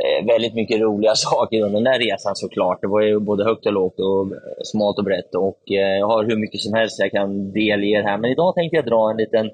Eh, 0.00 0.26
väldigt 0.26 0.54
mycket 0.54 0.80
roliga 0.80 1.14
saker 1.14 1.60
under 1.60 1.80
den 1.80 1.84
där 1.84 1.98
resan 1.98 2.36
såklart. 2.36 2.80
Det 2.80 2.88
var 2.88 3.00
ju 3.00 3.18
både 3.20 3.44
högt 3.44 3.66
och 3.66 3.72
lågt 3.72 4.00
och 4.00 4.26
eh, 4.26 4.62
smalt 4.64 4.98
och 4.98 5.04
brett 5.04 5.34
och 5.34 5.60
eh, 5.70 5.98
jag 5.98 6.06
har 6.06 6.24
hur 6.24 6.36
mycket 6.36 6.60
som 6.60 6.74
helst 6.74 6.98
jag 6.98 7.10
kan 7.10 7.52
delge 7.52 8.02
här. 8.02 8.18
Men 8.18 8.30
idag 8.30 8.54
tänkte 8.54 8.76
jag 8.76 8.86
dra 8.86 9.10
en 9.10 9.16
liten 9.16 9.50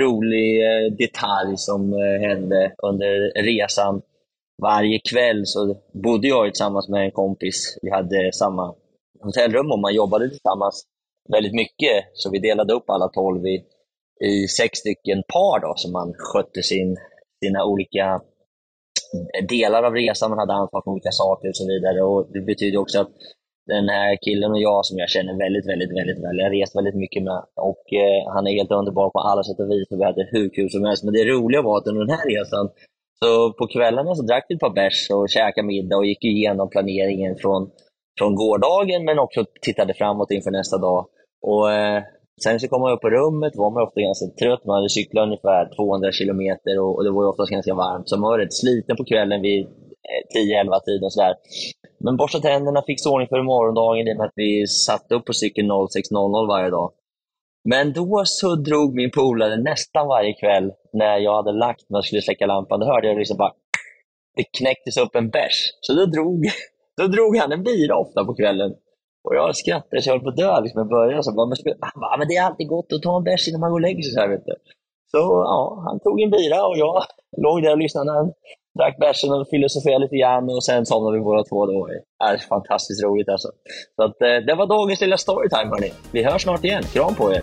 rolig 0.00 0.64
eh, 0.64 0.92
detalj 0.92 1.56
som 1.56 1.92
eh, 1.92 2.28
hände 2.28 2.72
under 2.82 3.42
resan. 3.42 4.02
Varje 4.62 4.98
kväll 4.98 5.46
så 5.46 5.76
bodde 5.92 6.28
jag 6.28 6.46
tillsammans 6.46 6.88
med 6.88 7.04
en 7.04 7.10
kompis. 7.10 7.78
Vi 7.82 7.90
hade 7.90 8.32
samma 8.32 8.74
hotellrum 9.22 9.72
och 9.72 9.78
man 9.78 9.94
jobbade 9.94 10.28
tillsammans 10.28 10.84
väldigt 11.32 11.54
mycket. 11.54 12.04
Så 12.14 12.30
vi 12.30 12.38
delade 12.38 12.72
upp 12.74 12.90
alla 12.90 13.08
tolv 13.08 13.46
i, 13.46 13.64
i 14.24 14.48
sex 14.48 14.78
stycken 14.78 15.22
par 15.22 15.60
då, 15.60 15.72
som 15.76 15.92
man 15.92 16.14
skötte 16.18 16.62
sin, 16.62 16.96
sina 17.44 17.64
olika 17.64 18.20
Eh, 19.20 19.44
delar 19.48 19.82
av 19.82 19.92
resan. 19.94 20.30
Man 20.30 20.38
hade 20.38 20.52
ansvar 20.52 20.82
för 20.84 20.90
olika 20.90 21.10
saker 21.10 21.48
och 21.48 21.56
så 21.56 21.66
vidare. 21.72 22.02
Och 22.02 22.20
Det 22.32 22.40
betyder 22.40 22.78
också 22.78 23.00
att 23.00 23.12
den 23.66 23.88
här 23.88 24.18
killen 24.24 24.50
och 24.52 24.60
jag 24.60 24.86
som 24.86 24.98
jag 24.98 25.10
känner 25.10 25.34
väldigt, 25.44 25.66
väldigt, 25.70 25.92
väldigt 25.98 26.20
väl. 26.24 26.38
Jag 26.38 26.44
har 26.44 26.50
rest 26.50 26.76
väldigt 26.76 26.94
mycket 26.94 27.22
med 27.22 27.40
och 27.70 27.84
eh, 28.02 28.20
han 28.34 28.46
är 28.46 28.52
helt 28.58 28.70
underbar 28.80 29.10
på 29.10 29.18
alla 29.18 29.42
sätt 29.42 29.60
och 29.60 29.70
vis 29.70 29.90
och 29.90 30.00
vi 30.00 30.04
hade 30.04 30.28
hur 30.30 30.48
kul 30.48 30.70
som 30.70 30.84
helst. 30.84 31.04
Men 31.04 31.14
det 31.14 31.24
roliga 31.24 31.62
var 31.62 31.78
att 31.78 31.86
under 31.86 32.04
den 32.04 32.16
här 32.16 32.26
resan, 32.34 32.68
så 33.20 33.52
på 33.52 33.66
kvällarna 33.66 34.14
så 34.14 34.22
drack 34.22 34.46
vi 34.48 34.54
ett 34.54 34.60
par 34.60 34.74
bärs 34.80 35.10
och 35.10 35.28
käkade 35.28 35.66
middag 35.66 35.96
och 35.96 36.06
gick 36.06 36.24
igenom 36.24 36.70
planeringen 36.70 37.36
från, 37.36 37.70
från 38.18 38.34
gårdagen 38.34 39.04
men 39.04 39.18
också 39.18 39.44
tittade 39.62 39.94
framåt 39.94 40.30
inför 40.30 40.50
nästa 40.50 40.78
dag. 40.78 41.06
Och 41.42 41.72
eh, 41.72 42.02
Sen 42.42 42.60
så 42.60 42.68
kom 42.68 42.80
man 42.80 42.92
upp 42.92 43.00
på 43.00 43.10
rummet, 43.10 43.56
var 43.56 43.70
man 43.70 43.82
ofta 43.82 44.00
ganska 44.00 44.26
trött. 44.26 44.64
Man 44.64 44.76
hade 44.76 44.88
cyklat 44.88 45.26
ungefär 45.26 45.74
200 45.76 46.12
kilometer 46.12 46.78
och, 46.78 46.96
och 46.96 47.04
det 47.04 47.10
var 47.10 47.22
ju 47.22 47.28
oftast 47.28 47.50
ganska 47.50 47.74
varmt. 47.74 48.08
Så 48.08 48.16
man 48.16 48.30
var 48.30 48.38
rätt 48.38 48.54
sliten 48.54 48.96
på 48.96 49.04
kvällen 49.04 49.42
vid 49.42 49.60
eh, 49.64 50.22
10-11-tiden. 50.34 51.10
Sådär. 51.10 51.34
Men 51.98 52.16
borsta 52.16 52.38
tänderna, 52.38 52.82
fick 52.86 53.06
ordning 53.06 53.28
för 53.28 53.42
morgondagen 53.42 54.08
i 54.08 54.12
och 54.12 54.16
med 54.16 54.26
att 54.26 54.32
vi 54.36 54.66
satte 54.66 55.14
upp 55.14 55.24
på 55.24 55.32
cykeln 55.32 55.70
06.00 55.70 56.48
varje 56.48 56.70
dag. 56.70 56.92
Men 57.68 57.92
då 57.92 58.22
så 58.24 58.54
drog 58.54 58.94
min 58.94 59.10
polare 59.10 59.56
nästan 59.56 60.08
varje 60.08 60.32
kväll 60.32 60.72
när 60.92 61.18
jag 61.18 61.36
hade 61.36 61.52
lagt 61.52 61.90
mig 61.90 61.98
och 61.98 62.04
skulle 62.04 62.22
släcka 62.22 62.46
lampan, 62.46 62.80
då 62.80 62.86
hörde 62.86 63.08
jag 63.08 63.18
liksom 63.18 63.36
bara 63.36 63.52
det 64.36 64.44
knäcktes 64.58 64.96
upp 64.96 65.14
en 65.14 65.30
bärs. 65.30 65.58
Så 65.80 65.92
då 65.92 66.06
drog, 66.06 66.46
då 66.96 67.06
drog 67.06 67.36
han 67.36 67.52
en 67.52 67.62
bira 67.62 67.96
ofta 67.96 68.24
på 68.24 68.34
kvällen. 68.34 68.74
Och 69.26 69.34
jag 69.34 69.56
skrattade 69.56 70.02
så 70.02 70.08
jag 70.08 70.14
höll 70.14 70.22
på 70.22 70.28
att 70.28 70.36
dö 70.36 70.60
liksom 70.60 70.80
i 70.80 70.84
början. 70.84 71.22
Så 71.22 71.32
bara, 71.32 71.46
men, 71.46 71.56
bara, 72.00 72.16
men 72.16 72.28
det 72.28 72.36
är 72.36 72.46
alltid 72.46 72.68
gott 72.68 72.92
att 72.92 73.02
ta 73.02 73.16
en 73.16 73.24
bärs 73.24 73.48
innan 73.48 73.60
man 73.60 73.70
går 73.70 73.76
och 73.76 73.88
lägger 73.88 74.02
sig. 74.02 74.12
Så, 74.12 74.20
här, 74.20 74.28
vet 74.28 74.46
du. 74.46 74.54
så 75.12 75.18
ja, 75.52 75.82
han 75.86 76.00
tog 76.00 76.20
en 76.20 76.30
bira 76.30 76.66
och 76.66 76.78
jag 76.78 77.02
låg 77.44 77.62
där 77.62 77.72
och 77.72 77.78
lyssnade 77.78 78.06
när 78.06 78.18
han 78.18 78.32
drack 78.78 78.96
bärsen 78.98 79.32
och 79.32 79.48
filosoferade 79.48 80.04
lite 80.04 80.16
grann 80.16 80.44
och 80.50 80.64
sen 80.64 80.86
somnade 80.86 81.18
vi 81.18 81.24
båda 81.24 81.44
två. 81.44 81.66
Det 81.66 81.72
var 81.72 81.90
är 82.30 82.38
fantastiskt 82.38 83.04
roligt 83.04 83.28
alltså. 83.28 83.48
Så 83.96 84.02
att, 84.02 84.22
eh, 84.22 84.38
det 84.46 84.54
var 84.54 84.66
dagens 84.66 85.00
lilla 85.00 85.16
storytime 85.16 85.70
hörni. 85.70 85.92
Vi 86.12 86.22
hörs 86.22 86.42
snart 86.42 86.64
igen. 86.64 86.82
Kram 86.82 87.14
på 87.14 87.32
er! 87.32 87.42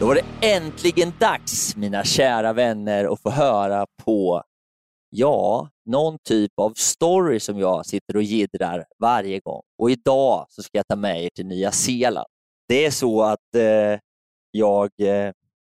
Då 0.00 0.06
var 0.06 0.14
det 0.14 0.56
äntligen 0.56 1.12
dags, 1.20 1.76
mina 1.76 2.04
kära 2.04 2.52
vänner, 2.52 3.12
att 3.12 3.22
få 3.22 3.30
höra 3.30 3.86
på, 4.04 4.42
ja, 5.10 5.68
någon 5.86 6.18
typ 6.28 6.52
av 6.56 6.72
story 6.76 7.40
som 7.40 7.58
jag 7.58 7.86
sitter 7.86 8.16
och 8.16 8.22
gidrar 8.22 8.84
varje 8.98 9.40
gång. 9.40 9.62
Och 9.78 9.90
idag 9.90 10.46
så 10.48 10.62
ska 10.62 10.78
jag 10.78 10.86
ta 10.88 10.96
med 10.96 11.24
er 11.24 11.30
till 11.34 11.46
Nya 11.46 11.72
Zeeland. 11.72 12.26
Det 12.68 12.86
är 12.86 12.90
så 12.90 13.22
att 13.22 13.54
eh, 13.56 13.98
jag 14.50 14.90
eh, 14.98 15.32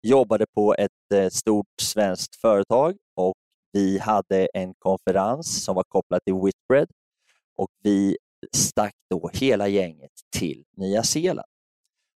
jobbade 0.04 0.46
på 0.56 0.76
ett 0.76 1.14
eh, 1.14 1.30
stort 1.30 1.68
svenskt 1.82 2.36
företag 2.42 2.98
och 3.16 3.34
vi 3.72 4.00
hade 4.00 4.48
en 4.54 4.74
konferens 4.80 5.64
som 5.64 5.76
var 5.76 5.84
kopplad 5.84 6.22
till 6.26 6.34
Whitbread 6.34 6.88
och 7.58 7.70
vi 7.84 8.18
stack 8.56 8.94
då 9.10 9.30
hela 9.34 9.68
gänget 9.68 10.12
till 10.38 10.64
Nya 10.78 11.04
Zeeland. 11.04 11.48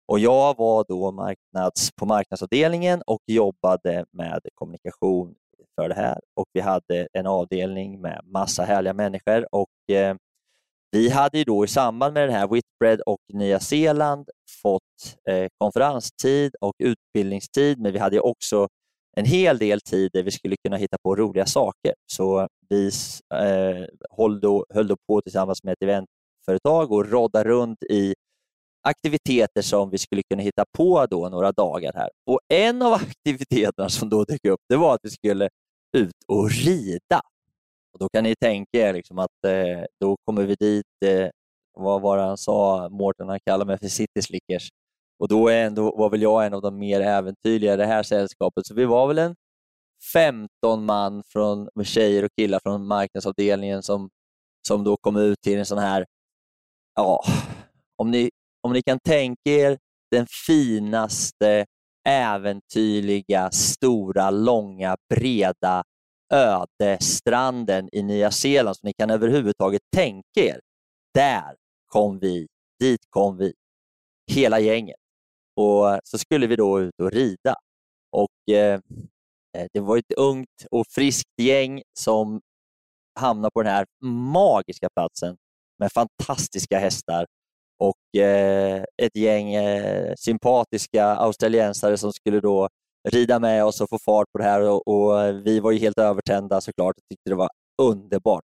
Och 0.09 0.19
jag 0.19 0.57
var 0.57 0.85
då 0.89 1.13
marknads, 1.13 1.91
på 1.97 2.07
marknadsavdelningen 2.07 3.03
och 3.07 3.23
jobbade 3.27 4.05
med 4.13 4.41
kommunikation 4.55 5.35
för 5.81 5.89
det 5.89 5.95
här. 5.95 6.21
Och 6.37 6.47
Vi 6.53 6.61
hade 6.61 7.09
en 7.13 7.27
avdelning 7.27 8.01
med 8.01 8.21
massa 8.25 8.65
härliga 8.65 8.95
människor 8.95 9.55
och 9.55 9.95
eh, 9.97 10.17
vi 10.91 11.09
hade 11.09 11.39
ju 11.39 11.45
då 11.45 11.65
i 11.65 11.69
samband 11.69 12.15
med 12.15 12.23
den 12.23 12.37
här 12.37 12.49
Whitbread 12.49 13.01
och 13.01 13.21
Nya 13.33 13.61
Zeeland 13.61 14.29
fått 14.63 15.17
eh, 15.31 15.47
konferenstid 15.59 16.55
och 16.61 16.73
utbildningstid, 16.79 17.79
men 17.79 17.93
vi 17.93 17.99
hade 17.99 18.21
också 18.21 18.69
en 19.17 19.25
hel 19.25 19.59
del 19.59 19.81
tid 19.81 20.11
där 20.13 20.23
vi 20.23 20.31
skulle 20.31 20.57
kunna 20.65 20.77
hitta 20.77 20.97
på 21.03 21.17
roliga 21.17 21.47
saker. 21.47 21.95
Så 22.13 22.49
vi 22.69 22.91
eh, 23.35 23.87
höll, 24.17 24.41
då, 24.41 24.67
höll 24.75 24.89
då 24.89 24.97
på 25.09 25.21
tillsammans 25.21 25.65
med 25.65 25.73
ett 25.73 25.83
eventföretag 25.83 26.93
och 26.93 27.11
rodda 27.11 27.45
runt 27.45 27.83
i 27.83 28.15
aktiviteter 28.83 29.63
som 29.63 29.91
vi 29.91 29.99
skulle 29.99 30.23
kunna 30.31 30.43
hitta 30.43 30.65
på 30.77 31.07
då 31.07 31.29
några 31.29 31.53
dagar 31.53 31.93
här. 31.95 32.11
Och 32.27 32.41
En 32.49 32.83
av 32.83 32.93
aktiviteterna 33.09 33.89
som 33.89 34.09
då 34.09 34.25
dök 34.25 34.45
upp 34.45 34.61
det 34.69 34.77
var 34.77 34.95
att 34.95 35.01
vi 35.03 35.11
skulle 35.11 35.49
ut 35.97 36.15
och 36.29 36.51
rida. 36.51 37.21
Och 37.93 37.99
Då 37.99 38.09
kan 38.09 38.25
ni 38.25 38.35
tänka 38.41 38.79
er 38.79 38.93
liksom 38.93 39.19
att 39.19 39.45
eh, 39.47 39.85
då 40.01 40.17
kommer 40.25 40.43
vi 40.43 40.55
dit, 40.55 40.85
eh, 41.05 41.29
vad 41.73 42.03
var 42.03 42.17
det 42.17 42.23
han 42.23 42.39
sa, 42.39 42.89
Mårten 42.89 43.29
han 43.29 43.39
kallade 43.47 43.65
mig 43.65 43.79
för 43.79 43.89
city 43.89 44.23
slickers. 44.23 44.69
Och 45.19 45.29
då 45.29 45.49
är 45.49 45.67
ändå, 45.67 45.97
var 45.97 46.11
väl 46.11 46.23
jag 46.23 46.47
en 46.47 46.55
av 46.55 46.63
de 46.63 46.79
mer 46.79 47.01
äventyrliga 47.01 47.75
i 47.75 47.77
det 47.77 47.87
här 47.87 48.03
sällskapet. 48.03 48.67
Så 48.67 48.75
vi 48.75 48.85
var 48.85 49.07
väl 49.07 49.19
en 49.19 49.35
15 50.13 50.85
man 50.85 51.23
från, 51.33 51.69
med 51.75 51.87
tjejer 51.87 52.25
och 52.25 52.31
killar 52.39 52.61
från 52.63 52.87
marknadsavdelningen 52.87 53.83
som, 53.83 54.11
som 54.69 54.85
då 54.85 54.97
kom 54.97 55.17
ut 55.17 55.41
till 55.41 55.59
en 55.59 55.67
sån 55.67 55.79
här, 55.79 56.07
ja, 56.95 57.25
om 57.97 58.11
ni, 58.11 58.31
om 58.69 58.73
ni 58.73 58.83
kan 58.83 58.99
tänka 59.01 59.51
er 59.51 59.79
den 60.11 60.27
finaste, 60.47 61.67
äventyrliga, 62.09 63.51
stora, 63.51 64.31
långa, 64.31 64.97
breda 65.15 65.85
ödestranden 66.35 67.89
i 67.93 68.03
Nya 68.03 68.31
Zeeland 68.31 68.77
som 68.77 68.87
ni 68.87 68.93
kan 68.99 69.11
överhuvudtaget 69.11 69.83
tänka 69.97 70.41
er. 70.41 70.61
Där 71.15 71.57
kom 71.87 72.19
vi, 72.19 72.47
dit 72.81 73.01
kom 73.11 73.37
vi, 73.37 73.53
hela 74.33 74.61
gänget. 74.61 74.97
Och 75.57 76.01
Så 76.05 76.19
skulle 76.19 76.47
vi 76.47 76.57
då 76.57 76.81
ut 76.81 77.01
och 77.03 77.11
rida. 77.13 77.55
Och 78.13 78.55
eh, 78.55 78.81
Det 79.73 79.81
var 79.81 79.99
ett 79.99 80.13
ungt 80.17 80.67
och 80.71 80.87
friskt 80.91 81.41
gäng 81.41 81.83
som 81.99 82.41
hamnade 83.21 83.51
på 83.55 83.63
den 83.63 83.73
här 83.73 83.87
magiska 84.33 84.89
platsen 84.95 85.37
med 85.79 85.93
fantastiska 85.93 86.79
hästar 86.79 87.27
och 87.79 88.21
eh, 88.21 88.85
ett 89.03 89.17
gäng 89.17 89.55
eh, 89.55 90.15
sympatiska 90.19 91.05
australiensare 91.05 91.97
som 91.97 92.13
skulle 92.13 92.41
då 92.41 92.69
rida 93.09 93.39
med 93.39 93.65
oss 93.65 93.81
och 93.81 93.89
få 93.89 93.99
fart 93.99 94.27
på 94.33 94.39
det 94.39 94.45
här. 94.45 94.61
Och, 94.61 94.89
och 94.89 95.47
vi 95.47 95.61
var 95.61 95.71
ju 95.71 95.79
helt 95.79 95.99
övertända 95.99 96.61
såklart 96.61 96.97
och 96.97 97.03
tyckte 97.11 97.31
det 97.31 97.37
var 97.37 97.51
underbart. 97.83 98.45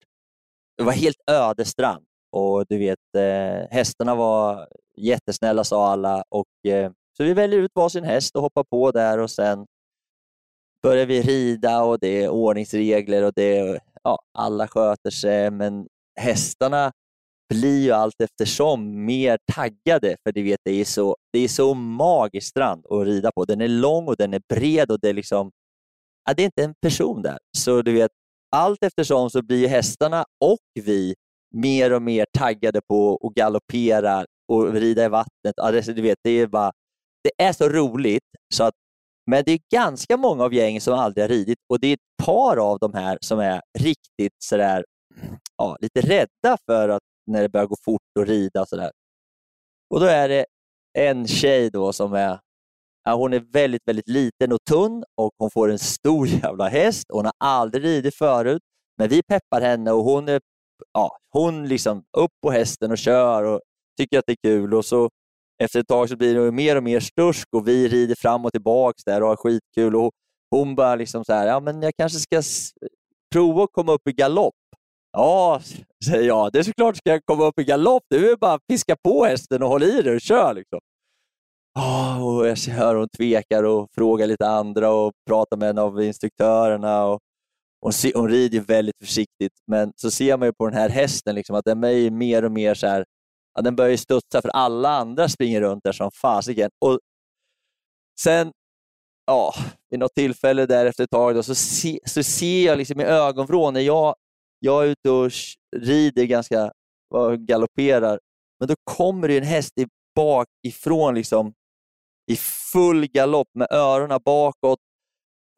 Det 0.77 0.83
var 0.83 0.91
helt 0.91 1.17
öde 1.31 1.65
strand 1.65 2.05
och 2.35 2.65
du 2.69 2.77
vet, 2.77 3.15
eh, 3.17 3.67
hästarna 3.71 4.15
var 4.15 4.67
jättesnälla 4.97 5.63
sa 5.63 5.87
alla. 5.87 6.23
Och 6.29 6.71
eh, 6.71 6.91
så 7.17 7.23
vi 7.23 7.33
väljer 7.33 7.59
ut 7.59 7.71
varsin 7.73 8.03
häst 8.03 8.35
och 8.35 8.41
hoppar 8.41 8.63
på 8.63 8.91
där 8.91 9.17
och 9.17 9.31
sen 9.31 9.65
börjar 10.83 11.05
vi 11.05 11.21
rida 11.21 11.83
och 11.83 11.99
det 11.99 12.23
är 12.23 12.29
ordningsregler 12.29 13.23
och 13.23 13.33
det 13.35 13.57
är, 13.57 13.79
ja, 14.03 14.19
alla 14.37 14.67
sköter 14.67 15.09
sig. 15.09 15.51
Men 15.51 15.87
hästarna 16.19 16.91
blir 17.49 17.83
ju 17.83 17.91
allt 17.91 18.21
eftersom 18.21 19.05
mer 19.05 19.37
taggade 19.53 20.17
för 20.23 20.31
du 20.31 20.43
vet, 20.43 20.59
det 20.63 20.71
är 20.71 20.85
så, 20.85 21.15
det 21.33 21.39
är 21.39 21.47
så 21.47 21.73
magisk 21.73 22.47
strand 22.47 22.85
att 22.89 23.05
rida 23.05 23.31
på. 23.31 23.45
Den 23.45 23.61
är 23.61 23.67
lång 23.67 24.07
och 24.07 24.15
den 24.17 24.33
är 24.33 24.41
bred 24.53 24.91
och 24.91 24.99
det 25.01 25.09
är 25.09 25.13
liksom, 25.13 25.51
ja, 26.25 26.33
det 26.33 26.43
är 26.43 26.45
inte 26.45 26.63
en 26.63 26.73
person 26.81 27.21
där. 27.21 27.37
Så 27.57 27.81
du 27.81 27.93
vet, 27.93 28.11
allt 28.55 28.83
eftersom 28.83 29.29
så 29.29 29.41
blir 29.41 29.67
hästarna 29.67 30.25
och 30.45 30.83
vi 30.85 31.15
mer 31.55 31.93
och 31.93 32.01
mer 32.01 32.25
taggade 32.37 32.81
på 32.89 33.19
att 33.23 33.33
galoppera 33.33 34.25
och 34.47 34.73
rida 34.73 35.05
i 35.05 35.09
vattnet. 35.09 35.53
Ja, 35.55 35.71
det, 35.71 35.93
du 35.93 36.01
vet, 36.01 36.17
det, 36.23 36.29
är 36.31 36.47
bara, 36.47 36.71
det 37.23 37.43
är 37.43 37.53
så 37.53 37.69
roligt 37.69 38.23
så 38.53 38.63
att 38.63 38.73
men 39.31 39.43
det 39.45 39.51
är 39.51 39.59
ganska 39.73 40.17
många 40.17 40.43
av 40.43 40.53
gängen 40.53 40.81
som 40.81 40.93
aldrig 40.93 41.23
har 41.23 41.29
ridit 41.29 41.59
och 41.69 41.79
det 41.79 41.87
är 41.87 41.93
ett 41.93 42.25
par 42.25 42.57
av 42.57 42.79
de 42.79 42.93
här 42.93 43.17
som 43.21 43.39
är 43.39 43.61
riktigt 43.79 44.33
sådär, 44.43 44.85
ja, 45.57 45.77
lite 45.81 46.01
rädda 46.01 46.57
för 46.65 46.89
att 46.89 47.01
när 47.27 47.41
det 47.41 47.49
börjar 47.49 47.67
gå 47.67 47.75
fort 47.85 48.01
och 48.19 48.27
rida 48.27 48.61
och 48.61 48.67
sådär. 48.67 48.91
Och 49.89 49.99
då 49.99 50.05
är 50.05 50.29
det 50.29 50.45
en 50.97 51.27
tjej 51.27 51.69
då 51.69 51.93
som 51.93 52.13
är, 52.13 52.39
ja, 53.03 53.15
hon 53.15 53.33
är 53.33 53.39
väldigt, 53.39 53.81
väldigt 53.85 54.09
liten 54.09 54.51
och 54.51 54.59
tunn 54.69 55.03
och 55.15 55.31
hon 55.37 55.51
får 55.51 55.71
en 55.71 55.79
stor 55.79 56.27
jävla 56.43 56.67
häst. 56.67 57.05
Hon 57.09 57.25
har 57.25 57.33
aldrig 57.37 57.83
ridit 57.83 58.15
förut, 58.15 58.61
Men 58.97 59.09
vi 59.09 59.23
peppar 59.23 59.61
henne 59.61 59.91
och 59.91 60.03
hon 60.03 60.29
är 60.29 60.41
ja, 60.93 61.17
hon 61.31 61.67
liksom 61.67 62.03
upp 62.17 62.31
på 62.41 62.51
hästen 62.51 62.91
och 62.91 62.97
kör 62.97 63.43
och 63.43 63.61
tycker 63.97 64.19
att 64.19 64.23
det 64.27 64.33
är 64.33 64.49
kul. 64.49 64.73
Och 64.73 64.85
så 64.85 65.09
efter 65.63 65.79
ett 65.79 65.87
tag 65.87 66.09
så 66.09 66.17
blir 66.17 66.35
det 66.35 66.51
mer 66.51 66.75
och 66.75 66.83
mer 66.83 66.99
stursk 66.99 67.47
och 67.55 67.67
vi 67.67 67.87
rider 67.87 68.15
fram 68.15 68.45
och 68.45 68.51
tillbaks 68.51 69.03
där 69.03 69.21
och 69.23 69.27
har 69.27 69.35
skitkul. 69.35 69.95
Och 69.95 70.11
hon 70.51 70.75
bara 70.75 70.95
liksom 70.95 71.25
så 71.25 71.33
här, 71.33 71.47
ja 71.47 71.59
men 71.59 71.81
jag 71.81 71.93
kanske 71.97 72.19
ska 72.19 72.41
prova 73.33 73.63
att 73.63 73.71
komma 73.71 73.93
upp 73.93 74.07
i 74.07 74.11
galopp. 74.11 74.53
Ja, 75.17 75.61
säger 76.05 76.27
jag, 76.27 76.51
det 76.51 76.59
är 76.59 76.63
såklart 76.63 76.97
ska 76.97 77.09
jag 77.09 77.25
komma 77.25 77.45
upp 77.45 77.59
i 77.59 77.63
galopp. 77.63 78.03
Du 78.09 78.31
är 78.31 78.35
bara 78.35 78.53
att 78.53 78.67
piska 78.67 78.95
på 79.03 79.25
hästen 79.25 79.63
och 79.63 79.69
hålla 79.69 79.85
i 79.85 80.01
den 80.01 80.15
och 80.15 80.21
kör. 80.21 80.53
Liksom. 80.53 80.79
Oh, 81.79 82.27
och 82.27 82.47
jag 82.47 82.55
hör 82.55 82.95
hon 82.95 83.09
tvekar 83.09 83.63
och 83.63 83.89
frågar 83.95 84.27
lite 84.27 84.47
andra 84.47 84.91
och 84.91 85.13
pratar 85.27 85.57
med 85.57 85.69
en 85.69 85.77
av 85.77 86.03
instruktörerna. 86.03 87.05
Och 87.05 87.19
hon, 87.81 87.91
hon 88.15 88.29
rider 88.29 88.59
väldigt 88.59 88.95
försiktigt, 88.99 89.53
men 89.67 89.91
så 89.95 90.11
ser 90.11 90.37
man 90.37 90.47
ju 90.47 90.53
på 90.53 90.65
den 90.65 90.79
här 90.79 90.89
hästen 90.89 91.35
liksom, 91.35 91.55
att 91.55 91.65
den 91.65 91.81
blir 91.81 92.11
mer 92.11 92.45
och 92.45 92.51
mer 92.51 92.73
så 92.73 92.87
här, 92.87 93.05
ja, 93.55 93.61
den 93.61 93.75
börjar 93.75 93.97
studsa 93.97 94.41
för 94.41 94.49
alla 94.49 94.89
andra 94.89 95.29
springer 95.29 95.61
runt 95.61 95.83
där 95.83 95.91
som 95.91 96.11
fasiken. 96.11 96.69
Och 96.85 96.99
sen, 98.21 98.51
ja, 99.27 99.53
vid 99.89 99.99
något 99.99 100.13
tillfälle 100.15 100.65
där 100.65 100.85
efter 100.85 101.03
ett 101.03 101.11
tag 101.11 101.35
då, 101.35 101.43
så, 101.43 101.55
se, 101.55 101.99
så 102.05 102.23
ser 102.23 102.65
jag 102.65 102.77
liksom 102.77 103.01
i 103.01 103.03
ögonvrån 103.03 103.73
när 103.73 103.81
jag, 103.81 104.15
jag 104.59 104.83
är 104.83 104.87
ute 104.87 105.09
och 105.09 105.31
rider 105.77 106.25
ganska, 106.25 106.71
galopperar, 107.37 108.19
men 108.59 108.67
då 108.67 108.75
kommer 108.83 109.27
det 109.27 109.37
en 109.37 109.43
häst 109.43 109.71
i 109.79 109.85
bakifrån 110.15 111.15
liksom, 111.15 111.53
i 112.31 112.35
full 112.73 113.07
galopp 113.07 113.47
med 113.53 113.67
öronen 113.71 114.19
bakåt 114.25 114.79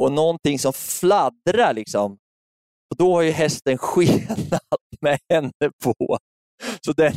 och 0.01 0.11
någonting 0.11 0.59
som 0.59 0.73
fladdrar. 0.73 1.73
Liksom. 1.73 2.11
Och 2.89 2.97
Då 2.97 3.13
har 3.13 3.21
ju 3.21 3.31
hästen 3.31 3.77
skenat 3.81 4.61
med 5.01 5.19
henne 5.33 5.71
på. 5.83 6.17
Så 6.85 6.93
den, 6.93 7.13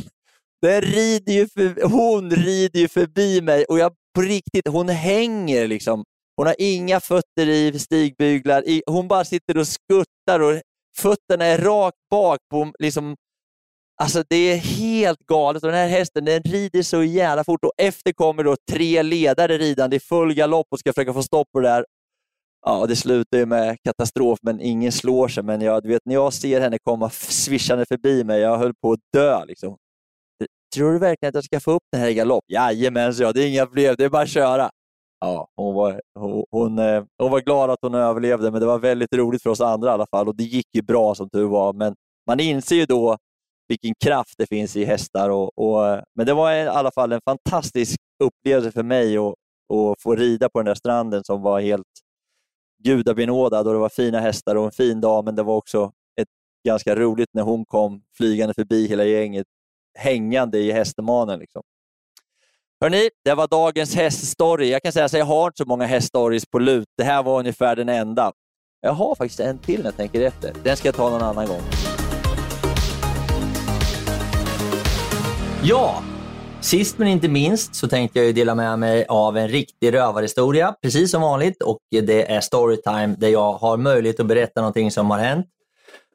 den 0.61 0.81
rider 0.81 1.33
ju 1.33 1.47
för, 1.47 1.89
hon 1.89 2.31
rider 2.31 2.79
ju 2.79 2.87
förbi 2.87 3.41
mig 3.41 3.65
och 3.65 3.79
jag 3.79 3.93
på 4.15 4.21
riktigt, 4.21 4.67
hon 4.67 4.89
hänger. 4.89 5.67
liksom. 5.67 6.03
Hon 6.35 6.47
har 6.47 6.55
inga 6.59 6.99
fötter 6.99 7.49
i 7.49 7.79
stigbyglar. 7.79 8.63
Hon 8.85 9.07
bara 9.07 9.25
sitter 9.25 9.57
och 9.57 9.67
skuttar 9.67 10.39
och 10.39 10.61
fötterna 10.97 11.45
är 11.45 11.57
rakt 11.57 11.97
bak. 12.09 12.39
på 12.49 12.71
liksom, 12.79 13.15
Alltså 14.01 14.23
Det 14.29 14.35
är 14.35 14.57
helt 14.57 15.19
galet. 15.19 15.63
Och 15.63 15.69
den 15.69 15.77
här 15.77 15.87
hästen 15.87 16.25
den 16.25 16.43
rider 16.43 16.81
så 16.81 17.03
jävla 17.03 17.43
fort 17.43 17.65
och 17.65 17.71
efter 17.77 18.11
kommer 18.11 18.43
då 18.43 18.55
tre 18.71 19.03
ledare 19.03 19.57
ridande 19.57 19.95
i 19.95 19.99
full 19.99 20.33
galopp 20.33 20.67
och 20.71 20.79
ska 20.79 20.93
försöka 20.93 21.13
få 21.13 21.23
stopp 21.23 21.47
på 21.51 21.59
det 21.59 21.67
där. 21.67 21.85
Ja, 22.65 22.85
det 22.87 22.95
slutar 22.95 23.37
ju 23.37 23.45
med 23.45 23.77
katastrof, 23.83 24.39
men 24.41 24.61
ingen 24.61 24.91
slår 24.91 25.27
sig. 25.27 25.43
Men 25.43 25.61
jag, 25.61 25.83
du 25.83 25.89
vet, 25.89 26.01
när 26.05 26.13
jag 26.13 26.33
ser 26.33 26.61
henne 26.61 26.77
komma 26.83 27.09
svischande 27.09 27.85
förbi 27.85 28.23
mig, 28.23 28.41
jag 28.41 28.57
höll 28.57 28.73
på 28.81 28.91
att 28.91 28.99
dö. 29.13 29.45
Liksom. 29.45 29.77
Tror 30.75 30.93
du 30.93 30.99
verkligen 30.99 31.29
att 31.29 31.35
jag 31.35 31.43
ska 31.43 31.59
få 31.59 31.71
upp 31.71 31.83
den 31.91 32.01
här 32.01 32.09
i 32.09 32.13
galopp? 32.13 32.43
Jajamän, 32.47 33.13
så 33.13 33.23
jag. 33.23 33.33
det 33.33 33.43
är 33.43 33.47
inga 33.47 33.65
problem. 33.65 33.95
Det 33.97 34.05
är 34.05 34.09
bara 34.09 34.23
att 34.23 34.29
köra. 34.29 34.69
Ja, 35.21 35.47
hon, 35.55 35.75
var, 35.75 36.01
hon, 36.19 36.45
hon, 36.51 36.79
eh, 36.79 37.03
hon, 37.17 37.31
var 37.31 37.41
glad 37.41 37.69
att 37.69 37.79
hon 37.81 37.95
överlevde, 37.95 38.51
men 38.51 38.59
det 38.61 38.67
var 38.67 38.79
väldigt 38.79 39.13
roligt 39.13 39.43
för 39.43 39.49
oss 39.49 39.61
andra 39.61 39.89
i 39.89 39.93
alla 39.93 40.07
fall. 40.07 40.27
Och 40.27 40.35
Det 40.35 40.43
gick 40.43 40.67
ju 40.75 40.81
bra 40.81 41.15
som 41.15 41.29
tur 41.29 41.47
var, 41.47 41.73
men 41.73 41.95
man 42.27 42.39
inser 42.39 42.75
ju 42.75 42.85
då 42.85 43.17
vilken 43.67 43.93
kraft 44.03 44.33
det 44.37 44.47
finns 44.47 44.75
i 44.75 44.85
hästar. 44.85 45.29
Och, 45.29 45.57
och 45.57 46.01
men 46.15 46.25
det 46.25 46.33
var 46.33 46.51
i 46.53 46.67
alla 46.67 46.91
fall 46.91 47.11
en 47.11 47.21
fantastisk 47.25 47.99
upplevelse 48.23 48.71
för 48.71 48.83
mig 48.83 49.17
att, 49.17 49.33
att 49.73 50.01
få 50.01 50.15
rida 50.15 50.49
på 50.49 50.59
den 50.59 50.65
där 50.65 50.75
stranden 50.75 51.23
som 51.23 51.41
var 51.41 51.59
helt 51.59 51.87
gudabenådad 52.83 53.67
och 53.67 53.73
det 53.73 53.79
var 53.79 53.89
fina 53.89 54.19
hästar 54.19 54.55
och 54.55 54.65
en 54.65 54.71
fin 54.71 55.01
dag, 55.01 55.25
men 55.25 55.35
det 55.35 55.43
var 55.43 55.55
också 55.55 55.91
ett 56.21 56.27
ganska 56.67 56.95
roligt 56.95 57.29
när 57.33 57.43
hon 57.43 57.65
kom 57.65 58.01
flygande 58.17 58.53
förbi 58.53 58.87
hela 58.87 59.05
gänget, 59.05 59.47
hängande 59.99 60.59
i 60.59 60.71
hästemanen. 60.71 61.39
Liksom. 61.39 61.63
Hörrni, 62.83 63.09
det 63.25 63.33
var 63.33 63.47
dagens 63.47 63.95
häststory. 63.95 64.71
Jag 64.71 64.81
kan 64.81 64.91
säga 64.91 65.05
att 65.05 65.13
jag 65.13 65.25
har 65.25 65.47
inte 65.47 65.57
så 65.57 65.65
många 65.65 65.85
häststories 65.85 66.45
på 66.45 66.59
lut. 66.59 66.87
Det 66.97 67.03
här 67.03 67.23
var 67.23 67.39
ungefär 67.39 67.75
den 67.75 67.89
enda. 67.89 68.31
Jag 68.81 68.93
har 68.93 69.15
faktiskt 69.15 69.39
en 69.39 69.57
till 69.57 69.79
när 69.79 69.85
jag 69.85 69.97
tänker 69.97 70.21
efter. 70.21 70.53
Den 70.63 70.77
ska 70.77 70.87
jag 70.87 70.95
ta 70.95 71.09
någon 71.09 71.21
annan 71.21 71.47
gång. 71.47 71.61
Ja, 75.63 76.03
Sist 76.61 76.97
men 76.97 77.07
inte 77.07 77.27
minst 77.27 77.75
så 77.75 77.87
tänkte 77.87 78.19
jag 78.19 78.35
dela 78.35 78.55
med 78.55 78.79
mig 78.79 79.05
av 79.09 79.37
en 79.37 79.47
riktig 79.47 79.93
rövarhistoria, 79.93 80.75
precis 80.81 81.11
som 81.11 81.21
vanligt. 81.21 81.61
Och 81.61 81.79
Det 81.89 82.31
är 82.31 82.41
storytime 82.41 83.15
där 83.17 83.29
jag 83.29 83.53
har 83.53 83.77
möjlighet 83.77 84.19
att 84.19 84.25
berätta 84.25 84.61
någonting 84.61 84.91
som 84.91 85.11
har 85.11 85.19
hänt. 85.19 85.47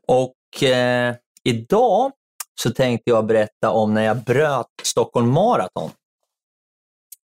Och 0.08 0.62
eh, 0.62 1.14
Idag 1.44 2.12
så 2.60 2.70
tänkte 2.70 3.10
jag 3.10 3.26
berätta 3.26 3.70
om 3.70 3.94
när 3.94 4.02
jag 4.02 4.16
bröt 4.16 4.66
Stockholm 4.82 5.30
Marathon. 5.30 5.90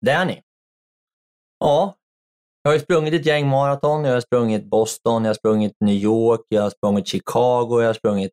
Danny. 0.06 0.40
Ja, 1.58 1.94
jag 2.62 2.70
har 2.70 2.78
sprungit 2.78 3.14
ett 3.14 3.26
gäng 3.26 3.48
maraton. 3.48 4.04
Jag 4.04 4.12
har 4.12 4.20
sprungit 4.20 4.64
Boston, 4.64 5.24
jag 5.24 5.28
har 5.28 5.34
sprungit 5.34 5.76
New 5.80 5.94
York, 5.94 6.40
jag 6.48 6.62
har 6.62 6.70
sprungit 6.70 7.08
Chicago, 7.08 7.80
jag 7.80 7.86
har 7.86 7.94
sprungit, 7.94 8.32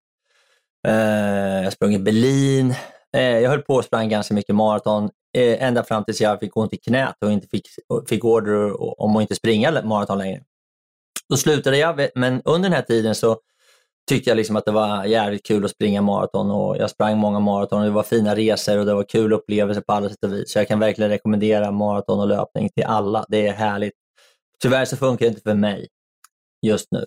eh, 0.87 0.93
jag 0.93 1.63
har 1.63 1.71
sprungit 1.71 2.01
Berlin, 2.01 2.75
Eh, 3.17 3.39
jag 3.39 3.49
höll 3.49 3.61
på 3.61 3.75
och 3.75 3.85
sprang 3.85 4.09
ganska 4.09 4.33
mycket 4.33 4.55
maraton 4.55 5.09
eh, 5.37 5.63
ända 5.63 5.83
fram 5.83 6.03
tills 6.03 6.21
jag 6.21 6.39
fick 6.39 6.57
ont 6.57 6.73
i 6.73 6.77
knät 6.77 7.15
och 7.25 7.31
inte 7.31 7.47
fick, 7.47 7.67
fick 8.09 8.25
order 8.25 8.81
om 9.01 9.15
att 9.15 9.21
inte 9.21 9.35
springa 9.35 9.81
maraton 9.83 10.17
längre. 10.17 10.43
Då 11.29 11.37
slutade 11.37 11.77
jag, 11.77 12.09
men 12.15 12.41
under 12.45 12.69
den 12.69 12.75
här 12.75 12.81
tiden 12.81 13.15
så 13.15 13.37
tyckte 14.09 14.29
jag 14.29 14.37
liksom 14.37 14.55
att 14.55 14.65
det 14.65 14.71
var 14.71 15.05
jävligt 15.05 15.45
kul 15.45 15.65
att 15.65 15.71
springa 15.71 16.01
maraton 16.01 16.51
och 16.51 16.77
jag 16.77 16.89
sprang 16.89 17.17
många 17.17 17.39
maraton 17.39 17.79
och 17.79 17.85
det 17.85 17.91
var 17.91 18.03
fina 18.03 18.35
resor 18.35 18.79
och 18.79 18.85
det 18.85 18.93
var 18.93 19.03
kul 19.03 19.33
upplevelser 19.33 19.81
på 19.81 19.93
alla 19.93 20.09
sätt 20.09 20.23
och 20.23 20.33
vis. 20.33 20.51
Så 20.51 20.59
jag 20.59 20.67
kan 20.67 20.79
verkligen 20.79 21.11
rekommendera 21.11 21.71
maraton 21.71 22.19
och 22.19 22.27
löpning 22.27 22.69
till 22.69 22.83
alla. 22.83 23.25
Det 23.29 23.47
är 23.47 23.53
härligt. 23.53 23.93
Tyvärr 24.61 24.85
så 24.85 24.97
funkar 24.97 25.25
det 25.25 25.29
inte 25.29 25.41
för 25.41 25.53
mig 25.53 25.87
just 26.65 26.91
nu. 26.91 27.05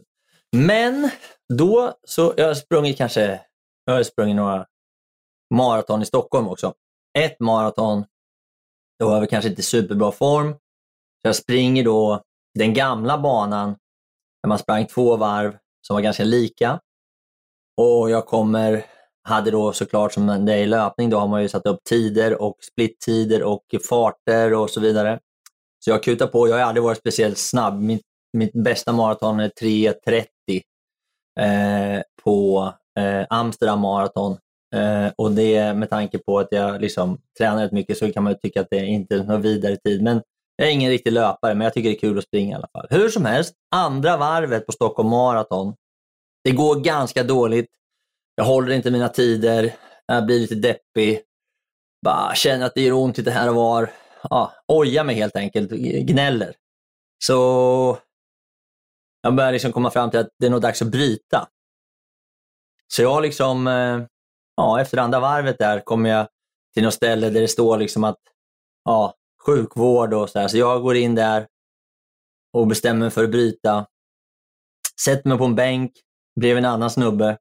Men 0.56 1.10
då 1.54 1.94
så, 2.06 2.34
jag 2.36 2.46
har 2.46 2.54
sprungit 2.54 2.98
kanske, 2.98 3.40
jag 3.84 3.94
har 3.94 4.02
sprungit 4.02 4.36
några 4.36 4.66
maraton 5.54 6.02
i 6.02 6.06
Stockholm 6.06 6.48
också. 6.48 6.74
Ett 7.18 7.40
maraton, 7.40 8.04
då 8.98 9.08
var 9.08 9.18
jag 9.18 9.30
kanske 9.30 9.50
inte 9.50 9.62
superbra 9.62 10.12
form. 10.12 10.52
Så 10.52 11.28
jag 11.28 11.36
springer 11.36 11.84
då 11.84 12.22
den 12.58 12.74
gamla 12.74 13.18
banan 13.18 13.68
där 14.42 14.48
man 14.48 14.58
sprang 14.58 14.86
två 14.86 15.16
varv 15.16 15.56
som 15.86 15.94
var 15.94 16.00
ganska 16.00 16.24
lika. 16.24 16.80
Och 17.76 18.10
jag 18.10 18.26
kommer, 18.26 18.84
hade 19.22 19.50
då 19.50 19.72
såklart 19.72 20.12
som 20.12 20.44
det 20.46 20.52
är 20.52 20.58
i 20.58 20.66
löpning, 20.66 21.10
då 21.10 21.18
har 21.18 21.28
man 21.28 21.42
ju 21.42 21.48
satt 21.48 21.66
upp 21.66 21.84
tider 21.88 22.42
och 22.42 22.56
splittider 22.60 23.42
och 23.42 23.64
farter 23.88 24.54
och 24.54 24.70
så 24.70 24.80
vidare. 24.80 25.20
Så 25.84 25.90
jag 25.90 26.02
kutar 26.02 26.26
på, 26.26 26.48
jag 26.48 26.54
har 26.56 26.62
aldrig 26.62 26.82
varit 26.82 26.98
speciellt 26.98 27.38
snabb. 27.38 27.80
Mitt, 27.80 28.02
mitt 28.32 28.52
bästa 28.52 28.92
maraton 28.92 29.40
är 29.40 29.48
3.30 29.48 30.26
eh, 31.40 32.02
på 32.24 32.72
eh, 32.98 33.26
Amsterdam 33.30 33.80
maraton 33.80 34.36
Eh, 34.74 35.12
och 35.16 35.32
det 35.32 35.74
med 35.74 35.90
tanke 35.90 36.18
på 36.18 36.38
att 36.38 36.48
jag 36.50 36.80
liksom 36.80 37.18
tränar 37.38 37.62
rätt 37.62 37.72
mycket 37.72 37.98
så 37.98 38.12
kan 38.12 38.24
man 38.24 38.38
tycka 38.42 38.60
att 38.60 38.70
det 38.70 38.86
inte 38.86 39.14
är 39.14 39.24
någon 39.24 39.42
vidare 39.42 39.76
tid. 39.76 40.02
Men 40.02 40.22
jag 40.56 40.68
är 40.68 40.72
ingen 40.72 40.90
riktig 40.90 41.12
löpare, 41.12 41.54
men 41.54 41.64
jag 41.64 41.74
tycker 41.74 41.88
det 41.88 41.96
är 41.96 42.00
kul 42.00 42.18
att 42.18 42.24
springa 42.24 42.52
i 42.52 42.54
alla 42.54 42.68
fall. 42.72 42.86
Hur 42.90 43.08
som 43.08 43.24
helst, 43.24 43.54
andra 43.74 44.16
varvet 44.16 44.66
på 44.66 44.72
Stockholm 44.72 45.08
Marathon. 45.08 45.74
Det 46.46 46.52
går 46.52 46.80
ganska 46.80 47.24
dåligt. 47.24 47.70
Jag 48.34 48.44
håller 48.44 48.72
inte 48.72 48.90
mina 48.90 49.08
tider. 49.08 49.76
Jag 50.06 50.26
blir 50.26 50.40
lite 50.40 50.54
deppig. 50.54 51.22
Bara 52.04 52.34
känner 52.34 52.66
att 52.66 52.74
det 52.74 52.80
gör 52.80 52.92
ont 52.92 53.18
lite 53.18 53.30
här 53.30 53.48
och 53.48 53.54
var. 53.54 53.90
Ja, 54.22 54.52
ojar 54.66 55.04
mig 55.04 55.14
helt 55.14 55.36
enkelt. 55.36 55.70
Gnäller. 56.06 56.54
Så 57.24 57.98
jag 59.22 59.34
börjar 59.34 59.52
liksom 59.52 59.72
komma 59.72 59.90
fram 59.90 60.10
till 60.10 60.20
att 60.20 60.28
det 60.38 60.46
är 60.46 60.50
nog 60.50 60.60
dags 60.60 60.82
att 60.82 60.90
bryta. 60.90 61.48
Så 62.94 63.02
jag 63.02 63.22
liksom 63.22 63.66
eh, 63.66 64.06
ja, 64.56 64.80
efter 64.80 64.98
andra 64.98 65.20
varvet 65.20 65.58
där 65.58 65.80
kommer 65.80 66.10
jag 66.10 66.28
till 66.74 66.82
något 66.82 66.94
ställe 66.94 67.30
där 67.30 67.40
det 67.40 67.48
står 67.48 67.78
liksom 67.78 68.04
att 68.04 68.20
ja, 68.84 69.14
sjukvård 69.46 70.14
och 70.14 70.30
så 70.30 70.38
här. 70.38 70.48
Så 70.48 70.56
jag 70.56 70.82
går 70.82 70.96
in 70.96 71.14
där 71.14 71.46
och 72.52 72.66
bestämmer 72.66 73.00
mig 73.00 73.10
för 73.10 73.24
att 73.24 73.30
bryta. 73.30 73.86
Sätter 75.04 75.28
mig 75.28 75.38
på 75.38 75.44
en 75.44 75.54
bänk 75.54 75.92
bredvid 76.40 76.64
en 76.64 76.70
annan 76.70 76.90
snubbe. 76.90 77.38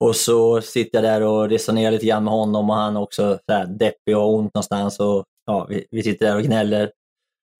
Och 0.00 0.16
så 0.16 0.60
sitter 0.60 0.98
jag 0.98 1.04
där 1.04 1.22
och 1.22 1.48
resonerar 1.48 1.90
lite 1.90 2.06
grann 2.06 2.24
med 2.24 2.32
honom 2.32 2.70
och 2.70 2.76
han 2.76 2.96
också 2.96 3.38
så 3.46 3.52
här 3.52 3.66
deppig 3.66 4.16
och 4.16 4.34
ont 4.34 4.54
någonstans. 4.54 5.00
Och, 5.00 5.24
ja, 5.46 5.66
vi, 5.68 5.86
vi 5.90 6.02
sitter 6.02 6.26
där 6.26 6.36
och 6.36 6.42
gnäller. 6.42 6.92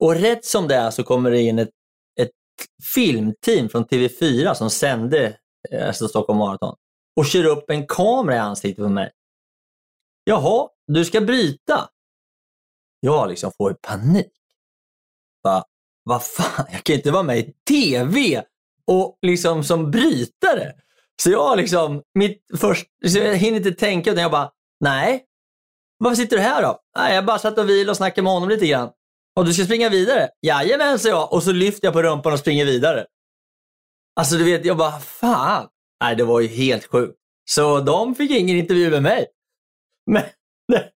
Och 0.01 0.15
rätt 0.15 0.45
som 0.45 0.69
det 0.69 0.75
är 0.75 0.91
så 0.91 1.03
kommer 1.03 1.31
det 1.31 1.41
in 1.41 1.59
ett, 1.59 1.71
ett 2.21 2.31
filmteam 2.95 3.69
från 3.69 3.85
TV4 3.85 4.55
som 4.55 4.71
sände 4.71 5.39
eh, 5.71 5.87
alltså 5.87 6.09
Stockholm 6.09 6.39
Marathon 6.39 6.77
och 7.17 7.27
kör 7.27 7.45
upp 7.45 7.71
en 7.71 7.87
kamera 7.87 8.37
i 8.37 8.39
ansiktet 8.39 8.85
på 8.85 8.89
mig. 8.89 9.11
Jaha, 10.25 10.69
du 10.87 11.05
ska 11.05 11.21
bryta? 11.21 11.89
Jag 13.01 13.29
liksom 13.29 13.53
får 13.57 13.75
panik. 13.75 14.33
Va, 15.43 15.65
vad 16.05 16.23
fan, 16.23 16.67
jag 16.73 16.85
kan 16.85 16.97
inte 16.97 17.11
vara 17.11 17.23
med 17.23 17.39
i 17.39 17.55
TV 17.69 18.45
och 18.91 19.19
liksom 19.23 19.65
som 19.65 19.91
brytare. 19.91 20.73
Så 21.23 21.31
jag 21.31 21.57
liksom, 21.59 22.03
mitt 22.19 22.43
först, 22.57 22.87
så 23.09 23.19
jag 23.19 23.37
hinner 23.37 23.57
inte 23.57 23.73
tänka 23.73 24.11
utan 24.11 24.23
jag 24.23 24.31
bara, 24.31 24.51
nej, 24.81 25.25
varför 25.99 26.17
sitter 26.17 26.37
du 26.37 26.43
här 26.43 26.63
då? 26.63 26.79
Nej, 26.97 27.15
jag 27.15 27.25
bara 27.25 27.39
satt 27.39 27.59
och 27.59 27.69
vilade 27.69 27.91
och 27.91 27.97
snackade 27.97 28.23
med 28.23 28.33
honom 28.33 28.49
lite 28.49 28.67
grann. 28.67 28.91
Och 29.37 29.45
du 29.45 29.55
ska 29.55 29.65
springa 29.65 29.89
vidare? 29.89 30.29
Jajamän, 30.47 30.99
sa 30.99 31.09
jag. 31.09 31.33
Och 31.33 31.43
så 31.43 31.53
lyfter 31.53 31.87
jag 31.87 31.95
på 31.95 32.03
rumpan 32.03 32.33
och 32.33 32.39
springer 32.39 32.65
vidare. 32.65 33.07
Alltså 34.21 34.37
du 34.37 34.45
vet, 34.45 34.65
jag 34.65 34.77
bara, 34.77 35.01
fan. 35.01 35.69
Nej, 36.05 36.17
det 36.17 36.25
var 36.25 36.41
ju 36.41 36.49
helt 36.49 36.87
sjukt. 36.87 37.19
Så 37.51 37.81
de 37.81 38.15
fick 38.15 38.31
ingen 38.31 38.57
intervju 38.57 38.91
med 38.91 39.03
mig. 39.03 39.27
Men 40.11 40.23
det, 40.69 40.91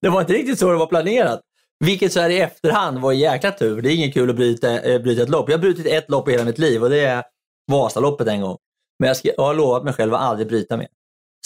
det 0.00 0.08
var 0.08 0.20
inte 0.20 0.32
riktigt 0.32 0.58
så 0.58 0.72
det 0.72 0.78
var 0.78 0.86
planerat. 0.86 1.40
Vilket 1.84 2.12
så 2.12 2.20
här 2.20 2.30
i 2.30 2.40
efterhand 2.40 2.98
var 2.98 3.12
en 3.12 3.18
jäkla 3.18 3.52
tur. 3.52 3.82
Det 3.82 3.92
är 3.92 3.94
ingen 3.94 4.12
kul 4.12 4.30
att 4.30 4.36
bryta, 4.36 4.80
eh, 4.80 5.02
bryta 5.02 5.22
ett 5.22 5.28
lopp. 5.28 5.48
Jag 5.48 5.56
har 5.56 5.62
brutit 5.62 5.86
ett 5.86 6.10
lopp 6.10 6.28
i 6.28 6.32
hela 6.32 6.44
mitt 6.44 6.58
liv 6.58 6.82
och 6.82 6.90
det 6.90 7.00
är 7.00 7.22
Vasaloppet 7.70 8.28
en 8.28 8.40
gång. 8.40 8.56
Men 8.98 9.06
jag, 9.06 9.16
ska, 9.16 9.28
jag 9.36 9.44
har 9.44 9.54
lovat 9.54 9.84
mig 9.84 9.92
själv 9.92 10.14
att 10.14 10.20
aldrig 10.20 10.48
bryta 10.48 10.76
mer. 10.76 10.88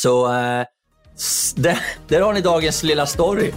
Så 0.01 0.27
eh, 0.27 0.65
där, 1.57 1.79
där 2.09 2.21
har 2.21 2.33
ni 2.33 2.41
dagens 2.41 2.83
lilla 2.83 3.07
story. 3.07 3.53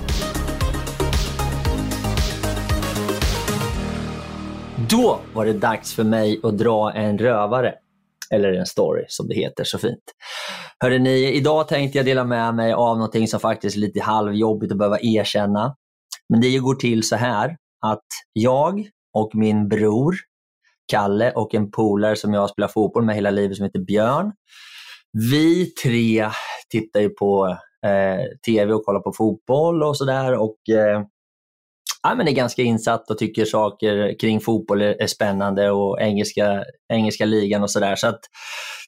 Då 4.90 5.20
var 5.34 5.46
det 5.46 5.54
dags 5.54 5.94
för 5.94 6.04
mig 6.04 6.40
att 6.44 6.58
dra 6.58 6.92
en 6.92 7.18
rövare. 7.18 7.74
Eller 8.32 8.54
en 8.54 8.66
story 8.66 9.06
som 9.08 9.28
det 9.28 9.36
heter 9.36 9.64
så 9.64 9.78
fint. 9.78 10.04
Hörde 10.80 11.00
ni, 11.00 11.34
idag 11.34 11.68
tänkte 11.68 11.98
jag 11.98 12.06
dela 12.06 12.24
med 12.24 12.56
mig 12.56 12.74
av 12.74 12.98
någonting 12.98 13.28
som 13.28 13.40
faktiskt 13.40 13.76
är 13.76 13.80
lite 13.80 14.02
halvjobbigt 14.02 14.72
att 14.72 14.78
behöva 14.78 15.00
erkänna. 15.02 15.76
Men 16.30 16.42
det 16.42 16.58
går 16.58 16.76
till 16.76 17.04
så 17.04 17.16
här 17.16 17.58
att 17.86 18.06
jag 18.34 18.90
och 19.14 19.36
min 19.36 19.68
bror 19.68 20.16
Kalle 20.88 21.32
och 21.32 21.56
en 21.56 21.72
polare 21.72 22.16
som 22.16 22.34
jag 22.34 22.50
spelar 22.50 22.68
fotboll 22.68 23.06
med 23.06 23.16
hela 23.16 23.32
livet 23.32 23.58
som 23.58 23.64
heter 23.66 23.80
Björn. 23.80 24.32
Vi 25.32 25.66
tre 25.66 26.30
tittar 26.70 27.00
ju 27.00 27.10
på 27.10 27.58
eh, 27.86 28.26
tv 28.46 28.74
och 28.74 28.86
kollar 28.86 29.00
på 29.00 29.14
fotboll 29.14 29.84
och 29.84 29.98
sådär 29.98 30.34
eh, 30.34 31.04
ja, 32.04 32.16
men 32.16 32.28
är 32.28 32.32
ganska 32.32 32.62
insatt 32.62 33.12
och 33.12 33.18
tycker 33.18 33.46
saker 33.46 34.20
kring 34.20 34.40
fotboll 34.42 34.82
är, 34.82 35.02
är 35.02 35.08
spännande 35.08 35.72
och 35.72 36.02
engelska, 36.02 36.64
engelska 36.94 37.26
ligan 37.26 37.64
och 37.64 37.72
sådär. 37.72 37.96
Så 37.96 38.08
att 38.08 38.20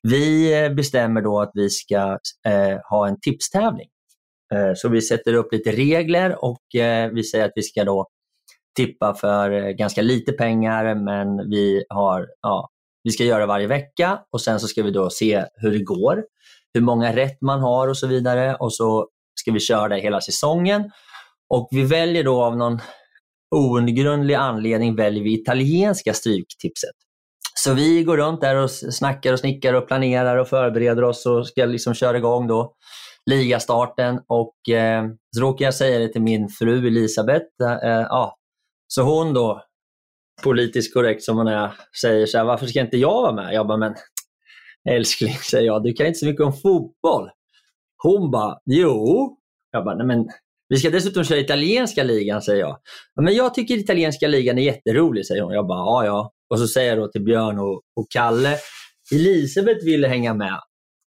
vi 0.03 0.53
eh, 0.63 0.73
bestämmer 0.73 1.21
då 1.21 1.39
att 1.39 1.51
vi 1.53 1.69
ska 1.69 2.17
eh, 2.47 2.77
ha 2.89 3.07
en 3.07 3.19
tipstävling. 3.19 3.87
Eh, 4.53 4.73
så 4.75 4.89
vi 4.89 5.01
sätter 5.01 5.33
upp 5.33 5.53
lite 5.53 5.71
regler 5.71 6.45
och 6.45 6.75
eh, 6.75 7.11
vi 7.11 7.23
säger 7.23 7.45
att 7.45 7.51
vi 7.55 7.63
ska 7.63 7.83
då 7.83 8.07
tippa 8.77 9.13
för 9.13 9.51
eh, 9.51 9.69
ganska 9.69 10.01
lite 10.01 10.31
pengar 10.31 10.95
men 10.95 11.49
vi, 11.49 11.83
har, 11.89 12.27
ja, 12.41 12.69
vi 13.03 13.11
ska 13.11 13.23
göra 13.23 13.45
varje 13.45 13.67
vecka 13.67 14.19
och 14.31 14.41
sen 14.41 14.59
så 14.59 14.67
ska 14.67 14.83
vi 14.83 14.91
då 14.91 15.09
se 15.09 15.45
hur 15.55 15.71
det 15.71 15.83
går, 15.83 16.23
hur 16.73 16.81
många 16.81 17.15
rätt 17.15 17.41
man 17.41 17.59
har 17.59 17.87
och 17.87 17.97
så 17.97 18.07
vidare 18.07 18.55
och 18.55 18.73
så 18.73 19.07
ska 19.39 19.51
vi 19.51 19.59
köra 19.59 19.87
det 19.87 20.01
hela 20.01 20.21
säsongen. 20.21 20.91
Och 21.49 21.67
vi 21.71 21.83
väljer 21.83 22.23
då 22.23 22.43
av 22.43 22.57
någon 22.57 22.79
outgrundlig 23.55 24.33
anledning 24.33 24.95
väljer 24.95 25.23
vi 25.23 25.41
italienska 25.41 26.13
stryktipset. 26.13 26.91
Så 27.55 27.73
vi 27.73 28.03
går 28.03 28.17
runt 28.17 28.41
där 28.41 28.55
och 28.55 28.71
snackar 28.71 29.33
och 29.33 29.39
snickar 29.39 29.73
och 29.73 29.87
planerar 29.87 30.37
och 30.37 30.47
förbereder 30.47 31.03
oss 31.03 31.25
och 31.25 31.47
ska 31.47 31.65
liksom 31.65 31.93
köra 31.93 32.17
igång 32.17 32.47
då 32.47 32.73
ligastarten. 33.29 34.19
Och 34.27 34.69
eh, 34.69 35.05
så 35.35 35.41
råkar 35.41 35.65
jag 35.65 35.73
säga 35.73 35.99
det 35.99 36.07
till 36.07 36.21
min 36.21 36.49
fru 36.49 36.87
Elisabeth. 36.87 37.45
Eh, 37.63 37.89
eh, 37.91 38.05
ja. 38.09 38.37
Så 38.87 39.01
hon 39.01 39.33
då, 39.33 39.61
politiskt 40.43 40.93
korrekt 40.93 41.23
som 41.23 41.37
hon 41.37 41.47
är, 41.47 41.71
säger 42.01 42.25
så 42.25 42.37
här, 42.37 42.45
varför 42.45 42.65
ska 42.65 42.81
inte 42.81 42.97
jag 42.97 43.21
vara 43.21 43.33
med? 43.33 43.53
Jag 43.53 43.67
bara, 43.67 43.77
men 43.77 43.95
älskling, 44.89 45.33
säger 45.51 45.65
jag, 45.65 45.83
du 45.83 45.93
kan 45.93 46.07
inte 46.07 46.19
så 46.19 46.25
mycket 46.25 46.45
om 46.45 46.53
fotboll. 46.53 47.29
Hon 48.03 48.31
bara, 48.31 48.57
jo. 48.65 49.37
Jag 49.71 49.85
bara, 49.85 49.95
nej 49.95 50.07
men 50.07 50.27
vi 50.69 50.77
ska 50.77 50.89
dessutom 50.89 51.23
köra 51.23 51.39
italienska 51.39 52.03
ligan, 52.03 52.41
säger 52.41 52.59
jag. 52.59 52.77
Men 53.21 53.35
jag 53.35 53.53
tycker 53.53 53.77
italienska 53.77 54.27
ligan 54.27 54.57
är 54.57 54.61
jätterolig, 54.61 55.25
säger 55.25 55.41
hon. 55.41 55.53
Jag 55.53 55.67
bara, 55.67 55.79
ja 55.79 56.05
ja. 56.05 56.31
Och 56.49 56.59
så 56.59 56.67
säger 56.67 56.89
jag 56.89 56.97
då 56.97 57.07
till 57.07 57.23
Björn 57.23 57.59
och, 57.59 57.81
och 57.95 58.07
Kalle, 58.09 58.57
Elisabeth 59.13 59.85
ville 59.85 60.07
hänga 60.07 60.33
med. 60.33 60.59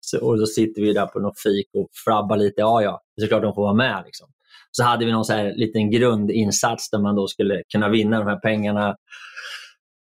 Så, 0.10 0.26
och 0.26 0.40
då 0.40 0.46
sitter 0.46 0.82
vi 0.82 0.94
där 0.94 1.06
på 1.06 1.20
något 1.20 1.40
fik 1.40 1.68
och 1.74 1.88
flabbar 2.04 2.38
lite. 2.38 2.62
Ja, 2.62 2.82
ja, 2.82 3.02
det 3.18 3.24
är 3.24 3.28
klart 3.28 3.42
de 3.42 3.54
får 3.54 3.62
vara 3.62 3.74
med. 3.74 4.04
Liksom. 4.06 4.28
Så 4.72 4.84
hade 4.84 5.06
vi 5.06 5.12
någon 5.12 5.26
så 5.26 5.34
här 5.34 5.54
liten 5.56 5.92
grundinsats 5.92 6.90
där 6.90 7.00
man 7.00 7.16
då 7.16 7.28
skulle 7.28 7.64
kunna 7.74 7.90
vinna 7.90 8.20
de 8.20 8.28
här 8.28 8.40
pengarna. 8.40 8.96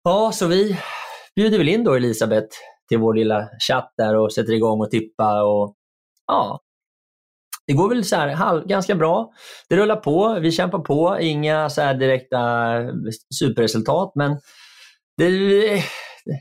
Ja, 0.04 0.32
så 0.34 0.46
vi 0.46 0.78
bjuder 1.36 1.58
väl 1.58 1.68
in 1.68 1.84
då 1.84 1.94
Elisabeth 1.94 2.56
till 2.88 2.98
vår 2.98 3.14
lilla 3.14 3.48
chatt 3.68 3.92
där 3.96 4.16
och 4.16 4.32
sätter 4.32 4.52
igång 4.52 4.80
och 4.80 4.90
tippa. 4.90 5.42
Och, 5.42 5.74
ja, 6.26 6.60
det 7.66 7.72
går 7.72 7.88
väl 7.88 8.04
så 8.04 8.16
här, 8.16 8.28
halv, 8.28 8.66
ganska 8.66 8.94
bra. 8.94 9.32
Det 9.68 9.76
rullar 9.76 9.96
på, 9.96 10.38
vi 10.40 10.52
kämpar 10.52 10.78
på. 10.78 11.18
Inga 11.20 11.70
så 11.70 11.92
direkta 11.92 12.38
superresultat, 13.38 14.12
men 14.14 14.40
det, 15.16 15.82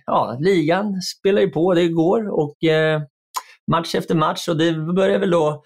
ja, 0.05 0.37
ligan 0.39 1.01
spelar 1.01 1.41
ju 1.41 1.49
på, 1.49 1.73
det 1.73 1.87
går. 1.87 2.29
Och 2.29 2.63
eh, 2.63 3.01
match 3.71 3.95
efter 3.95 4.15
match 4.15 4.47
och 4.47 4.57
det 4.57 4.73
börjar 4.73 5.19
väl 5.19 5.31
då 5.31 5.63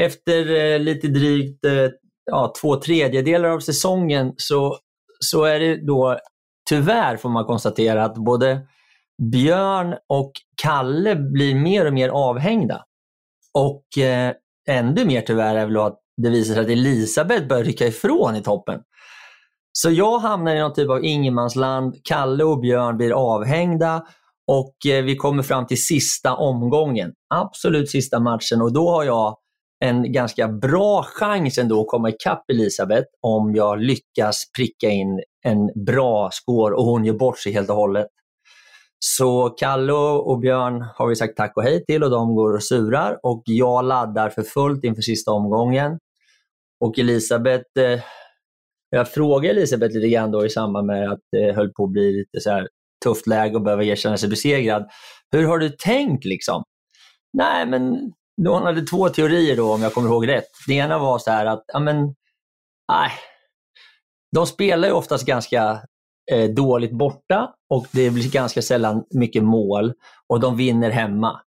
efter 0.00 0.54
eh, 0.54 0.78
lite 0.78 1.08
drygt 1.08 1.64
eh, 1.64 1.88
ja, 2.24 2.52
två 2.60 2.76
tredjedelar 2.76 3.48
av 3.48 3.60
säsongen 3.60 4.32
så, 4.36 4.78
så 5.20 5.44
är 5.44 5.60
det 5.60 5.86
då 5.86 6.18
tyvärr 6.68 7.16
får 7.16 7.28
man 7.28 7.44
konstatera 7.44 8.04
att 8.04 8.14
både 8.14 8.66
Björn 9.32 9.94
och 10.08 10.32
Kalle 10.62 11.16
blir 11.16 11.54
mer 11.54 11.86
och 11.86 11.92
mer 11.92 12.08
avhängda. 12.08 12.84
Och 13.58 14.02
eh, 14.02 14.32
ännu 14.68 15.04
mer 15.04 15.20
tyvärr 15.20 15.54
är 15.54 15.66
väl 15.66 15.76
att 15.76 15.98
det 16.16 16.30
visar 16.30 16.54
sig 16.54 16.62
att 16.62 16.70
Elisabeth 16.70 17.46
börjar 17.46 17.64
rycka 17.64 17.86
ifrån 17.86 18.36
i 18.36 18.42
toppen. 18.42 18.80
Så 19.72 19.90
jag 19.90 20.18
hamnar 20.18 20.54
i 20.54 20.58
någon 20.58 20.74
typ 20.74 20.90
av 20.90 21.04
ingenmansland. 21.04 21.94
Kalle 22.04 22.44
och 22.44 22.60
Björn 22.60 22.96
blir 22.96 23.12
avhängda 23.12 24.06
och 24.52 24.86
eh, 24.86 25.04
vi 25.04 25.16
kommer 25.16 25.42
fram 25.42 25.66
till 25.66 25.84
sista 25.84 26.34
omgången. 26.36 27.12
Absolut 27.34 27.90
sista 27.90 28.20
matchen 28.20 28.62
och 28.62 28.72
då 28.72 28.90
har 28.90 29.04
jag 29.04 29.36
en 29.84 30.12
ganska 30.12 30.48
bra 30.48 31.02
chans 31.02 31.58
ändå 31.58 31.80
att 31.80 31.86
komma 31.86 32.08
ikapp 32.08 32.50
Elisabeth 32.50 33.06
om 33.20 33.54
jag 33.54 33.80
lyckas 33.80 34.42
pricka 34.56 34.88
in 34.88 35.22
en 35.44 35.84
bra 35.86 36.30
score 36.32 36.74
och 36.74 36.84
hon 36.84 37.04
gör 37.04 37.14
bort 37.14 37.38
sig 37.38 37.52
helt 37.52 37.70
och 37.70 37.76
hållet. 37.76 38.06
Så 38.98 39.48
Kalle 39.48 39.92
och 39.92 40.38
Björn 40.38 40.84
har 40.94 41.08
vi 41.08 41.16
sagt 41.16 41.36
tack 41.36 41.56
och 41.56 41.62
hej 41.62 41.84
till 41.84 42.04
och 42.04 42.10
de 42.10 42.34
går 42.34 42.54
och 42.54 42.62
surar 42.62 43.18
och 43.22 43.42
jag 43.44 43.84
laddar 43.84 44.28
för 44.28 44.42
fullt 44.42 44.84
inför 44.84 45.02
sista 45.02 45.30
omgången. 45.30 45.98
Och 46.80 46.98
Elisabeth, 46.98 47.80
eh, 47.80 48.00
jag 48.90 49.08
frågade 49.08 49.54
Elisabeth 49.54 49.94
lite 49.94 50.08
grann 50.08 50.30
då 50.30 50.46
i 50.46 50.50
samband 50.50 50.86
med 50.86 51.12
att 51.12 51.20
det 51.32 51.52
höll 51.52 51.72
på 51.72 51.84
att 51.84 51.90
bli 51.90 52.12
lite 52.12 52.40
så 52.40 52.50
här 52.50 52.68
tufft 53.02 53.26
läge 53.26 53.54
och 53.54 53.62
behöva 53.62 53.84
erkänna 53.84 54.16
sig 54.16 54.28
besegrad. 54.28 54.90
Hur 55.32 55.46
har 55.46 55.58
du 55.58 55.68
tänkt 55.68 56.24
liksom? 56.24 56.62
Nej, 57.32 57.66
men 57.66 58.12
hon 58.48 58.62
hade 58.62 58.82
två 58.82 59.08
teorier 59.08 59.56
då 59.56 59.72
om 59.72 59.82
jag 59.82 59.94
kommer 59.94 60.08
ihåg 60.08 60.28
rätt. 60.28 60.48
Det 60.66 60.74
ena 60.74 60.98
var 60.98 61.18
så 61.18 61.30
här 61.30 61.46
att, 61.46 61.64
ja 61.66 61.78
men, 61.78 61.96
nej. 62.92 63.10
De 64.36 64.46
spelar 64.46 64.88
ju 64.88 64.94
oftast 64.94 65.26
ganska 65.26 65.80
eh, 66.32 66.50
dåligt 66.50 66.92
borta 66.92 67.54
och 67.70 67.86
det 67.92 68.10
blir 68.10 68.30
ganska 68.30 68.62
sällan 68.62 69.04
mycket 69.14 69.44
mål 69.44 69.92
och 70.28 70.40
de 70.40 70.56
vinner 70.56 70.90
hemma. 70.90 71.40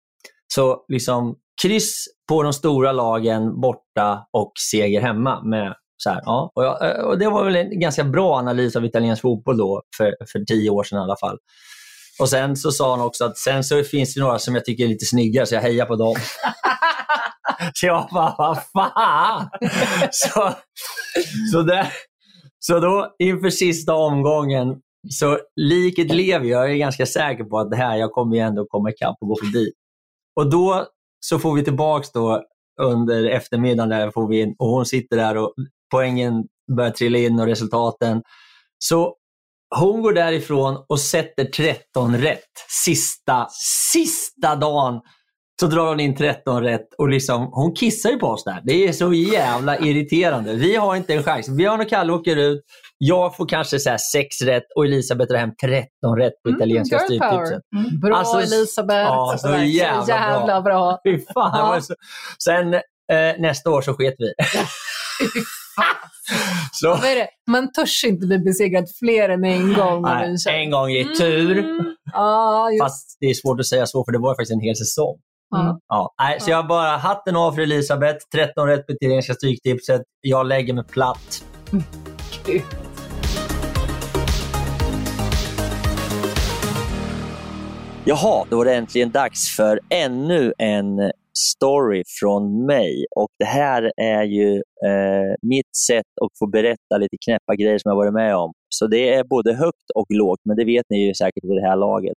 Så 0.55 0.85
liksom 0.89 1.37
kryss 1.63 2.05
på 2.29 2.43
de 2.43 2.53
stora 2.53 2.93
lagen 2.93 3.61
borta 3.61 4.27
och 4.33 4.53
seger 4.71 5.01
hemma. 5.01 5.43
Med 5.45 5.75
så 6.03 6.11
här, 6.11 6.21
ja. 6.25 6.53
och, 6.55 6.65
jag, 6.65 6.91
eh, 6.91 7.05
och 7.05 7.19
Det 7.19 7.29
var 7.29 7.45
väl 7.45 7.57
en 7.57 7.81
ganska 7.81 8.05
bra 8.05 8.39
analys 8.39 8.77
av 8.77 8.85
italiensk 8.85 9.23
fotboll 9.23 9.57
då, 9.57 9.83
för, 9.97 10.15
för 10.33 10.45
tio 10.45 10.71
år 10.71 10.85
sedan 10.85 10.99
i 10.99 11.03
alla 11.03 11.17
fall. 11.17 11.39
Och 12.21 12.29
Sen 12.29 12.57
så 12.57 12.73
sa 12.73 12.97
han 12.97 13.07
också 13.07 13.25
att 13.25 13.39
sen 13.39 13.65
så 13.65 13.83
finns 13.83 14.15
det 14.15 14.21
några 14.21 14.39
som 14.39 14.55
jag 14.55 14.65
tycker 14.65 14.85
är 14.85 14.89
lite 14.89 15.07
snyggare, 15.07 15.47
så 15.47 15.55
jag 15.55 15.63
hejar 15.63 15.87
på 15.87 15.97
dem. 15.97 16.15
så 17.75 17.87
jag 17.87 18.09
bara, 18.13 18.35
vad 18.39 18.59
fan! 18.73 19.49
så, 20.11 20.51
så, 21.53 21.63
där, 21.63 21.93
så 22.59 22.79
då 22.79 23.15
inför 23.19 23.51
sista 23.51 23.95
omgången, 23.95 24.77
så 25.11 25.39
liket 25.57 26.15
lever 26.15 26.47
jag. 26.47 26.71
är 26.71 26.75
ganska 26.75 27.07
säker 27.07 27.45
på 27.45 27.59
att 27.59 27.71
det 27.71 27.77
här, 27.77 27.97
jag 27.97 28.13
kommer 28.13 28.37
ju 28.37 28.43
ändå 28.43 28.67
komma 28.67 28.91
ikapp 28.91 29.17
och 29.21 29.29
gå 29.29 29.37
förbi. 29.37 29.73
Och 30.37 30.51
då 30.51 30.87
så 31.21 31.39
får 31.39 31.55
vi 31.55 31.65
tillbaks 31.65 32.13
då 32.13 32.43
under 32.81 33.25
eftermiddagen 33.25 33.89
där 33.89 34.11
får 34.11 34.29
vi 34.29 34.41
in, 34.41 34.55
och 34.59 34.69
hon 34.69 34.87
sitter 34.87 35.17
där 35.17 35.37
och 35.37 35.55
poängen 35.93 36.45
börjar 36.77 36.91
trilla 36.91 37.19
in 37.19 37.41
och 37.41 37.47
resultaten. 37.47 38.23
Så 38.79 39.15
hon 39.77 40.03
går 40.03 40.13
därifrån 40.13 40.85
och 40.89 41.01
sätter 41.01 41.45
13 41.45 42.17
rätt 42.19 42.39
sista, 42.85 43.47
sista 43.93 44.57
dagen 44.57 45.01
så 45.61 45.67
drar 45.67 45.87
hon 45.87 46.01
in 46.01 46.17
13 46.17 46.63
rätt 46.63 46.95
och 46.99 47.09
liksom, 47.09 47.49
hon 47.53 47.75
kissar 47.75 48.11
ju 48.11 48.17
på 48.19 48.27
oss 48.27 48.45
där. 48.45 48.61
Det 48.65 48.89
är 48.89 48.93
så 48.93 49.13
jävla 49.15 49.79
irriterande. 49.79 50.53
Vi 50.55 50.77
har 50.77 50.97
inte 50.97 51.15
en 51.15 51.23
chans. 51.23 51.49
Björn 51.49 51.81
och 51.81 51.89
Kalle 51.89 52.13
åker 52.13 52.37
ut. 52.37 52.63
Jag 52.99 53.37
får 53.37 53.47
kanske 53.49 53.79
så 53.79 53.91
här 53.91 53.99
6 54.13 54.43
rätt 54.43 54.63
och 54.77 54.85
Elisabeth 54.85 55.31
drar 55.33 55.39
hem 55.39 55.51
13 55.63 56.17
rätt 56.19 56.33
på 56.43 56.49
Mm, 56.49 56.59
italienska 56.59 56.99
stryptipset. 56.99 57.61
Mm. 57.77 58.01
Bra 58.01 58.17
Alltså, 58.17 58.39
Elisabeth. 58.55 59.01
ja, 59.11 59.37
så 59.39 59.49
Verkligen. 59.49 59.71
jävla 59.77 60.05
bra. 60.07 60.15
jävla 60.39 60.63
bra. 60.63 61.01
Fy 61.07 61.19
fan. 61.35 61.75
Ja. 61.75 61.81
så- 61.81 61.95
Sen 62.45 62.75
eh, 62.75 62.81
nästa 63.39 63.71
år 63.71 63.83
så 63.83 63.95
sket 63.95 64.15
vi. 64.19 64.33
så, 66.73 66.89
Vad 66.89 67.05
är 67.05 67.15
det? 67.17 67.29
Man 67.51 67.73
törs 67.73 68.05
inte 68.05 68.27
bli 68.27 68.39
besegrad 68.39 68.85
fler 68.99 69.29
än 69.29 69.45
en 69.45 69.75
gång. 69.75 70.03
nej, 70.03 70.37
en 70.49 70.71
gång 70.71 70.91
i 70.91 71.05
tur. 71.05 71.59
Mm. 71.59 71.95
Ja, 72.13 72.71
just 72.71 72.83
Fast 72.83 73.17
det 73.21 73.27
är 73.27 73.35
svårt 73.35 73.61
att 73.61 73.67
säga 73.67 73.87
så, 73.87 74.05
för 74.05 74.13
det 74.13 74.19
var 74.19 74.33
faktiskt 74.33 74.53
en 74.53 74.61
hel 74.61 74.77
säsong. 74.77 75.19
Ja. 75.51 75.79
Ja, 75.89 76.15
nej, 76.23 76.41
så 76.41 76.51
jag 76.51 76.67
bara 76.67 76.97
hatten 76.97 77.37
av 77.37 77.53
för 77.53 77.63
Elisabeth. 77.63 78.19
13 78.35 78.67
rätt 78.67 78.87
på 78.87 78.93
italienska 78.93 79.35
stryktipset. 79.35 80.03
Jag 80.21 80.47
lägger 80.47 80.75
mig 80.75 80.85
platt. 80.85 81.45
Gud. 82.47 82.63
Jaha, 88.05 88.45
då 88.51 88.57
var 88.57 88.65
det 88.65 88.75
äntligen 88.75 89.11
dags 89.11 89.57
för 89.57 89.81
ännu 89.89 90.53
en 90.59 91.13
story 91.39 92.03
från 92.21 92.67
mig. 92.67 93.07
Och 93.17 93.29
Det 93.39 93.45
här 93.45 93.93
är 93.97 94.23
ju 94.23 94.55
eh, 94.57 95.35
mitt 95.43 95.77
sätt 95.87 96.13
att 96.23 96.39
få 96.39 96.47
berätta 96.47 96.99
lite 96.99 97.17
knäppa 97.25 97.55
grejer 97.55 97.79
som 97.79 97.89
jag 97.89 97.97
varit 97.97 98.13
med 98.13 98.37
om. 98.37 98.53
Så 98.69 98.87
det 98.87 99.15
är 99.15 99.25
både 99.25 99.55
högt 99.55 99.91
och 99.95 100.07
lågt, 100.09 100.41
men 100.45 100.57
det 100.57 100.65
vet 100.65 100.87
ni 100.91 101.07
ju 101.07 101.15
säkert 101.15 101.45
vid 101.45 101.57
det 101.57 101.69
här 101.69 101.77
laget. 101.77 102.17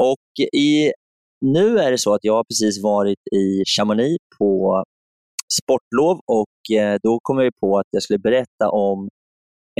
Och 0.00 0.46
i, 0.56 0.92
Nu 1.40 1.78
är 1.78 1.90
det 1.90 1.98
så 1.98 2.14
att 2.14 2.24
jag 2.24 2.34
har 2.34 2.44
precis 2.44 2.82
varit 2.82 3.18
i 3.32 3.64
Chamonix 3.76 4.16
på 4.38 4.82
sportlov 5.62 6.20
och 6.26 6.76
eh, 6.76 6.98
då 7.02 7.18
kom 7.22 7.38
jag 7.38 7.52
på 7.60 7.78
att 7.78 7.86
jag 7.90 8.02
skulle 8.02 8.18
berätta 8.18 8.70
om 8.70 9.08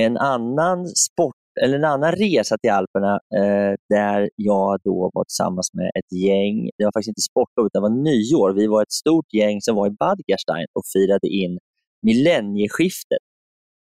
en 0.00 0.16
annan 0.16 0.86
sport 0.86 1.43
eller 1.62 1.76
en 1.78 1.84
annan 1.84 2.12
resa 2.12 2.56
till 2.58 2.70
Alperna 2.70 3.14
eh, 3.14 3.72
där 3.88 4.30
jag 4.36 4.80
då 4.84 5.10
var 5.14 5.24
tillsammans 5.24 5.70
med 5.74 5.90
ett 5.98 6.12
gäng. 6.26 6.70
Det 6.78 6.84
var 6.84 6.92
faktiskt 6.92 7.08
inte 7.08 7.28
sportlov 7.30 7.66
utan 7.66 7.82
det 7.82 7.88
var 7.88 8.02
nyår. 8.10 8.52
Vi 8.52 8.66
var 8.66 8.82
ett 8.82 8.92
stort 8.92 9.32
gäng 9.32 9.60
som 9.60 9.76
var 9.76 9.86
i 9.86 9.90
Bad 9.90 10.18
Gastein 10.26 10.66
och 10.72 10.82
firade 10.94 11.28
in 11.28 11.58
millennieskiftet. 12.02 13.24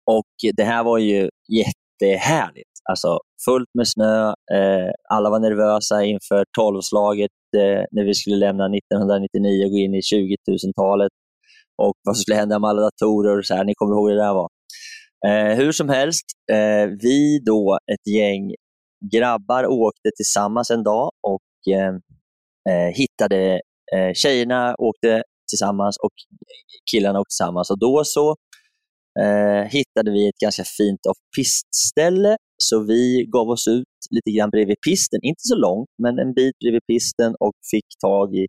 Och 0.06 0.32
det 0.56 0.64
här 0.64 0.84
var 0.84 0.98
ju 0.98 1.28
jättehärligt. 1.48 2.70
Alltså 2.90 3.18
fullt 3.44 3.68
med 3.74 3.88
snö. 3.88 4.28
Eh, 4.28 4.90
alla 5.08 5.30
var 5.30 5.40
nervösa 5.40 6.04
inför 6.04 6.44
tolvslaget 6.58 7.30
eh, 7.56 7.84
när 7.90 8.04
vi 8.04 8.14
skulle 8.14 8.36
lämna 8.36 8.64
1999 8.64 9.64
och 9.64 9.70
gå 9.70 9.78
in 9.78 9.94
i 9.94 10.02
20 10.02 10.36
000-talet. 10.50 11.12
Och 11.82 11.94
vad 12.04 12.16
som 12.16 12.22
skulle 12.22 12.36
hända 12.36 12.58
med 12.58 12.70
alla 12.70 12.82
datorer 12.82 13.38
och 13.38 13.46
så 13.46 13.54
här. 13.54 13.64
Ni 13.64 13.74
kommer 13.74 13.94
ihåg 13.94 14.10
hur 14.10 14.16
det 14.16 14.22
där 14.22 14.34
var. 14.34 14.48
Eh, 15.26 15.56
hur 15.56 15.72
som 15.72 15.88
helst, 15.88 16.24
eh, 16.52 16.86
vi 17.02 17.38
då, 17.46 17.78
ett 17.92 18.14
gäng 18.14 18.54
grabbar, 19.12 19.66
åkte 19.66 20.10
tillsammans 20.16 20.70
en 20.70 20.82
dag 20.82 21.10
och 21.22 21.72
eh, 21.74 21.94
eh, 22.72 22.94
hittade, 22.94 23.60
eh, 23.96 24.12
tjejerna 24.14 24.74
åkte 24.78 25.22
tillsammans 25.50 25.96
och 25.98 26.12
killarna 26.92 27.20
åkte 27.20 27.30
tillsammans. 27.30 27.70
Och 27.70 27.78
då 27.78 28.02
så 28.04 28.36
eh, 29.20 29.62
hittade 29.70 30.10
vi 30.10 30.28
ett 30.28 30.38
ganska 30.42 30.64
fint 30.64 31.00
off-pist-ställe, 31.06 32.36
så 32.56 32.84
vi 32.84 33.26
gav 33.32 33.48
oss 33.48 33.68
ut 33.68 33.86
lite 34.10 34.30
grann 34.36 34.50
bredvid 34.50 34.76
pisten, 34.88 35.18
inte 35.22 35.40
så 35.42 35.56
långt, 35.56 35.88
men 36.02 36.18
en 36.18 36.34
bit 36.34 36.58
bredvid 36.58 36.86
pisten 36.86 37.34
och 37.40 37.54
fick 37.70 37.86
tag 38.00 38.34
i 38.34 38.46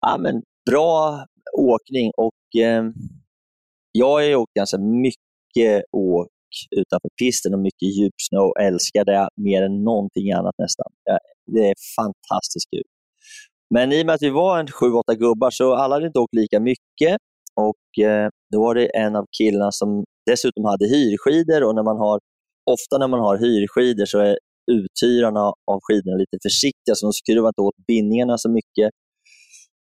ja, 0.00 0.18
men 0.18 0.42
bra 0.70 1.24
åkning. 1.58 2.10
Och 2.16 2.60
eh, 2.62 2.84
Jag 3.92 4.08
har 4.10 4.20
ju 4.20 4.34
åkt 4.34 4.54
ganska 4.54 4.78
mycket 4.78 5.33
åk 5.92 6.28
utanför 6.76 7.10
pisten 7.22 7.54
och 7.54 7.60
mycket 7.60 7.88
djupsnö 7.96 8.38
och 8.38 8.60
älskar 8.60 9.04
det 9.04 9.28
mer 9.36 9.62
än 9.62 9.84
någonting 9.84 10.32
annat 10.32 10.54
nästan. 10.58 10.86
Det 11.46 11.68
är 11.70 11.74
fantastiskt 11.96 12.70
kul. 12.70 12.88
Men 13.74 13.92
i 13.92 14.02
och 14.02 14.06
med 14.06 14.14
att 14.14 14.22
vi 14.22 14.30
var 14.30 14.58
en 14.58 14.66
sju, 14.66 14.92
åtta 14.92 15.14
gubbar 15.14 15.50
så 15.50 15.74
alla 15.74 15.94
hade 15.94 16.06
inte 16.06 16.18
åkt 16.18 16.34
lika 16.34 16.60
mycket. 16.60 17.16
Och 17.54 18.04
eh, 18.04 18.28
Då 18.52 18.60
var 18.60 18.74
det 18.74 18.86
en 18.86 19.16
av 19.16 19.26
killarna 19.38 19.72
som 19.72 20.04
dessutom 20.30 20.64
hade 20.64 20.86
hyrskidor 20.86 21.62
och 21.64 21.74
när 21.74 21.82
man 21.82 21.98
har, 21.98 22.20
ofta 22.70 22.98
när 22.98 23.08
man 23.08 23.20
har 23.20 23.36
hyrskidor 23.38 24.04
så 24.04 24.18
är 24.18 24.38
uthyrarna 24.72 25.40
av 25.40 25.78
skidorna 25.82 26.16
lite 26.16 26.38
försiktiga 26.42 26.94
så 26.94 27.06
de 27.06 27.12
skruvar 27.12 27.48
inte 27.48 27.60
åt 27.60 27.86
bindningarna 27.86 28.38
så 28.38 28.50
mycket. 28.50 28.90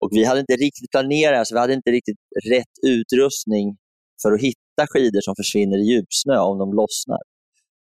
Och 0.01 0.09
Vi 0.13 0.25
hade 0.25 0.41
inte 0.41 0.57
riktigt 0.57 0.91
planerat, 0.91 1.47
så 1.47 1.55
vi 1.55 1.61
hade 1.61 1.75
inte 1.75 1.91
riktigt 1.91 2.21
rätt 2.51 2.75
utrustning 2.87 3.77
för 4.23 4.33
att 4.33 4.41
hitta 4.41 4.62
skidor 4.81 5.21
som 5.21 5.35
försvinner 5.37 5.79
i 5.79 5.83
djupsnö 5.83 6.39
om 6.39 6.59
de 6.59 6.73
lossnar. 6.73 7.21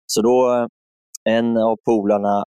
Så 0.06 0.22
då, 0.22 0.54
eh, 0.54 0.68
en 1.36 1.58
av 1.58 1.76
polarna 1.86 2.44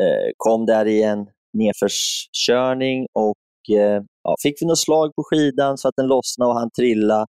eh, 0.00 0.30
kom 0.36 0.66
där 0.66 0.86
i 0.86 1.02
en 1.02 1.26
nedförskörning 1.52 3.06
och 3.12 3.76
eh, 3.76 4.02
ja, 4.22 4.36
fick 4.42 4.62
vi 4.62 4.66
något 4.66 4.78
slag 4.78 5.14
på 5.14 5.22
skidan 5.24 5.78
så 5.78 5.88
att 5.88 5.96
den 5.96 6.06
lossnade 6.06 6.50
och 6.50 6.58
han 6.58 6.70
trilla. 6.70 7.26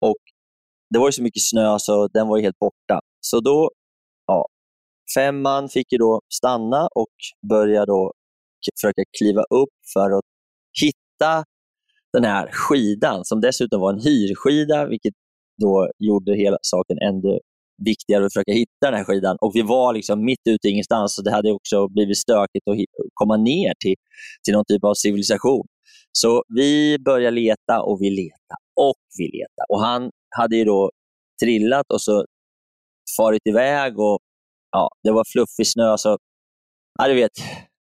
Och 0.00 0.22
det 0.90 0.98
var 0.98 1.08
ju 1.08 1.12
så 1.12 1.22
mycket 1.22 1.42
snö 1.42 1.78
så 1.78 2.08
den 2.08 2.28
var 2.28 2.36
ju 2.36 2.42
helt 2.42 2.58
borta. 2.58 3.00
Så 3.20 3.40
då, 3.40 3.70
ja, 4.26 4.46
fem 5.14 5.42
man 5.42 5.68
fick 5.68 5.92
ju 5.92 5.98
då 5.98 6.20
stanna 6.34 6.88
och 6.94 7.14
börja 7.50 7.86
då 7.86 8.12
försöka 8.80 9.02
kliva 9.18 9.42
upp 9.42 9.74
för 9.94 10.10
att 10.18 10.24
hitta 10.82 11.44
den 12.12 12.24
här 12.24 12.50
skidan 12.52 13.24
som 13.24 13.40
dessutom 13.40 13.80
var 13.80 13.92
en 13.92 14.00
hyrskida, 14.00 14.86
vilket 14.86 15.14
då 15.62 15.90
gjorde 15.98 16.36
hela 16.36 16.58
saken 16.62 16.98
ännu 16.98 17.38
viktigare 17.84 18.26
att 18.26 18.32
försöka 18.32 18.52
hitta 18.52 18.90
den 18.90 18.94
här 18.94 19.04
skidan. 19.04 19.36
Och 19.40 19.52
vi 19.54 19.62
var 19.62 19.94
liksom 19.94 20.24
mitt 20.24 20.46
ute 20.48 20.68
i 20.68 20.70
ingenstans, 20.70 21.14
så 21.14 21.22
det 21.22 21.30
hade 21.30 21.52
också 21.52 21.88
blivit 21.88 22.18
stökigt 22.18 22.68
att 22.68 22.76
komma 23.14 23.36
ner 23.36 23.72
till, 23.80 23.94
till 24.44 24.54
någon 24.54 24.64
typ 24.64 24.84
av 24.84 24.94
civilisation. 24.94 25.66
Så 26.12 26.42
vi 26.48 26.98
började 26.98 27.36
leta 27.36 27.82
och 27.82 28.02
vi 28.02 28.10
letade 28.10 28.60
och 28.76 28.96
vi 29.18 29.24
letade. 29.24 29.66
Och 29.68 29.80
han 29.80 30.10
hade 30.36 30.56
ju 30.56 30.64
då 30.64 30.90
trillat 31.42 31.86
och 31.92 32.00
så 32.00 32.24
farit 33.16 33.46
iväg 33.46 33.98
och 33.98 34.18
ja, 34.70 34.90
det 35.02 35.10
var 35.10 35.24
fluffig 35.32 35.66
snö. 35.66 35.98
Så, 35.98 36.18
ja, 36.98 37.08
du 37.08 37.14
vet, 37.14 37.32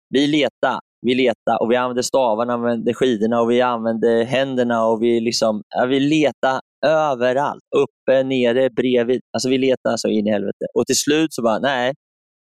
vi 0.10 0.28
letade, 0.28 0.80
vi 1.02 1.16
letade 1.16 1.58
och 1.62 1.72
vi 1.72 1.76
använde 1.76 2.04
stavarna, 2.04 2.58
vi 2.58 2.64
använde 2.64 2.94
skidorna 2.94 3.42
och 3.42 3.52
vi 3.52 3.62
använde 3.62 4.24
händerna 4.24 4.86
och 4.86 5.04
vi, 5.04 5.20
liksom, 5.20 5.64
ja, 5.76 5.86
vi 5.86 6.00
letade 6.00 6.62
överallt. 6.86 7.64
Uppe, 7.76 8.24
nere, 8.24 8.70
bredvid. 8.70 9.22
Alltså 9.34 9.50
vi 9.50 9.58
letade 9.58 9.98
så 9.98 10.08
in 10.08 10.28
i 10.28 10.32
helvete. 10.32 10.66
Och 10.74 10.86
till 10.86 10.96
slut 11.00 11.34
så 11.34 11.42
bara, 11.42 11.60
nej, 11.60 11.94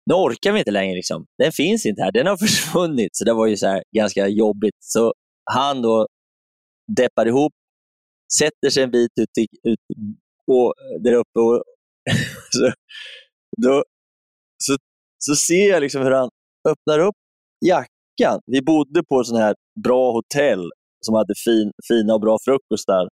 nu 0.10 0.16
orkar 0.16 0.52
vi 0.52 0.60
inte 0.60 0.72
längre. 0.72 0.96
Liksom. 0.96 1.26
Den 1.43 1.52
finns 1.52 1.86
inte 1.86 2.02
här, 2.02 2.12
den 2.12 2.28
har 2.28 2.38
försvunnit. 2.48 3.10
Så 3.16 3.26
det 3.26 3.34
var 3.34 3.48
ju 3.48 3.58
så 3.58 3.68
här, 3.68 3.84
ganska 3.96 4.28
jobbigt. 4.28 4.76
Så 4.80 5.14
han 5.52 5.82
då 5.82 6.08
deppar 6.98 7.26
ihop, 7.28 7.54
sätter 8.39 8.70
sig 8.70 8.84
en 8.84 8.91
bit 8.91 9.12
ut, 9.22 9.38
i- 9.38 9.70
ut 9.70 9.80
och, 10.52 10.74
där 11.04 11.14
uppe 11.14 11.39
och 11.39 11.64
så, 12.52 12.72
då, 13.62 13.84
så, 14.64 14.76
så 15.18 15.36
ser 15.36 15.70
jag 15.70 15.82
liksom 15.82 16.02
hur 16.02 16.12
han 16.12 16.30
öppnar 16.70 17.00
upp 17.00 17.16
veckan. 18.16 18.39
Vi 18.45 18.61
bodde 18.61 19.03
på 19.03 19.20
ett 19.20 19.28
sånt 19.28 19.39
här 19.39 19.55
bra 19.84 20.11
hotell 20.11 20.72
som 21.05 21.16
hade 21.16 21.34
fin, 21.45 21.72
fina 21.88 22.13
och 22.13 22.22
bra 22.22 22.38
frukostar. 22.45 23.09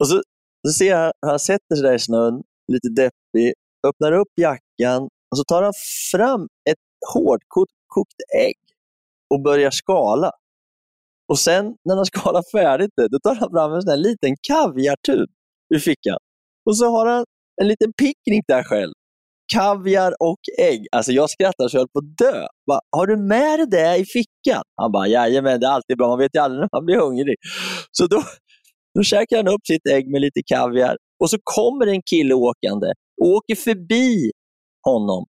Och 0.00 0.08
så, 0.08 0.22
så 0.68 0.72
ser 0.72 0.88
jag 0.88 1.12
hur 1.22 1.30
han 1.30 1.38
sätter 1.38 1.74
sig 1.74 1.82
där 1.82 1.94
i 1.94 1.98
snön, 1.98 2.42
lite 2.72 2.88
deppig, 2.88 3.54
öppnar 3.86 4.12
upp 4.12 4.32
jackan 4.36 5.02
och 5.02 5.38
så 5.38 5.44
tar 5.44 5.62
han 5.62 5.72
fram 6.12 6.48
ett 6.70 6.78
hårdkokt 7.14 7.72
kokt 7.86 8.16
ägg 8.36 8.56
och 9.34 9.42
börjar 9.42 9.70
skala. 9.70 10.30
Och 11.28 11.38
sen 11.38 11.76
när 11.84 11.96
han 11.96 12.06
skalar 12.12 12.42
färdigt 12.52 12.90
det, 12.96 13.08
då 13.08 13.18
tar 13.18 13.34
han 13.34 13.50
fram 13.50 13.72
en 13.72 13.82
sån 13.82 13.90
här 13.90 13.96
liten 13.96 14.36
kaviartub 14.48 15.30
ur 15.74 15.78
fickan. 15.78 16.18
Och 16.66 16.76
så 16.76 16.90
har 16.90 17.06
han 17.06 17.24
en 17.62 17.68
liten 17.68 17.92
picknick 17.92 18.44
där 18.48 18.62
själv. 18.62 18.91
Kaviar 19.54 20.14
och 20.20 20.40
ägg. 20.58 20.86
Alltså 20.92 21.12
jag 21.12 21.30
skrattar 21.30 21.68
så 21.68 21.76
jag 21.76 21.80
höll 21.80 21.88
på 21.88 21.98
att 21.98 22.16
dö. 22.18 22.46
Bara, 22.66 22.80
har 22.96 23.06
du 23.06 23.16
med 23.16 23.58
dig 23.58 23.66
det 23.66 23.76
där 23.76 24.00
i 24.00 24.04
fickan? 24.04 24.62
Han 24.76 24.92
bara, 24.92 25.06
jajamän, 25.08 25.60
det 25.60 25.66
är 25.66 25.70
alltid 25.70 25.96
bra. 25.98 26.08
Man 26.08 26.18
vet 26.18 26.34
ju 26.34 26.40
aldrig 26.40 26.60
när 26.60 26.68
man 26.72 26.84
blir 26.84 26.96
hungrig. 26.96 27.36
Så 27.90 28.06
då, 28.06 28.22
då 28.94 29.02
käkar 29.02 29.36
han 29.36 29.48
upp 29.48 29.66
sitt 29.66 29.86
ägg 29.86 30.10
med 30.10 30.20
lite 30.20 30.42
kaviar 30.46 30.96
och 31.22 31.30
så 31.30 31.38
kommer 31.44 31.86
en 31.86 32.02
kille 32.10 32.34
åkande 32.34 32.86
och 33.22 33.28
åker 33.28 33.54
förbi 33.54 34.30
honom. 34.82 35.26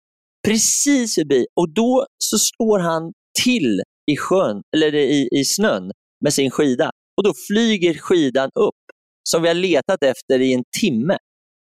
Precis 0.48 1.16
förbi. 1.16 1.46
Och 1.56 1.74
då 1.74 2.06
så 2.18 2.38
slår 2.38 2.80
han 2.80 3.14
till 3.44 3.82
i 4.12 4.18
sjön, 4.18 4.62
eller 4.76 4.96
i, 4.96 5.30
i 5.32 5.46
snön 5.46 5.92
med 6.24 6.34
sin 6.34 6.52
skida. 6.52 6.92
Och 7.18 7.24
då 7.24 7.34
flyger 7.48 7.94
skidan 7.94 8.50
upp, 8.56 8.82
som 9.24 9.42
vi 9.42 9.48
har 9.48 9.56
letat 9.56 10.04
efter 10.04 10.40
i 10.42 10.54
en 10.54 10.64
timme. 10.80 11.18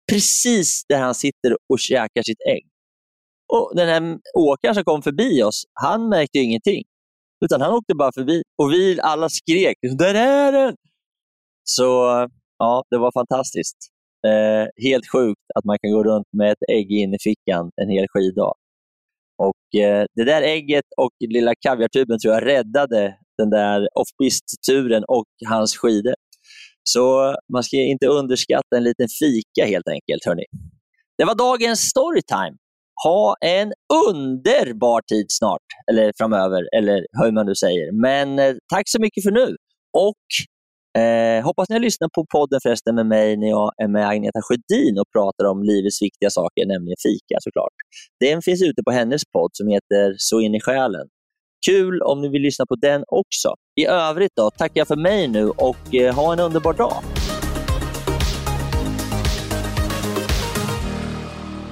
Precis 0.09 0.83
där 0.89 0.99
han 0.99 1.15
sitter 1.15 1.57
och 1.69 1.79
käkar 1.79 2.23
sitt 2.23 2.41
ägg. 2.49 2.63
Och 3.53 3.71
Den 3.75 3.87
här 3.87 4.19
åkaren 4.37 4.75
som 4.75 4.83
kom 4.83 5.01
förbi 5.01 5.43
oss, 5.43 5.63
han 5.73 6.09
märkte 6.09 6.37
ju 6.37 6.43
ingenting. 6.43 6.83
Utan 7.45 7.61
han 7.61 7.73
åkte 7.73 7.95
bara 7.95 8.11
förbi 8.11 8.41
och 8.61 8.71
vi 8.71 8.99
alla 9.01 9.29
skrek 9.29 9.77
”Där 9.97 10.15
är 10.15 10.51
den!” 10.51 10.75
Så 11.63 11.83
ja, 12.57 12.83
det 12.89 12.97
var 12.97 13.11
fantastiskt. 13.11 13.77
Eh, 14.27 14.67
helt 14.89 15.07
sjukt 15.11 15.41
att 15.55 15.65
man 15.65 15.77
kan 15.81 15.91
gå 15.91 16.03
runt 16.03 16.27
med 16.37 16.51
ett 16.51 16.69
ägg 16.71 16.91
in 16.91 17.13
i 17.13 17.17
fickan 17.19 17.71
en 17.81 17.89
hel 17.89 18.05
skiddag. 18.09 18.53
Och 19.37 19.79
eh, 19.81 20.05
Det 20.15 20.23
där 20.23 20.41
ägget 20.41 20.85
och 20.97 21.11
lilla 21.19 21.53
kaviartuben 21.55 22.19
tror 22.19 22.33
jag 22.33 22.45
räddade 22.45 23.17
den 23.37 23.49
där 23.49 23.87
offpist-turen 23.93 25.03
och 25.07 25.25
hans 25.49 25.77
skidor. 25.77 26.13
Så 26.93 27.35
man 27.53 27.63
ska 27.63 27.77
inte 27.77 28.07
underskatta 28.07 28.77
en 28.77 28.83
liten 28.83 29.07
fika 29.19 29.65
helt 29.65 29.87
enkelt. 29.87 30.25
Hörrni. 30.25 30.45
Det 31.17 31.25
var 31.25 31.35
dagens 31.35 31.79
storytime. 31.79 32.55
Ha 33.05 33.35
en 33.41 33.73
underbar 34.07 35.01
tid 35.01 35.25
snart, 35.29 35.67
eller 35.91 36.13
framöver, 36.17 36.61
eller 36.77 37.05
hur 37.23 37.31
man 37.31 37.45
nu 37.45 37.55
säger. 37.55 37.91
Men 37.91 38.39
eh, 38.39 38.55
tack 38.73 38.89
så 38.89 39.01
mycket 39.01 39.23
för 39.23 39.31
nu. 39.31 39.55
Och 40.07 40.25
eh, 41.01 41.43
hoppas 41.43 41.69
ni 41.69 41.75
har 41.75 41.79
lyssnat 41.79 42.11
på 42.11 42.25
podden 42.35 42.59
förresten 42.63 42.95
med 42.95 43.05
mig 43.05 43.37
när 43.37 43.49
jag 43.49 43.71
är 43.83 43.87
med 43.87 44.07
Agneta 44.09 44.39
Sjödin 44.47 44.99
och 44.99 45.09
pratar 45.17 45.45
om 45.51 45.63
livets 45.63 46.01
viktiga 46.01 46.29
saker, 46.29 46.65
nämligen 46.65 46.99
fika 47.09 47.35
såklart. 47.39 47.75
Den 48.19 48.41
finns 48.41 48.61
ute 48.61 48.81
på 48.83 48.91
hennes 48.91 49.21
podd 49.33 49.51
som 49.53 49.67
heter 49.67 50.15
Så 50.17 50.41
in 50.41 50.55
i 50.55 50.61
själen. 50.61 51.07
Kul 51.67 52.01
om 52.01 52.21
ni 52.21 52.29
vill 52.29 52.41
lyssna 52.41 52.65
på 52.65 52.75
den 52.75 53.03
också. 53.07 53.55
I 53.75 53.85
övrigt 53.85 54.31
då, 54.35 54.51
tackar 54.51 54.81
jag 54.81 54.87
för 54.87 54.95
mig 54.95 55.27
nu 55.27 55.49
och 55.49 55.95
eh, 55.95 56.15
ha 56.15 56.33
en 56.33 56.39
underbar 56.39 56.73
dag. 56.73 56.93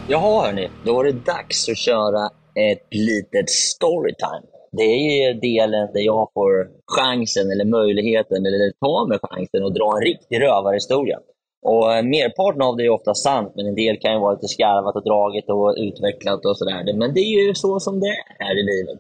Jaha 0.09 0.45
hörni, 0.45 0.69
då 0.85 0.93
var 0.93 1.03
det 1.03 1.11
dags 1.11 1.69
att 1.69 1.77
köra 1.77 2.29
ett 2.69 2.87
litet 2.91 3.49
storytime. 3.49 4.47
Det 4.71 4.83
är 4.83 5.33
delen 5.33 5.89
där 5.93 6.01
jag 6.01 6.29
får 6.33 6.51
chansen 6.97 7.51
eller 7.51 7.65
möjligheten 7.65 8.45
eller 8.45 8.71
tar 8.71 9.07
mig 9.07 9.19
chansen 9.21 9.65
att 9.65 9.75
dra 9.75 9.97
en 9.97 10.03
riktig 10.03 10.41
rövarhistoria. 10.41 11.19
Och 11.61 11.93
eh, 11.93 12.03
merparten 12.03 12.61
av 12.61 12.75
det 12.77 12.85
är 12.85 12.89
ofta 12.89 13.13
sant, 13.13 13.53
men 13.55 13.65
en 13.67 13.75
del 13.75 13.97
kan 13.99 14.13
ju 14.13 14.19
vara 14.19 14.33
lite 14.33 14.47
skarvat 14.47 14.95
och 14.95 15.03
draget 15.03 15.49
och 15.49 15.75
utvecklat 15.77 16.45
och 16.45 16.57
sådär. 16.57 16.93
Men 17.01 17.13
det 17.13 17.19
är 17.19 17.47
ju 17.47 17.55
så 17.55 17.79
som 17.79 17.99
det 17.99 18.15
är 18.39 18.55
i 18.61 18.63
livet. 18.63 18.99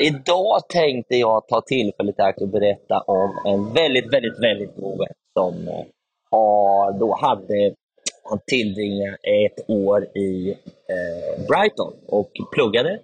Idag 0.00 0.68
tänkte 0.68 1.16
jag 1.16 1.48
ta 1.48 1.60
tillfället 1.60 2.18
i 2.18 2.22
akt 2.22 2.42
och 2.42 2.48
berätta 2.48 3.00
om 3.00 3.30
en 3.46 3.72
väldigt, 3.72 4.12
väldigt, 4.12 4.38
väldigt 4.42 4.76
god 4.76 4.98
vän 4.98 5.14
som 5.32 5.68
eh, 5.68 5.84
har, 6.30 6.98
då 6.98 7.14
hade 7.20 7.74
han 8.22 8.38
tillbringade 8.46 9.16
ett 9.22 9.70
år 9.70 10.04
i 10.04 10.50
eh, 10.88 11.46
Brighton 11.48 11.92
och 12.06 12.30
pluggade 12.52 12.98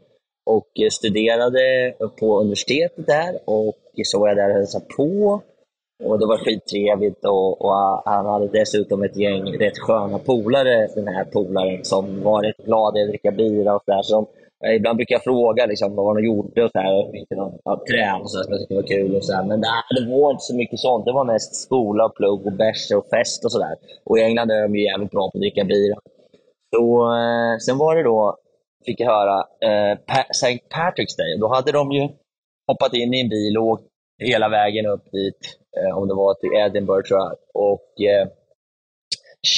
och 0.46 0.68
studerade 0.90 1.94
på 2.20 2.40
universitetet 2.40 3.06
där 3.06 3.38
och 3.44 3.76
så 4.04 4.20
var 4.20 4.28
jag 4.28 4.36
där 4.36 4.48
och 4.48 4.54
hälsade 4.54 4.84
på. 4.96 5.40
Och 6.04 6.18
det 6.18 6.26
var 6.26 6.38
skittrevligt 6.38 7.24
och, 7.24 7.62
och 7.62 8.02
han 8.04 8.26
hade 8.26 8.48
dessutom 8.48 9.02
ett 9.02 9.16
gäng 9.16 9.58
rätt 9.58 9.78
sköna 9.78 10.18
polare, 10.18 10.88
den 10.94 11.08
här 11.08 11.24
polaren, 11.24 11.84
som 11.84 12.22
var 12.22 12.42
rätt 12.42 12.64
glad 12.64 12.96
i 12.96 13.02
att 13.02 13.08
dricka 13.08 13.30
bira 13.30 13.74
och 13.74 13.82
sådär. 13.84 14.02
Så 14.02 14.28
Eh, 14.64 14.74
ibland 14.74 14.96
brukar 14.96 15.14
jag 15.14 15.24
fråga 15.24 15.66
liksom, 15.66 15.96
vad 15.96 16.16
de 16.16 16.24
gjorde 16.24 16.64
och 16.64 16.70
så 16.70 16.78
här, 16.78 16.92
ja, 16.92 18.18
och 18.22 18.30
så 18.30 18.38
här, 18.38 18.44
som 18.44 18.52
jag 18.52 18.60
tyckte 18.60 18.74
var 18.74 18.82
kul. 18.82 19.16
Och 19.16 19.24
så 19.24 19.32
här. 19.32 19.44
Men 19.44 19.60
det, 19.60 19.68
det 19.96 20.10
var 20.10 20.30
inte 20.30 20.42
så 20.42 20.56
mycket 20.56 20.78
sånt. 20.78 21.04
Det 21.04 21.12
var 21.12 21.24
mest 21.24 21.54
skola, 21.54 22.04
och 22.04 22.16
plugg, 22.16 22.46
och 22.46 22.52
bärs 22.52 22.90
och 22.90 23.06
fest 23.10 23.44
och 23.44 23.52
sådär. 23.52 23.76
Och 24.04 24.18
i 24.18 24.22
England 24.22 24.50
är 24.50 24.62
de 24.62 24.76
ju 24.76 24.84
jävligt 24.84 25.10
bra 25.10 25.30
på 25.30 25.38
att 25.38 25.40
dricka 25.40 25.64
bira. 25.64 25.98
Så, 26.74 27.14
eh, 27.16 27.58
sen 27.66 27.78
var 27.78 27.96
det 27.96 28.02
då, 28.02 28.36
fick 28.86 29.00
jag 29.00 29.06
höra, 29.06 29.38
eh, 29.38 29.98
pa 30.06 30.20
St. 30.30 30.60
Patrick's 30.74 31.16
Day. 31.16 31.38
Då 31.40 31.48
hade 31.54 31.72
de 31.72 31.92
ju 31.92 32.08
hoppat 32.66 32.94
in 32.94 33.14
i 33.14 33.20
en 33.20 33.28
bil 33.28 33.58
och 33.58 33.64
åkt 33.64 33.84
hela 34.22 34.48
vägen 34.48 34.86
upp 34.86 35.04
dit, 35.12 35.40
eh, 35.76 35.98
om 35.98 36.08
det 36.08 36.14
var 36.14 36.34
till 36.34 36.52
Edinburgh 36.52 37.08
tror 37.08 37.20
jag. 37.20 37.32
Och 37.54 38.00
eh, 38.00 38.28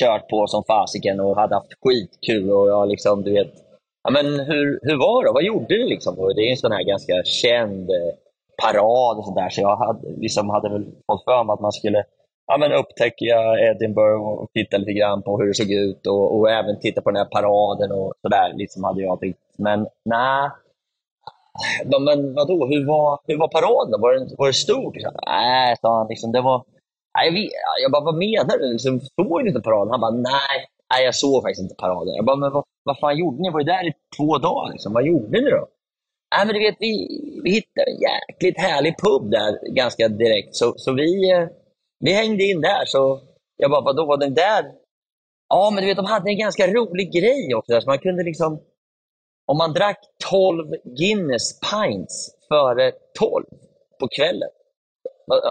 kört 0.00 0.28
på 0.28 0.46
som 0.46 0.64
fasiken 0.64 1.20
och 1.20 1.36
hade 1.36 1.54
haft 1.54 1.72
skitkul. 1.82 2.50
Och 2.50 2.68
jag 2.68 2.88
liksom, 2.88 3.22
du 3.22 3.32
vet, 3.32 3.63
Ja, 4.04 4.10
men 4.10 4.26
hur, 4.26 4.80
hur 4.82 4.96
var 4.96 5.24
det? 5.24 5.32
Vad 5.32 5.44
gjorde 5.44 5.74
du? 5.74 5.84
Liksom? 5.84 6.14
Det 6.36 6.42
är 6.42 6.50
en 6.50 6.56
sån 6.56 6.72
här 6.72 6.82
ganska 6.82 7.22
känd 7.24 7.90
eh, 7.90 8.14
parad 8.62 9.18
och 9.18 9.24
sådär, 9.24 9.48
så 9.48 9.60
jag 9.60 9.76
hade, 9.76 10.10
liksom 10.16 10.50
hade 10.50 10.68
väl 10.68 10.84
fått 11.06 11.24
för 11.24 11.44
mig 11.44 11.52
att 11.52 11.60
man 11.60 11.72
skulle 11.72 12.04
ja, 12.46 12.56
men 12.58 12.72
upptäcka 12.72 13.36
Edinburgh 13.68 14.22
och 14.28 14.48
titta 14.54 14.76
lite 14.76 14.92
grann 14.92 15.22
på 15.22 15.38
hur 15.38 15.46
det 15.46 15.54
såg 15.54 15.70
ut 15.70 16.06
och, 16.06 16.38
och 16.38 16.50
även 16.50 16.80
titta 16.80 17.00
på 17.00 17.10
den 17.10 17.22
här 17.22 17.30
paraden 17.36 17.92
och 17.92 18.12
sådär. 18.22 18.52
Liksom 18.54 18.84
hade 18.84 19.02
jag 19.02 19.20
tänkt. 19.20 19.38
Men 19.58 19.86
nej. 20.04 20.50
Men 22.06 22.34
vadå, 22.34 22.66
hur 22.66 22.86
var, 22.86 23.20
hur 23.26 23.38
var 23.38 23.48
paraden? 23.48 24.00
Var 24.00 24.12
det, 24.14 24.34
var 24.38 24.46
det 24.46 24.52
stort? 24.52 24.94
Liksom? 24.94 25.12
Nej, 25.26 25.76
sa 25.80 25.98
han. 25.98 26.08
Liksom, 26.08 26.32
det 26.32 26.40
var, 26.40 26.64
nej, 27.18 27.50
jag 27.82 27.92
bara, 27.92 28.04
vad 28.04 28.14
menar 28.14 28.58
du? 28.58 28.72
Liksom, 28.72 29.00
såg 29.00 29.42
du 29.42 29.48
inte 29.48 29.60
paraden? 29.60 29.90
Han 29.90 30.00
bara, 30.00 30.10
nej, 30.10 30.56
nej, 30.90 31.04
jag 31.04 31.14
såg 31.14 31.42
faktiskt 31.42 31.62
inte 31.62 31.74
paraden. 31.74 32.14
Jag 32.14 32.24
bara, 32.24 32.36
men 32.36 32.52
vad, 32.52 32.64
vad 32.84 32.98
fan 32.98 33.18
gjorde 33.18 33.42
ni? 33.42 33.46
Jag 33.48 33.52
var 33.52 33.60
ju 33.60 33.66
där 33.66 33.88
i 33.88 33.92
två 34.16 34.38
dagar. 34.38 34.72
Liksom. 34.72 34.92
Vad 34.92 35.06
gjorde 35.06 35.40
ni 35.40 35.50
då? 35.50 35.68
Nej, 36.36 36.46
men 36.46 36.54
du 36.54 36.60
vet, 36.60 36.76
vi, 36.80 36.92
vi 37.44 37.50
hittade 37.50 37.90
en 37.90 38.00
jäkligt 38.00 38.58
härlig 38.58 38.94
pub 38.98 39.30
där 39.30 39.74
ganska 39.74 40.08
direkt. 40.08 40.56
Så, 40.56 40.74
så 40.76 40.92
vi, 40.92 41.30
eh, 41.30 41.46
vi 42.00 42.12
hängde 42.12 42.44
in 42.44 42.60
där. 42.60 42.84
Så 42.86 43.20
jag 43.56 43.70
bara, 43.70 43.80
vadå, 43.80 44.06
var 44.06 44.16
den 44.16 44.34
där? 44.34 44.64
Ja, 45.48 45.70
men 45.70 45.82
du 45.82 45.88
vet, 45.88 45.96
de 45.96 46.06
hade 46.06 46.30
en 46.30 46.38
ganska 46.38 46.66
rolig 46.66 47.12
grej 47.12 47.54
också. 47.54 47.80
Så 47.80 47.90
man 47.90 47.98
kunde 47.98 48.22
liksom, 48.24 48.60
om 49.46 49.58
man 49.58 49.72
drack 49.72 49.98
12 50.30 50.74
Guinness 50.98 51.60
pints 51.60 52.30
före 52.48 52.92
12 53.18 53.44
på 54.00 54.08
kvällen. 54.08 54.48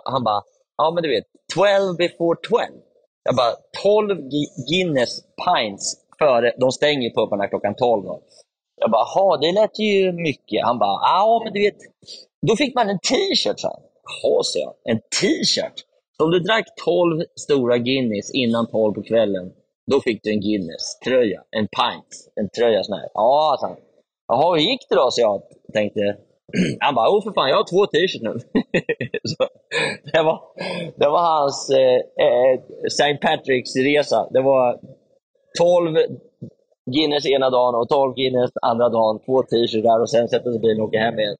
Han 0.05 0.23
bara, 0.23 0.43
ja 0.77 0.91
men 0.91 1.03
du 1.03 1.09
vet, 1.09 1.25
12 1.53 1.97
before 1.97 2.39
12. 2.49 2.63
Jag 3.23 3.35
bara, 3.35 3.53
12 3.83 4.17
Guinness 4.69 5.21
pints 5.45 6.02
före, 6.23 6.53
de 6.57 6.71
stänger 6.71 7.09
pubarna 7.09 7.47
klockan 7.47 7.75
12. 7.75 8.03
Jag 8.81 8.91
bara, 8.91 9.05
jaha, 9.15 9.37
det 9.37 9.51
lät 9.51 9.79
ju 9.79 10.11
mycket. 10.11 10.59
Han 10.63 10.79
bara, 10.79 10.97
ja 11.01 11.41
men 11.43 11.53
du 11.53 11.59
vet, 11.59 11.79
då 12.47 12.55
fick 12.55 12.75
man 12.75 12.89
en 12.89 12.99
t-shirt. 12.99 13.59
Jaha, 13.63 14.43
sa 14.43 14.59
jag. 14.59 14.73
En 14.91 14.99
t-shirt? 15.21 15.77
Så 16.17 16.23
om 16.25 16.31
du 16.31 16.39
drack 16.39 16.65
12 16.85 17.21
stora 17.35 17.77
Guinness 17.77 18.31
innan 18.33 18.67
12 18.67 18.93
på 18.93 19.03
kvällen, 19.03 19.51
då 19.91 20.01
fick 20.01 20.23
du 20.23 20.29
en 20.31 20.41
Guinness-tröja. 20.41 21.41
En 21.51 21.67
pint. 21.77 22.11
En 22.35 22.49
tröja 22.49 22.83
sån 22.83 22.97
här. 22.97 23.09
Ja, 23.13 23.57
sa 23.59 23.67
han. 23.67 23.77
Jaha, 24.27 24.55
hur 24.55 24.61
gick 24.61 24.89
det 24.89 24.95
då? 24.95 25.11
Så 25.11 25.21
jag 25.21 25.41
tänkte. 25.73 26.17
Han 26.79 26.95
bara, 26.95 27.09
åh 27.09 27.23
för 27.23 27.31
fan, 27.31 27.49
jag 27.49 27.57
har 27.57 27.69
två 27.71 27.85
t-shirts 27.85 28.21
nu. 28.21 28.33
så, 29.31 29.47
det, 30.13 30.23
var, 30.23 30.41
det 30.99 31.09
var 31.09 31.23
hans 31.39 31.69
eh, 31.69 31.99
eh 32.25 32.59
St. 32.85 33.17
Patricks 33.21 33.75
resa. 33.75 34.29
Det 34.31 34.41
var 34.41 34.79
12 35.59 35.97
Guinness 36.91 37.25
ena 37.25 37.49
dagen 37.49 37.75
och 37.75 37.89
12 37.89 38.15
Guinness 38.15 38.51
andra 38.61 38.89
dagen. 38.89 39.19
Två 39.25 39.43
t-shirtar 39.43 39.99
och 39.99 40.09
sen 40.09 40.27
sätta 40.27 40.43
sig 40.43 40.55
i 40.55 40.59
bilen 40.59 40.81
och 40.81 40.87
åka 40.87 40.99
hem 40.99 41.19
igen. 41.19 41.35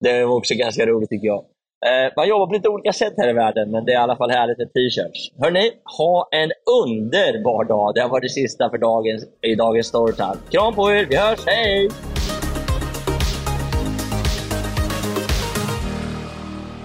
Det 0.00 0.24
var 0.24 0.36
också 0.36 0.54
ganska 0.54 0.86
roligt 0.86 1.10
tycker 1.10 1.26
jag. 1.26 1.44
Eh, 1.86 2.12
man 2.16 2.28
jobbar 2.28 2.46
på 2.46 2.52
lite 2.52 2.68
olika 2.68 2.92
sätt 2.92 3.14
här 3.16 3.28
i 3.28 3.32
världen, 3.32 3.70
men 3.70 3.84
det 3.84 3.92
är 3.92 3.94
i 3.94 4.02
alla 4.02 4.16
fall 4.16 4.30
härligt 4.30 4.58
med 4.58 4.72
t-shirts. 4.72 5.32
Hörni, 5.38 5.72
ha 5.98 6.28
en 6.30 6.50
underbar 6.84 7.64
dag. 7.64 7.94
Det 7.94 8.00
har 8.00 8.08
varit 8.08 8.22
det 8.22 8.28
sista 8.28 8.70
för 8.70 8.78
dagens, 8.78 9.24
i 9.42 9.54
dagens 9.54 9.86
Storytime. 9.86 10.36
Kram 10.50 10.74
på 10.74 10.90
er, 10.90 11.06
vi 11.10 11.16
hörs, 11.16 11.46
hej! 11.46 11.88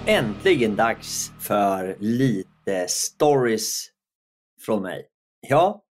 Äntligen 0.06 0.76
dags 0.76 1.32
för 1.40 1.96
lite 2.00 2.84
stories 2.88 3.86
från 4.66 4.82
mig. 4.82 5.06
Ja, 5.48 5.83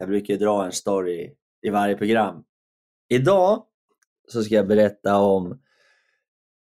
jag 0.00 0.08
brukar 0.08 0.36
dra 0.36 0.64
en 0.64 0.72
story 0.72 1.34
i 1.62 1.70
varje 1.70 1.96
program. 1.96 2.44
Idag 3.08 3.64
så 4.28 4.42
ska 4.42 4.54
jag 4.54 4.68
berätta 4.68 5.18
om 5.18 5.60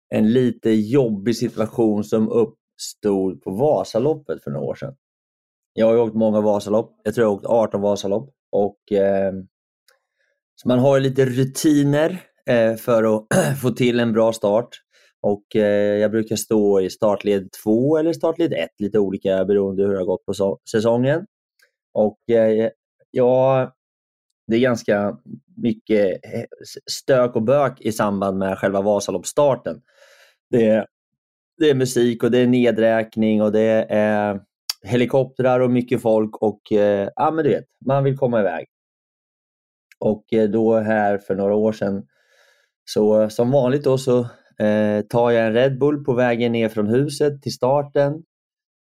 en 0.09 0.33
lite 0.33 0.71
jobbig 0.71 1.37
situation 1.37 2.05
som 2.05 2.29
uppstod 2.29 3.43
på 3.43 3.51
Vasaloppet 3.51 4.45
för 4.45 4.51
några 4.51 4.67
år 4.67 4.75
sedan. 4.75 4.97
Jag 5.73 5.87
har 5.87 5.97
åkt 5.97 6.15
många 6.15 6.41
Vasalopp. 6.41 7.01
Jag 7.05 7.15
tror 7.15 7.25
jag 7.25 7.29
har 7.31 7.37
åkt 7.37 7.47
18 7.47 7.81
Vasalopp. 7.81 8.31
Och, 8.53 8.93
eh, 8.93 9.33
så 10.55 10.69
man 10.69 10.79
har 10.79 11.01
lite 11.01 11.25
rutiner 11.25 12.21
eh, 12.47 12.75
för 12.75 13.17
att 13.17 13.27
få 13.63 13.71
till 13.71 14.01
en 14.01 14.13
bra 14.13 14.33
start. 14.33 14.69
Och 15.21 15.57
eh, 15.57 15.99
Jag 15.99 16.11
brukar 16.11 16.37
stå 16.37 16.81
i 16.81 16.91
startled 16.91 17.49
2 17.65 17.97
eller 17.99 18.13
startled 18.13 18.53
1, 18.53 18.71
lite 18.79 18.99
olika 18.99 19.45
beroende 19.45 19.83
hur 19.83 19.93
det 19.93 19.99
har 19.99 20.07
gått 20.07 20.25
på 20.25 20.35
so 20.35 20.59
säsongen. 20.71 21.27
Och 21.95 22.31
eh, 22.31 22.71
ja, 23.17 23.73
det 24.47 24.57
är 24.57 24.61
ganska 24.61 25.19
mycket 25.57 26.25
eh, 26.25 26.45
stök 26.91 27.37
och 27.37 27.43
bök 27.43 27.81
i 27.81 27.93
samband 27.93 28.39
med 28.39 28.59
själva 28.59 28.83
Vasaloppsstarten. 28.83 29.83
Det 30.51 30.67
är, 30.67 30.87
det 31.59 31.71
är 31.71 31.75
musik 31.75 32.23
och 32.23 32.31
det 32.31 32.39
är 32.39 32.47
nedräkning 32.47 33.43
och 33.43 33.53
det 33.53 33.87
är 33.91 34.35
eh, 34.35 34.41
helikoptrar 34.83 35.61
och 35.61 35.71
mycket 35.71 36.03
folk 36.03 36.37
och 36.37 36.73
eh, 36.73 37.09
ja, 37.17 37.31
men 37.31 37.45
du 37.45 37.51
vet, 37.51 37.65
man 37.87 38.05
vill 38.05 38.17
komma 38.17 38.41
iväg. 38.41 38.67
Och 39.99 40.25
då 40.53 40.79
här 40.79 41.19
för 41.19 41.35
några 41.35 41.55
år 41.55 41.73
sedan, 41.73 42.07
så 42.85 43.31
som 43.31 43.51
vanligt 43.51 43.85
då 43.85 43.99
så 43.99 44.19
eh, 44.59 45.01
tar 45.09 45.31
jag 45.31 45.47
en 45.47 45.53
Red 45.53 45.79
Bull 45.79 46.05
på 46.05 46.15
vägen 46.15 46.53
ner 46.53 46.69
från 46.69 46.87
huset 46.87 47.43
till 47.43 47.53
starten. 47.53 48.23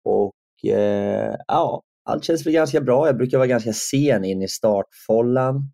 Och 0.04 0.70
eh, 0.70 1.34
ja, 1.46 1.82
allt 2.04 2.24
känns 2.24 2.46
väl 2.46 2.52
ganska 2.52 2.80
bra. 2.80 3.06
Jag 3.06 3.16
brukar 3.16 3.38
vara 3.38 3.46
ganska 3.46 3.72
sen 3.72 4.24
in 4.24 4.42
i 4.42 4.48
startfållan. 4.48 5.70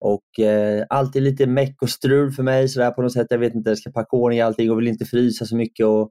Och 0.00 0.44
eh, 0.44 0.84
alltid 0.88 1.22
lite 1.22 1.46
meck 1.46 1.82
och 1.82 1.90
strul 1.90 2.32
för 2.32 2.42
mig 2.42 2.68
sådär 2.68 2.90
på 2.90 3.02
något 3.02 3.12
sätt. 3.12 3.26
Jag 3.30 3.38
vet 3.38 3.54
inte, 3.54 3.70
jag 3.70 3.78
ska 3.78 3.90
packa 3.90 4.16
ordning 4.16 4.40
allting 4.40 4.70
och 4.70 4.78
vill 4.78 4.88
inte 4.88 5.04
frysa 5.04 5.44
så 5.44 5.56
mycket. 5.56 5.86
Och 5.86 6.10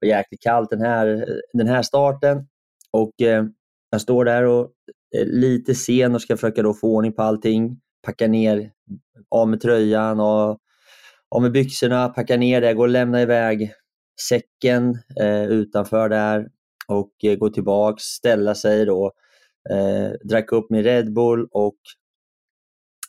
var 0.00 0.08
jäkligt 0.08 0.42
kallt 0.42 0.70
den 0.70 0.80
här, 0.80 1.26
den 1.52 1.66
här 1.66 1.82
starten. 1.82 2.46
Och 2.90 3.22
eh, 3.22 3.44
jag 3.90 4.00
står 4.00 4.24
där 4.24 4.44
och 4.44 4.70
är 5.16 5.24
lite 5.24 5.74
sen 5.74 6.14
och 6.14 6.22
ska 6.22 6.36
försöka 6.36 6.62
då 6.62 6.74
få 6.74 6.96
ordning 6.96 7.12
på 7.12 7.22
allting. 7.22 7.80
Packa 8.06 8.26
ner, 8.26 8.70
av 9.30 9.48
med 9.48 9.60
tröjan 9.60 10.20
och 10.20 10.58
av 11.30 11.42
med 11.42 11.52
byxorna, 11.52 12.08
packa 12.08 12.36
ner 12.36 12.60
det, 12.60 12.74
gå 12.74 12.82
och 12.82 12.88
lämna 12.88 13.22
iväg 13.22 13.72
säcken 14.28 14.98
eh, 15.20 15.44
utanför 15.44 16.08
där 16.08 16.48
och 16.88 17.12
eh, 17.24 17.36
gå 17.36 17.48
tillbaks, 17.48 18.02
ställa 18.02 18.54
sig 18.54 18.84
då, 18.84 19.12
eh, 19.70 20.10
drack 20.28 20.52
upp 20.52 20.70
min 20.70 20.82
Red 20.82 21.12
Bull 21.12 21.48
och 21.50 21.78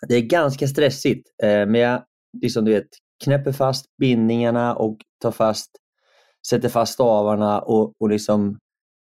det 0.08 0.16
är 0.16 0.22
ganska 0.22 0.68
stressigt. 0.68 1.30
Eh, 1.44 1.66
men 1.66 1.76
jag 1.76 2.04
liksom, 2.42 2.66
du 2.66 2.72
vet, 2.72 2.90
knäpper 3.24 3.52
fast 3.52 3.86
bindningarna 3.98 4.76
och 4.76 4.98
tar 5.22 5.32
fast, 5.32 5.72
sätter 6.48 6.70
fast 6.70 6.94
stavarna 6.94 7.62
och, 7.62 7.94
och 8.00 8.10
liksom 8.10 8.58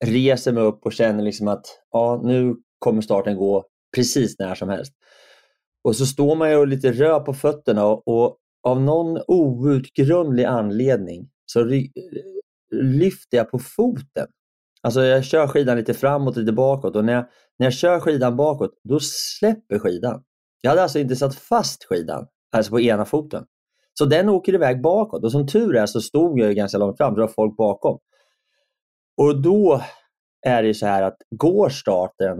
reser 0.05 0.53
mig 0.53 0.63
upp 0.63 0.87
och 0.87 0.93
känner 0.93 1.23
liksom 1.23 1.49
att 1.49 1.67
ja, 1.91 2.21
nu 2.25 2.57
kommer 2.79 3.03
starten 3.03 3.37
gå 3.37 3.65
precis 3.97 4.39
när 4.39 4.55
som 4.55 4.69
helst. 4.69 4.93
Och 5.85 5.97
så 5.97 6.07
står 6.07 6.37
man 6.37 6.51
ju 6.51 6.67
lite 6.67 6.93
röd 6.93 7.25
på 7.25 7.35
fötterna 7.35 7.87
och, 7.87 8.09
och 8.09 8.39
av 8.63 8.81
någon 8.81 9.21
outgrundlig 9.27 10.45
anledning 10.45 11.29
så 11.47 11.65
lyfter 12.71 13.37
jag 13.37 13.51
på 13.51 13.59
foten. 13.59 14.27
Alltså 14.85 15.05
jag 15.05 15.25
kör 15.25 15.47
skidan 15.47 15.77
lite 15.77 15.95
framåt 15.95 16.37
och 16.37 16.41
lite 16.41 16.53
bakåt 16.53 16.97
och 16.97 17.05
när 17.05 17.13
jag, 17.13 17.25
när 17.59 17.67
jag 17.67 17.73
kör 17.73 18.01
skidan 18.01 18.37
bakåt 18.37 18.71
då 18.89 18.99
släpper 19.01 19.79
skidan. 19.79 20.25
Jag 20.61 20.71
hade 20.71 20.83
alltså 20.83 20.99
inte 20.99 21.17
satt 21.17 21.35
fast 21.35 21.85
skidan, 21.85 22.27
alltså 22.57 22.71
på 22.71 22.81
ena 22.81 23.05
foten. 23.05 23.45
Så 23.99 24.05
den 24.05 24.29
åker 24.29 24.55
iväg 24.55 24.83
bakåt 24.83 25.25
och 25.25 25.33
som 25.33 25.47
tur 25.47 25.77
är 25.77 25.87
så 25.87 26.01
stod 26.01 26.39
jag 26.41 26.55
ganska 26.55 26.79
långt 26.79 26.97
fram, 26.97 27.15
det 27.15 27.21
var 27.21 27.29
folk 27.29 27.57
bakom. 27.57 27.99
Och 29.23 29.43
då 29.43 29.83
är 30.47 30.63
det 30.63 30.75
så 30.75 30.87
här 30.87 31.03
att 31.03 31.17
går 31.31 31.69
starten 31.69 32.39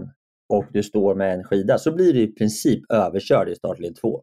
och 0.53 0.65
du 0.73 0.83
står 0.83 1.15
med 1.15 1.33
en 1.33 1.43
skida 1.43 1.77
så 1.77 1.91
blir 1.91 2.13
du 2.13 2.21
i 2.21 2.35
princip 2.35 2.91
överkörd 2.91 3.49
i 3.49 3.55
startled 3.55 3.95
2. 3.95 4.21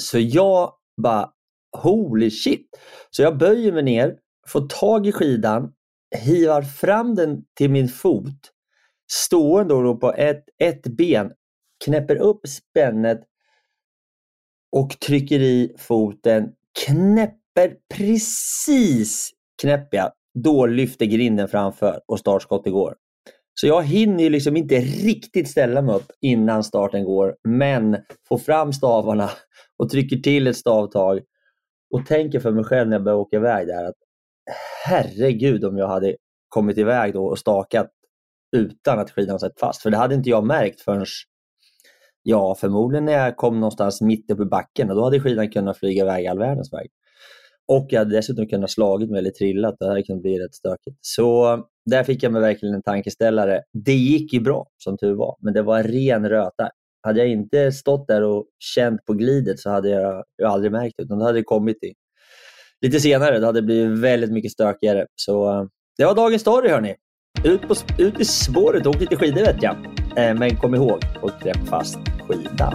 Så 0.00 0.18
jag 0.18 0.72
bara 1.02 1.30
holy 1.76 2.30
shit. 2.30 2.68
Så 3.10 3.22
jag 3.22 3.38
böjer 3.38 3.72
mig 3.72 3.82
ner, 3.82 4.16
får 4.48 4.68
tag 4.68 5.06
i 5.06 5.12
skidan, 5.12 5.72
hivar 6.16 6.62
fram 6.62 7.14
den 7.14 7.44
till 7.56 7.70
min 7.70 7.88
fot, 7.88 8.52
stående 9.12 9.74
då 9.74 9.96
på 9.96 10.12
ett, 10.12 10.44
ett 10.62 10.82
ben, 10.82 11.32
knäpper 11.84 12.16
upp 12.16 12.40
spännet 12.48 13.20
och 14.76 15.00
trycker 15.00 15.40
i 15.40 15.74
foten, 15.78 16.52
knäpper 16.86 17.76
precis 17.94 19.30
knäpper 19.62 19.96
jag, 19.96 20.12
då 20.34 20.66
lyfter 20.66 21.06
grinden 21.06 21.48
framför 21.48 22.00
och 22.06 22.18
startskottet 22.18 22.72
går. 22.72 22.94
Så 23.60 23.66
jag 23.66 23.82
hinner 23.82 24.30
liksom 24.30 24.56
inte 24.56 24.80
riktigt 24.80 25.48
ställa 25.48 25.82
mig 25.82 25.94
upp 25.94 26.12
innan 26.20 26.64
starten 26.64 27.04
går, 27.04 27.36
men 27.48 27.96
får 28.28 28.38
fram 28.38 28.72
stavarna 28.72 29.30
och 29.78 29.90
trycker 29.90 30.16
till 30.16 30.46
ett 30.46 30.56
stavtag 30.56 31.20
och 31.94 32.06
tänker 32.06 32.40
för 32.40 32.52
mig 32.52 32.64
själv 32.64 32.88
när 32.88 32.96
jag 32.96 33.04
börjar 33.04 33.18
åka 33.18 33.36
iväg 33.36 33.66
där 33.66 33.84
att 33.84 33.94
herregud 34.84 35.64
om 35.64 35.78
jag 35.78 35.88
hade 35.88 36.16
kommit 36.48 36.78
iväg 36.78 37.12
då 37.12 37.24
och 37.26 37.38
stakat 37.38 37.90
utan 38.56 38.98
att 38.98 39.10
skidan 39.10 39.38
satt 39.38 39.60
fast. 39.60 39.82
För 39.82 39.90
det 39.90 39.96
hade 39.96 40.14
inte 40.14 40.30
jag 40.30 40.46
märkt 40.46 40.80
förrän, 40.80 41.06
ja 42.22 42.54
förmodligen 42.54 43.04
när 43.04 43.12
jag 43.12 43.36
kom 43.36 43.60
någonstans 43.60 44.00
mitt 44.00 44.30
uppe 44.30 44.42
i 44.42 44.46
backen 44.46 44.90
och 44.90 44.96
då 44.96 45.04
hade 45.04 45.20
skidan 45.20 45.50
kunnat 45.50 45.78
flyga 45.78 46.02
iväg 46.02 46.26
all 46.26 46.38
världens 46.38 46.72
väg. 46.72 46.88
Och 47.72 47.86
jag 47.90 47.98
hade 47.98 48.16
dessutom 48.16 48.46
kunnat 48.46 48.70
slagit 48.70 49.10
mig 49.10 49.18
eller 49.18 49.30
trillat. 49.30 49.76
Det 49.80 49.88
hade 49.88 50.02
kunnat 50.02 50.22
bli 50.22 50.38
rätt 50.38 50.54
stökigt. 50.54 50.98
Så 51.00 51.58
där 51.90 52.04
fick 52.04 52.22
jag 52.22 52.32
mig 52.32 52.40
verkligen 52.40 52.74
en 52.74 52.82
tankeställare. 52.82 53.62
Det 53.84 53.94
gick 53.94 54.32
ju 54.32 54.40
bra 54.40 54.66
som 54.76 54.98
tur 54.98 55.14
var, 55.14 55.36
men 55.40 55.54
det 55.54 55.62
var 55.62 55.82
ren 55.82 56.28
röta. 56.28 56.70
Hade 57.02 57.18
jag 57.18 57.28
inte 57.28 57.72
stått 57.72 58.08
där 58.08 58.22
och 58.22 58.46
känt 58.58 59.04
på 59.04 59.12
glidet 59.12 59.58
så 59.58 59.70
hade 59.70 59.88
jag, 59.88 60.24
jag 60.36 60.50
aldrig 60.50 60.72
märkt 60.72 60.94
det. 60.96 61.02
Utan 61.02 61.18
det 61.18 61.24
hade 61.24 61.42
kommit 61.42 61.84
i, 61.84 61.94
lite 62.82 63.00
senare. 63.00 63.38
Det 63.38 63.46
hade 63.46 63.62
blivit 63.62 63.98
väldigt 63.98 64.32
mycket 64.32 64.52
stökigare. 64.52 65.06
Så 65.14 65.50
eh, 65.50 65.64
det 65.98 66.04
var 66.04 66.14
dagens 66.14 66.42
story 66.42 66.68
hörni. 66.68 66.94
Ut, 67.44 67.62
på, 67.62 67.74
ut 67.98 68.20
i 68.20 68.24
spåret 68.24 68.86
och 68.86 68.94
åk 68.94 69.00
lite 69.00 69.16
skidor 69.16 69.40
vet 69.40 69.62
jag. 69.62 69.76
Eh, 70.16 70.34
men 70.34 70.56
kom 70.56 70.74
ihåg 70.74 70.98
att 71.22 71.42
grepp 71.42 71.68
fast 71.68 71.98
skidan. 72.28 72.74